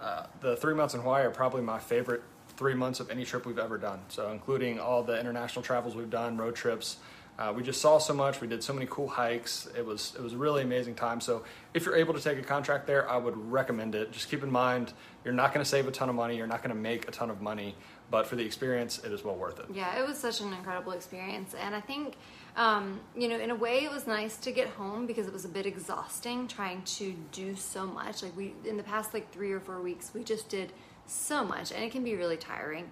uh, 0.00 0.26
the 0.40 0.56
three 0.56 0.74
months 0.74 0.94
in 0.94 1.00
Hawaii 1.00 1.24
are 1.24 1.30
probably 1.30 1.62
my 1.62 1.78
favorite 1.78 2.22
three 2.60 2.74
months 2.74 3.00
of 3.00 3.08
any 3.08 3.24
trip 3.24 3.46
we've 3.46 3.58
ever 3.58 3.78
done. 3.78 3.98
So, 4.08 4.30
including 4.32 4.78
all 4.78 5.02
the 5.02 5.18
international 5.18 5.62
travels 5.62 5.96
we've 5.96 6.10
done, 6.10 6.36
road 6.36 6.54
trips. 6.54 6.98
Uh, 7.38 7.54
we 7.56 7.62
just 7.62 7.80
saw 7.80 7.96
so 7.96 8.12
much. 8.12 8.42
We 8.42 8.48
did 8.48 8.62
so 8.62 8.74
many 8.74 8.86
cool 8.90 9.08
hikes. 9.08 9.66
It 9.74 9.86
was 9.86 10.12
it 10.14 10.22
was 10.22 10.34
a 10.34 10.36
really 10.36 10.62
amazing 10.62 10.94
time. 10.94 11.22
So, 11.22 11.42
if 11.72 11.86
you're 11.86 11.96
able 11.96 12.12
to 12.12 12.20
take 12.20 12.36
a 12.38 12.42
contract 12.42 12.86
there, 12.86 13.08
I 13.08 13.16
would 13.16 13.34
recommend 13.50 13.94
it. 13.94 14.12
Just 14.12 14.28
keep 14.28 14.42
in 14.42 14.52
mind 14.52 14.92
you're 15.24 15.32
not 15.32 15.54
going 15.54 15.64
to 15.64 15.68
save 15.68 15.88
a 15.88 15.90
ton 15.90 16.10
of 16.10 16.14
money. 16.14 16.36
You're 16.36 16.46
not 16.46 16.62
going 16.62 16.74
to 16.76 16.80
make 16.80 17.08
a 17.08 17.10
ton 17.10 17.30
of 17.30 17.40
money, 17.40 17.74
but 18.10 18.26
for 18.26 18.36
the 18.36 18.44
experience, 18.44 18.98
it 18.98 19.10
is 19.10 19.24
well 19.24 19.36
worth 19.36 19.58
it. 19.58 19.66
Yeah, 19.72 19.98
it 19.98 20.06
was 20.06 20.18
such 20.18 20.42
an 20.42 20.52
incredible 20.52 20.92
experience, 20.92 21.54
and 21.54 21.74
I 21.74 21.80
think. 21.80 22.16
Um, 22.56 22.98
you 23.16 23.28
know, 23.28 23.38
in 23.38 23.52
a 23.52 23.54
way, 23.54 23.84
it 23.84 23.92
was 23.92 24.08
nice 24.08 24.36
to 24.38 24.50
get 24.50 24.66
home 24.70 25.06
because 25.06 25.28
it 25.28 25.32
was 25.32 25.44
a 25.44 25.48
bit 25.48 25.66
exhausting 25.66 26.48
trying 26.48 26.82
to 26.98 27.14
do 27.30 27.54
so 27.54 27.86
much. 27.86 28.24
Like 28.24 28.36
we, 28.36 28.54
in 28.64 28.76
the 28.76 28.82
past 28.82 29.14
like 29.14 29.32
three 29.32 29.52
or 29.52 29.60
four 29.60 29.80
weeks, 29.80 30.10
we 30.12 30.24
just 30.24 30.48
did 30.48 30.72
so 31.10 31.44
much, 31.44 31.72
and 31.72 31.82
it 31.82 31.90
can 31.90 32.04
be 32.04 32.14
really 32.14 32.36
tiring, 32.36 32.90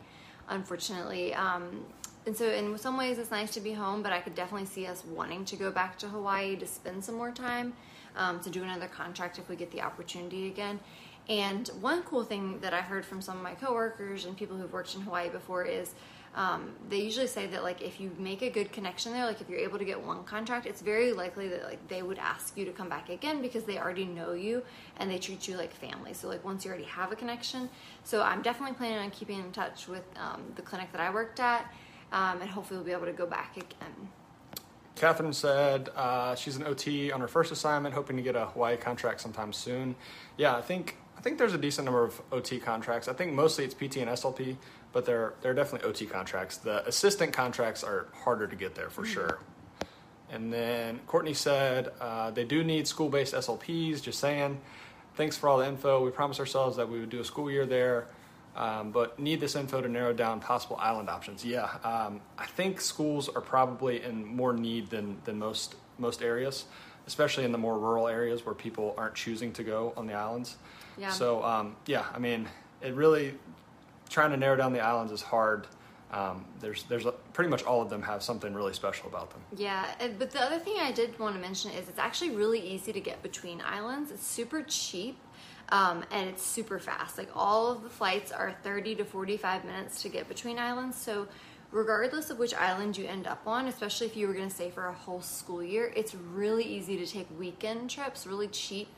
unfortunately. 0.49 1.35
Um, 1.35 1.85
and 2.27 2.37
so, 2.37 2.51
in 2.51 2.77
some 2.77 2.97
ways, 2.97 3.19
it's 3.19 3.31
nice 3.31 3.53
to 3.53 3.61
be 3.61 3.73
home, 3.73 4.03
but 4.03 4.13
I 4.13 4.21
could 4.21 4.35
definitely 4.35 4.67
see 4.67 4.87
us 4.87 5.05
wanting 5.05 5.45
to 5.47 5.57
go 5.57 5.71
back 5.71 5.99
to 5.99 6.09
Hawaii 6.09 6.57
to 6.57 6.67
spend 6.67 7.05
some 7.05 7.15
more 7.15 7.31
time, 7.31 7.73
um, 8.17 8.41
to 8.41 8.51
do 8.51 8.63
another 8.63 8.89
contract 8.89 9.39
if 9.39 9.49
we 9.49 9.57
get 9.57 9.71
the 9.71 9.83
opportunity 9.83 10.49
again. 10.49 10.81
And 11.29 11.69
one 11.81 12.03
cool 12.03 12.25
thing 12.25 12.61
that 12.61 12.73
I 12.73 12.81
heard 12.81 13.05
from 13.05 13.21
some 13.21 13.37
of 13.37 13.43
my 13.43 13.55
coworkers 13.55 14.25
and 14.25 14.37
people 14.37 14.57
who've 14.57 14.73
worked 14.73 14.95
in 14.95 15.03
Hawaii 15.03 15.29
before 15.29 15.65
is 15.65 15.95
um, 16.39 16.71
they 16.89 17.01
usually 17.01 17.27
say 17.27 17.49
that 17.49 17.65
like 17.65 17.83
if 17.83 17.99
you 17.99 18.13
make 18.17 18.43
a 18.43 18.49
good 18.49 18.71
connection 18.71 19.13
there, 19.13 19.27
like 19.27 19.41
if 19.41 19.51
you're 19.51 19.59
able 19.59 19.77
to 19.77 19.85
get 19.85 20.01
one 20.01 20.23
contract, 20.23 20.67
it's 20.67 20.81
very 20.81 21.13
likely 21.13 21.49
that 21.49 21.65
like 21.65 21.89
they 21.89 22.01
would 22.01 22.19
ask 22.19 22.57
you 22.57 22.65
to 22.65 22.71
come 22.71 22.89
back 22.89 23.09
again 23.09 23.43
because 23.43 23.65
they 23.65 23.77
already 23.77 24.05
know 24.05 24.35
you 24.35 24.63
and 24.99 25.11
they 25.11 25.19
treat 25.19 25.49
you 25.49 25.57
like 25.57 25.73
family. 25.73 26.15
So 26.15 26.29
like 26.29 26.45
once 26.45 26.65
you 26.65 26.71
already 26.71 26.85
have 26.85 27.11
a 27.11 27.17
connection, 27.17 27.69
so 28.05 28.23
I'm 28.23 28.41
definitely 28.41 28.77
planning 28.77 28.99
on 28.99 29.11
keeping 29.11 29.41
in 29.41 29.51
touch 29.51 29.89
with 29.89 30.05
um, 30.17 30.45
the 30.55 30.63
clinic 30.63 30.93
that 30.93 31.01
I 31.01 31.11
worked 31.11 31.41
at, 31.41 31.75
um, 32.13 32.41
and 32.41 32.49
hopefully 32.49 32.79
we'll 32.79 32.87
be 32.87 32.93
able 32.93 33.07
to 33.07 33.13
go 33.13 33.27
back 33.27 33.57
again. 33.57 34.09
Catherine 34.95 35.33
said 35.33 35.89
uh, 35.97 36.37
she's 36.37 36.55
an 36.55 36.63
OT 36.63 37.11
on 37.11 37.21
her 37.21 37.29
first 37.29 37.51
assignment, 37.51 37.97
hoping 37.97 38.17
to 38.17 38.23
get 38.23 38.37
a 38.37 38.47
Hawaii 38.47 38.77
contract 38.77 39.21
sometime 39.21 39.53
soon. 39.53 39.97
Yeah, 40.37 40.57
I 40.57 40.61
think 40.61 40.99
I 41.19 41.21
think 41.21 41.37
there's 41.37 41.53
a 41.53 41.59
decent 41.59 41.85
number 41.85 42.05
of 42.05 42.23
OT 42.31 42.61
contracts. 42.61 43.09
I 43.09 43.13
think 43.13 43.33
mostly 43.33 43.65
it's 43.65 43.75
PT 43.75 43.97
and 43.97 44.09
SLP, 44.09 44.57
but 44.93 45.05
there 45.05 45.35
there 45.43 45.53
are 45.53 45.55
definitely 45.55 45.89
OT 45.89 46.07
contracts. 46.07 46.59
The 46.59 46.87
assistant 46.87 47.33
contracts 47.33 47.85
are 47.85 48.09
harder 48.13 48.47
to 48.47 48.57
get 48.57 48.75
there 48.75 48.91
for 48.91 49.03
mm-hmm. 49.03 49.13
sure. 49.13 49.39
And 50.31 50.53
then 50.53 51.01
Courtney 51.07 51.35
said 51.35 51.91
uh, 52.01 52.31
they 52.31 52.45
do 52.45 52.63
need 52.63 52.87
school-based 52.87 53.35
SLPs. 53.35 54.03
Just 54.03 54.21
saying. 54.21 54.61
Thanks 55.15 55.37
for 55.37 55.49
all 55.49 55.59
the 55.59 55.67
info. 55.67 56.05
We 56.05 56.13
promised 56.13 56.39
ourselves 56.39 56.77
that 56.77 56.89
we 56.89 57.01
would 57.01 57.11
do 57.11 57.19
a 57.19 57.25
school 57.25 57.51
year 57.51 57.67
there, 57.67 58.07
um, 58.55 58.93
but 58.93 59.19
need 59.19 59.41
this 59.41 59.57
info 59.57 59.81
to 59.81 59.89
narrow 59.89 60.13
down 60.13 60.39
possible 60.39 60.77
island 60.77 61.11
options. 61.11 61.45
Yeah, 61.45 61.65
um, 61.83 62.21
I 62.39 62.47
think 62.47 62.81
schools 62.81 63.29
are 63.29 63.41
probably 63.41 64.01
in 64.05 64.25
more 64.25 64.53
need 64.53 64.91
than 64.91 65.17
than 65.25 65.39
most 65.39 65.75
most 65.99 66.23
areas, 66.23 66.67
especially 67.07 67.45
in 67.45 67.51
the 67.51 67.59
more 67.59 67.79
rural 67.79 68.07
areas 68.07 68.47
where 68.47 68.55
people 68.55 68.95
aren't 68.97 69.17
choosing 69.17 69.53
to 69.55 69.65
go 69.65 69.93
on 69.97 70.07
the 70.07 70.15
islands. 70.15 70.57
Yeah. 70.97 71.11
So 71.11 71.43
um, 71.43 71.75
yeah, 71.87 72.05
I 72.15 72.19
mean, 72.19 72.49
it 72.81 72.95
really 72.95 73.35
trying 74.09 74.31
to 74.31 74.37
narrow 74.37 74.57
down 74.57 74.73
the 74.73 74.81
islands 74.81 75.13
is 75.13 75.23
hard. 75.23 75.67
Um, 76.11 76.47
there's 76.61 76.85
there's 76.85 77.05
a, 77.05 77.13
pretty 77.33 77.51
much 77.51 77.65
all 77.65 77.83
of 77.83 77.91
them 77.91 78.03
have 78.03 78.23
something 78.23 78.55
really 78.55 78.73
special 78.73 79.09
about 79.09 79.31
them. 79.31 79.41
Yeah, 79.57 79.87
but 80.19 80.31
the 80.31 80.41
other 80.41 80.59
thing 80.59 80.77
I 80.81 80.91
did 80.91 81.19
want 81.19 81.35
to 81.35 81.41
mention 81.41 81.71
is 81.73 81.89
it's 81.89 81.99
actually 81.99 82.31
really 82.31 82.61
easy 82.61 82.93
to 82.93 83.01
get 83.01 83.23
between 83.23 83.61
islands. 83.61 84.11
It's 84.11 84.27
super 84.27 84.63
cheap. 84.63 85.19
Um, 85.71 86.03
and 86.11 86.31
it's 86.31 86.43
super 86.43 86.79
fast. 86.79 87.19
Like 87.19 87.29
all 87.35 87.71
of 87.71 87.83
the 87.83 87.91
flights 87.91 88.33
are 88.33 88.55
30 88.63 88.95
to 88.97 89.05
45 89.05 89.67
minutes 89.67 90.01
to 90.01 90.09
get 90.09 90.27
between 90.27 90.59
islands. 90.59 90.97
So, 90.97 91.29
regardless 91.73 92.31
of 92.31 92.39
which 92.39 92.55
island 92.55 92.97
you 92.97 93.07
end 93.07 93.27
up 93.27 93.43
on, 93.47 93.67
especially 93.67 94.07
if 94.07 94.17
you 94.17 94.29
were 94.29 94.33
going 94.33 94.49
to 94.49 94.55
stay 94.55 94.71
for 94.71 94.87
a 94.87 94.95
whole 94.95 95.21
school 95.21 95.63
year, 95.63 95.93
it's 95.95 96.15
really 96.15 96.65
easy 96.65 96.97
to 96.97 97.07
take 97.07 97.27
weekend 97.39 97.91
trips, 97.91 98.27
really 98.27 98.49
cheap 98.49 98.89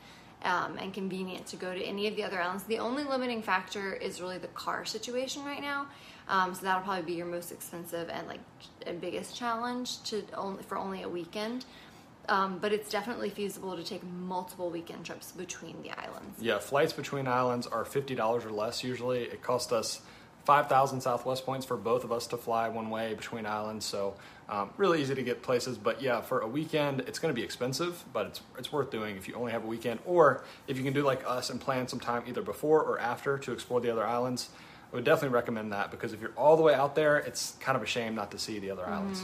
um, 0.43 0.77
and 0.77 0.93
convenient 0.93 1.45
to 1.47 1.55
go 1.55 1.73
to 1.73 1.81
any 1.81 2.07
of 2.07 2.15
the 2.15 2.23
other 2.23 2.41
islands. 2.41 2.63
The 2.63 2.79
only 2.79 3.03
limiting 3.03 3.41
factor 3.41 3.93
is 3.93 4.21
really 4.21 4.37
the 4.37 4.47
car 4.47 4.85
situation 4.85 5.43
right 5.45 5.61
now. 5.61 5.87
Um, 6.27 6.53
so 6.53 6.61
that'll 6.63 6.83
probably 6.83 7.03
be 7.03 7.13
your 7.13 7.25
most 7.25 7.51
expensive 7.51 8.09
and 8.09 8.27
like 8.27 8.39
biggest 8.99 9.35
challenge 9.35 10.01
to 10.03 10.23
only 10.35 10.63
for 10.63 10.77
only 10.77 11.01
a 11.03 11.09
weekend. 11.09 11.65
Um, 12.29 12.59
but 12.59 12.71
it's 12.71 12.89
definitely 12.89 13.31
feasible 13.31 13.75
to 13.75 13.83
take 13.83 14.03
multiple 14.03 14.69
weekend 14.69 15.05
trips 15.05 15.31
between 15.31 15.81
the 15.81 15.89
islands. 15.91 16.39
Yeah, 16.39 16.59
flights 16.59 16.93
between 16.93 17.27
islands 17.27 17.67
are 17.67 17.83
fifty 17.83 18.15
dollars 18.15 18.45
or 18.45 18.51
less 18.51 18.83
usually. 18.83 19.23
It 19.23 19.41
cost 19.41 19.73
us 19.73 20.01
five 20.45 20.67
thousand 20.67 21.01
Southwest 21.01 21.45
points 21.45 21.65
for 21.65 21.77
both 21.77 22.03
of 22.03 22.11
us 22.11 22.27
to 22.27 22.37
fly 22.37 22.69
one 22.69 22.89
way 22.89 23.13
between 23.13 23.45
islands. 23.45 23.85
So 23.85 24.15
um, 24.49 24.69
really 24.75 25.01
easy 25.01 25.15
to 25.15 25.23
get 25.23 25.41
places, 25.41 25.77
but 25.77 26.01
yeah, 26.01 26.19
for 26.19 26.41
a 26.41 26.47
weekend, 26.47 27.01
it's 27.01 27.19
going 27.19 27.33
to 27.33 27.39
be 27.39 27.43
expensive, 27.43 28.03
but 28.11 28.27
it's 28.27 28.41
it's 28.57 28.71
worth 28.71 28.91
doing 28.91 29.15
if 29.15 29.27
you 29.27 29.35
only 29.35 29.51
have 29.51 29.63
a 29.63 29.67
weekend, 29.67 29.99
or 30.05 30.43
if 30.67 30.77
you 30.77 30.83
can 30.83 30.93
do 30.93 31.03
like 31.03 31.23
us 31.25 31.49
and 31.49 31.61
plan 31.61 31.87
some 31.87 31.99
time 31.99 32.23
either 32.27 32.41
before 32.41 32.81
or 32.81 32.99
after 32.99 33.37
to 33.37 33.53
explore 33.53 33.79
the 33.79 33.89
other 33.89 34.05
islands. 34.05 34.49
I 34.91 34.95
would 34.95 35.05
definitely 35.05 35.33
recommend 35.33 35.71
that 35.71 35.89
because 35.89 36.11
if 36.11 36.19
you're 36.19 36.33
all 36.35 36.57
the 36.57 36.63
way 36.63 36.73
out 36.73 36.95
there, 36.95 37.17
it's 37.17 37.55
kind 37.61 37.77
of 37.77 37.81
a 37.81 37.85
shame 37.85 38.13
not 38.13 38.29
to 38.31 38.37
see 38.37 38.59
the 38.59 38.71
other 38.71 38.83
mm-hmm. 38.83 38.93
islands. 38.93 39.23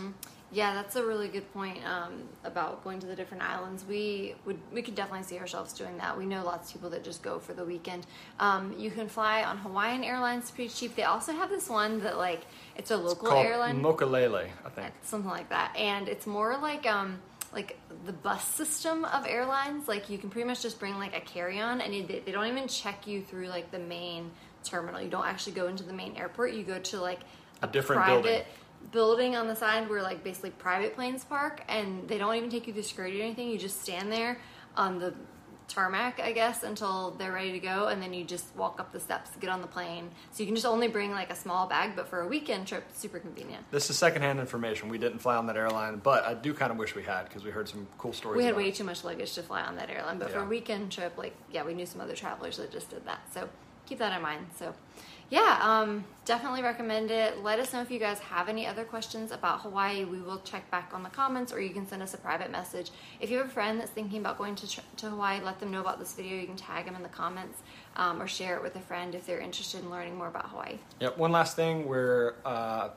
Yeah, 0.50 0.74
that's 0.74 0.96
a 0.96 1.06
really 1.06 1.28
good 1.28 1.52
point 1.54 1.80
um, 1.86 2.24
about 2.46 2.82
going 2.84 3.00
to 3.02 3.08
the 3.08 3.16
different 3.16 3.44
islands. 3.44 3.84
We 3.84 4.36
would 4.46 4.58
we 4.72 4.82
could 4.82 4.96
definitely 4.96 5.24
see 5.24 5.38
ourselves 5.40 5.74
doing 5.74 5.98
that. 5.98 6.18
We 6.18 6.26
know 6.26 6.44
lots 6.46 6.70
of 6.70 6.74
people 6.74 6.90
that 6.92 7.04
just 7.04 7.22
go 7.22 7.38
for 7.38 7.54
the 7.54 7.66
weekend. 7.66 8.06
Um, 8.40 8.74
you 8.78 8.90
can 8.90 9.10
fly 9.10 9.44
on 9.44 9.58
Hawaiian 9.58 10.06
Airlines 10.06 10.50
pretty 10.50 10.70
cheap. 10.70 10.96
They 10.96 11.04
also 11.04 11.34
have 11.34 11.50
this 11.50 11.68
one 11.70 12.00
that 12.02 12.18
like 12.18 12.46
it's 12.78 12.92
a 12.92 12.98
local 12.98 13.28
it's 13.28 13.46
airline, 13.46 13.82
Mokulele, 13.82 14.48
I 14.66 14.70
think, 14.70 14.94
something 15.02 15.30
like 15.30 15.50
that, 15.50 15.76
and 15.76 16.08
it's 16.08 16.26
more 16.26 16.58
like 16.58 16.86
um, 16.86 17.20
like 17.52 17.78
the 18.06 18.14
bus 18.14 18.46
system 18.46 19.04
of 19.04 19.26
airlines. 19.28 19.90
Like 19.90 20.10
you 20.10 20.18
can 20.18 20.30
pretty 20.30 20.48
much 20.48 20.62
just 20.62 20.80
bring 20.80 20.98
like 20.98 21.14
a 21.14 21.22
carry 21.22 21.60
on, 21.60 21.82
and 21.82 21.94
they, 21.94 22.22
they 22.26 22.32
don't 22.32 22.48
even 22.48 22.70
check 22.70 23.06
you 23.06 23.22
through 23.22 23.48
like 23.48 23.72
the 23.72 23.80
main 23.80 24.32
terminal. 24.64 25.02
You 25.02 25.10
don't 25.10 25.28
actually 25.28 25.54
go 25.54 25.68
into 25.68 25.84
the 25.84 25.94
main 25.94 26.16
airport. 26.16 26.54
You 26.54 26.64
go 26.64 26.80
to 26.80 27.02
like 27.02 27.20
a, 27.62 27.66
a 27.66 27.70
different 27.70 28.02
private. 28.02 28.24
building 28.24 28.44
building 28.92 29.36
on 29.36 29.48
the 29.48 29.56
side 29.56 29.90
where 29.90 30.02
like 30.02 30.24
basically 30.24 30.52
private 30.52 30.96
planes 30.96 31.24
park 31.24 31.62
and 31.68 32.08
they 32.08 32.18
don't 32.18 32.36
even 32.36 32.50
take 32.50 32.68
you 32.68 32.74
through 32.74 32.84
security 32.84 33.22
or 33.22 33.26
anything. 33.26 33.50
You 33.50 33.58
just 33.58 33.82
stand 33.82 34.12
there 34.12 34.40
on 34.76 35.00
the 35.00 35.14
tarmac 35.68 36.20
i 36.22 36.32
guess 36.32 36.64
until 36.64 37.12
they're 37.12 37.34
ready 37.34 37.52
to 37.52 37.60
go 37.60 37.88
and 37.88 38.02
then 38.02 38.14
you 38.14 38.24
just 38.24 38.56
walk 38.56 38.80
up 38.80 38.94
the 38.94 39.00
steps 39.00 39.32
get 39.40 39.50
on 39.50 39.62
the 39.62 39.68
plane. 39.68 40.10
So 40.32 40.42
you 40.42 40.48
can 40.48 40.56
just 40.56 40.66
only 40.66 40.88
bring 40.88 41.12
like 41.12 41.30
a 41.30 41.36
small 41.36 41.68
bag 41.68 41.92
but 41.96 42.08
for 42.08 42.22
a 42.22 42.28
weekend 42.28 42.68
trip 42.68 42.86
super 42.94 43.20
convenient. 43.20 43.70
This 43.70 43.90
is 43.90 43.98
secondhand 43.98 44.40
information. 44.40 44.88
We 44.90 44.98
didn't 44.98 45.20
fly 45.20 45.36
on 45.36 45.46
that 45.48 45.58
airline 45.58 46.00
but 46.02 46.26
i 46.26 46.34
do 46.34 46.54
kind 46.54 46.72
of 46.72 46.78
wish 46.78 46.96
we 46.96 47.04
had 47.04 47.24
because 47.24 47.44
we 47.44 47.52
heard 47.52 47.68
some 47.68 47.88
cool 47.98 48.14
stories 48.14 48.38
we 48.38 48.46
had 48.46 48.56
way 48.56 48.70
it. 48.70 48.76
too 48.76 48.86
much 48.86 49.04
luggage 49.04 49.34
to 49.34 49.44
fly 49.44 49.62
on 49.62 49.76
that 49.76 49.90
airline 49.90 50.18
but 50.18 50.30
yeah. 50.30 50.36
for 50.36 50.44
a 50.44 50.48
weekend 50.48 50.92
trip 50.92 51.18
like 51.18 51.36
yeah 51.52 51.64
we 51.64 51.74
knew 51.74 51.86
some 51.86 52.00
other 52.00 52.16
travelers 52.16 52.58
that 52.58 52.72
just 52.72 52.90
did 52.90 53.06
that. 53.06 53.20
So 53.34 53.50
keep 53.86 54.00
that 54.00 54.16
in 54.16 54.22
mind. 54.22 54.48
So 54.58 54.74
yeah, 55.30 55.60
um, 55.62 56.06
definitely 56.26 56.62
recommend 56.62 57.12
it. 57.12 57.44
Let 57.44 57.60
us 57.60 57.74
know 57.74 57.82
if 57.82 57.92
you 57.92 58.00
guys 58.00 58.20
have 58.20 58.48
any 58.48 58.66
other 58.66 58.86
questions 58.86 59.32
about 59.32 59.62
Hawaii. 59.62 60.06
We 60.06 60.22
will 60.22 60.40
check 60.40 60.70
back 60.72 60.92
on 60.94 61.04
the 61.04 61.10
comments, 61.10 61.52
or 61.52 61.60
you 61.60 61.72
can 61.72 61.88
send 61.88 62.02
us 62.02 62.14
a 62.14 62.18
private 62.18 62.50
message. 62.50 62.92
If 63.20 63.30
you 63.30 63.38
have 63.40 63.48
a 63.48 63.50
friend 63.50 63.80
that's 63.80 63.92
thinking 63.92 64.20
about 64.20 64.38
going 64.38 64.56
to, 64.56 64.82
to 64.98 65.10
Hawaii, 65.10 65.42
let 65.42 65.60
them 65.60 65.72
know 65.72 65.82
about 65.82 66.00
this 66.00 66.14
video. 66.14 66.40
You 66.40 66.48
can 66.48 66.56
tag 66.56 66.86
them 66.86 66.96
in 66.96 67.04
the 67.04 67.10
comments 67.10 67.62
um, 67.98 68.22
or 68.22 68.28
share 68.28 68.56
it 68.56 68.64
with 68.64 68.76
a 68.78 68.82
friend 68.82 69.16
if 69.16 69.26
they're 69.26 69.40
interested 69.40 69.84
in 69.84 69.90
learning 69.90 70.16
more 70.16 70.28
about 70.28 70.48
Hawaii. 70.50 70.78
Yep. 71.02 71.18
One 71.18 71.32
last 71.32 71.56
thing, 71.56 71.88
we're 71.88 72.36
uh, 72.46 72.90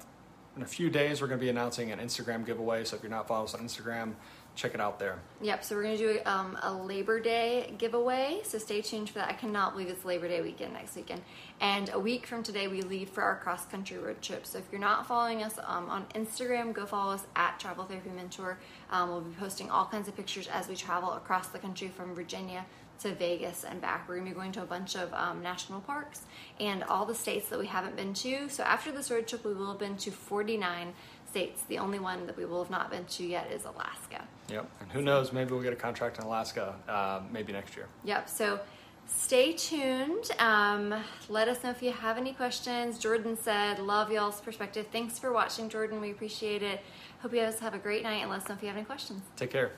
in 0.56 0.62
a 0.62 0.66
few 0.66 0.90
days 0.90 1.20
we're 1.20 1.28
going 1.28 1.40
to 1.40 1.44
be 1.44 1.50
announcing 1.50 1.90
an 1.90 1.98
Instagram 1.98 2.44
giveaway. 2.44 2.84
So 2.84 2.96
if 2.96 3.02
you're 3.02 3.10
not 3.10 3.26
following 3.26 3.46
us 3.46 3.54
on 3.54 3.60
Instagram, 3.60 4.14
check 4.54 4.74
it 4.74 4.80
out 4.80 4.98
there. 4.98 5.18
Yep, 5.40 5.64
so 5.64 5.74
we're 5.74 5.82
going 5.84 5.96
to 5.96 6.14
do 6.14 6.20
um, 6.26 6.58
a 6.62 6.72
Labor 6.72 7.20
Day 7.20 7.74
giveaway. 7.78 8.40
So 8.44 8.58
stay 8.58 8.82
tuned 8.82 9.08
for 9.08 9.20
that. 9.20 9.28
I 9.28 9.32
cannot 9.32 9.72
believe 9.72 9.88
it's 9.88 10.04
Labor 10.04 10.28
Day 10.28 10.42
weekend 10.42 10.74
next 10.74 10.96
weekend. 10.96 11.22
And 11.60 11.90
a 11.92 11.98
week 11.98 12.26
from 12.26 12.42
today, 12.42 12.68
we 12.68 12.82
leave 12.82 13.08
for 13.10 13.22
our 13.22 13.36
cross 13.36 13.64
country 13.66 13.98
road 13.98 14.20
trip. 14.22 14.46
So 14.46 14.58
if 14.58 14.64
you're 14.70 14.80
not 14.80 15.06
following 15.06 15.42
us 15.42 15.58
um, 15.64 15.88
on 15.88 16.06
Instagram, 16.14 16.72
go 16.72 16.86
follow 16.86 17.12
us 17.12 17.26
at 17.36 17.58
Travel 17.58 17.84
Therapy 17.84 18.10
Mentor. 18.10 18.58
Um, 18.90 19.10
we'll 19.10 19.20
be 19.22 19.34
posting 19.38 19.70
all 19.70 19.86
kinds 19.86 20.08
of 20.08 20.16
pictures 20.16 20.48
as 20.48 20.68
we 20.68 20.76
travel 20.76 21.12
across 21.12 21.48
the 21.48 21.58
country 21.58 21.88
from 21.88 22.14
Virginia 22.14 22.66
to 23.00 23.14
Vegas 23.14 23.64
and 23.64 23.80
back. 23.80 24.08
We're 24.08 24.18
to 24.18 24.24
be 24.24 24.30
going 24.30 24.52
to 24.52 24.62
a 24.62 24.66
bunch 24.66 24.94
of 24.94 25.12
um, 25.14 25.42
national 25.42 25.80
parks 25.80 26.22
and 26.58 26.84
all 26.84 27.06
the 27.06 27.14
states 27.14 27.48
that 27.48 27.58
we 27.58 27.66
haven't 27.66 27.96
been 27.96 28.14
to. 28.14 28.48
So 28.48 28.62
after 28.62 28.92
this 28.92 29.10
road 29.10 29.26
trip, 29.26 29.44
we 29.44 29.54
will 29.54 29.68
have 29.68 29.78
been 29.78 29.96
to 29.98 30.10
49 30.10 30.92
states. 31.28 31.62
The 31.68 31.78
only 31.78 31.98
one 31.98 32.26
that 32.26 32.36
we 32.36 32.44
will 32.44 32.62
have 32.62 32.70
not 32.70 32.90
been 32.90 33.04
to 33.04 33.24
yet 33.24 33.50
is 33.50 33.64
Alaska. 33.64 34.24
Yep. 34.50 34.68
And 34.80 34.92
who 34.92 35.02
knows? 35.02 35.32
Maybe 35.32 35.52
we'll 35.52 35.62
get 35.62 35.72
a 35.72 35.76
contract 35.76 36.18
in 36.18 36.24
Alaska 36.24 36.74
uh, 36.88 37.20
maybe 37.30 37.52
next 37.52 37.76
year. 37.76 37.86
Yep. 38.04 38.28
So 38.28 38.60
stay 39.06 39.52
tuned. 39.52 40.30
Um, 40.38 40.94
let 41.28 41.48
us 41.48 41.62
know 41.62 41.70
if 41.70 41.82
you 41.82 41.92
have 41.92 42.18
any 42.18 42.32
questions. 42.32 42.98
Jordan 42.98 43.36
said, 43.40 43.78
Love 43.78 44.10
y'all's 44.10 44.40
perspective. 44.40 44.86
Thanks 44.92 45.18
for 45.18 45.32
watching, 45.32 45.68
Jordan. 45.68 46.00
We 46.00 46.10
appreciate 46.10 46.62
it. 46.62 46.80
Hope 47.20 47.32
you 47.32 47.40
guys 47.40 47.58
have 47.60 47.74
a 47.74 47.78
great 47.78 48.02
night 48.02 48.22
and 48.22 48.30
let 48.30 48.42
us 48.42 48.48
know 48.48 48.54
if 48.54 48.62
you 48.62 48.68
have 48.68 48.76
any 48.76 48.86
questions. 48.86 49.22
Take 49.36 49.50
care. 49.50 49.72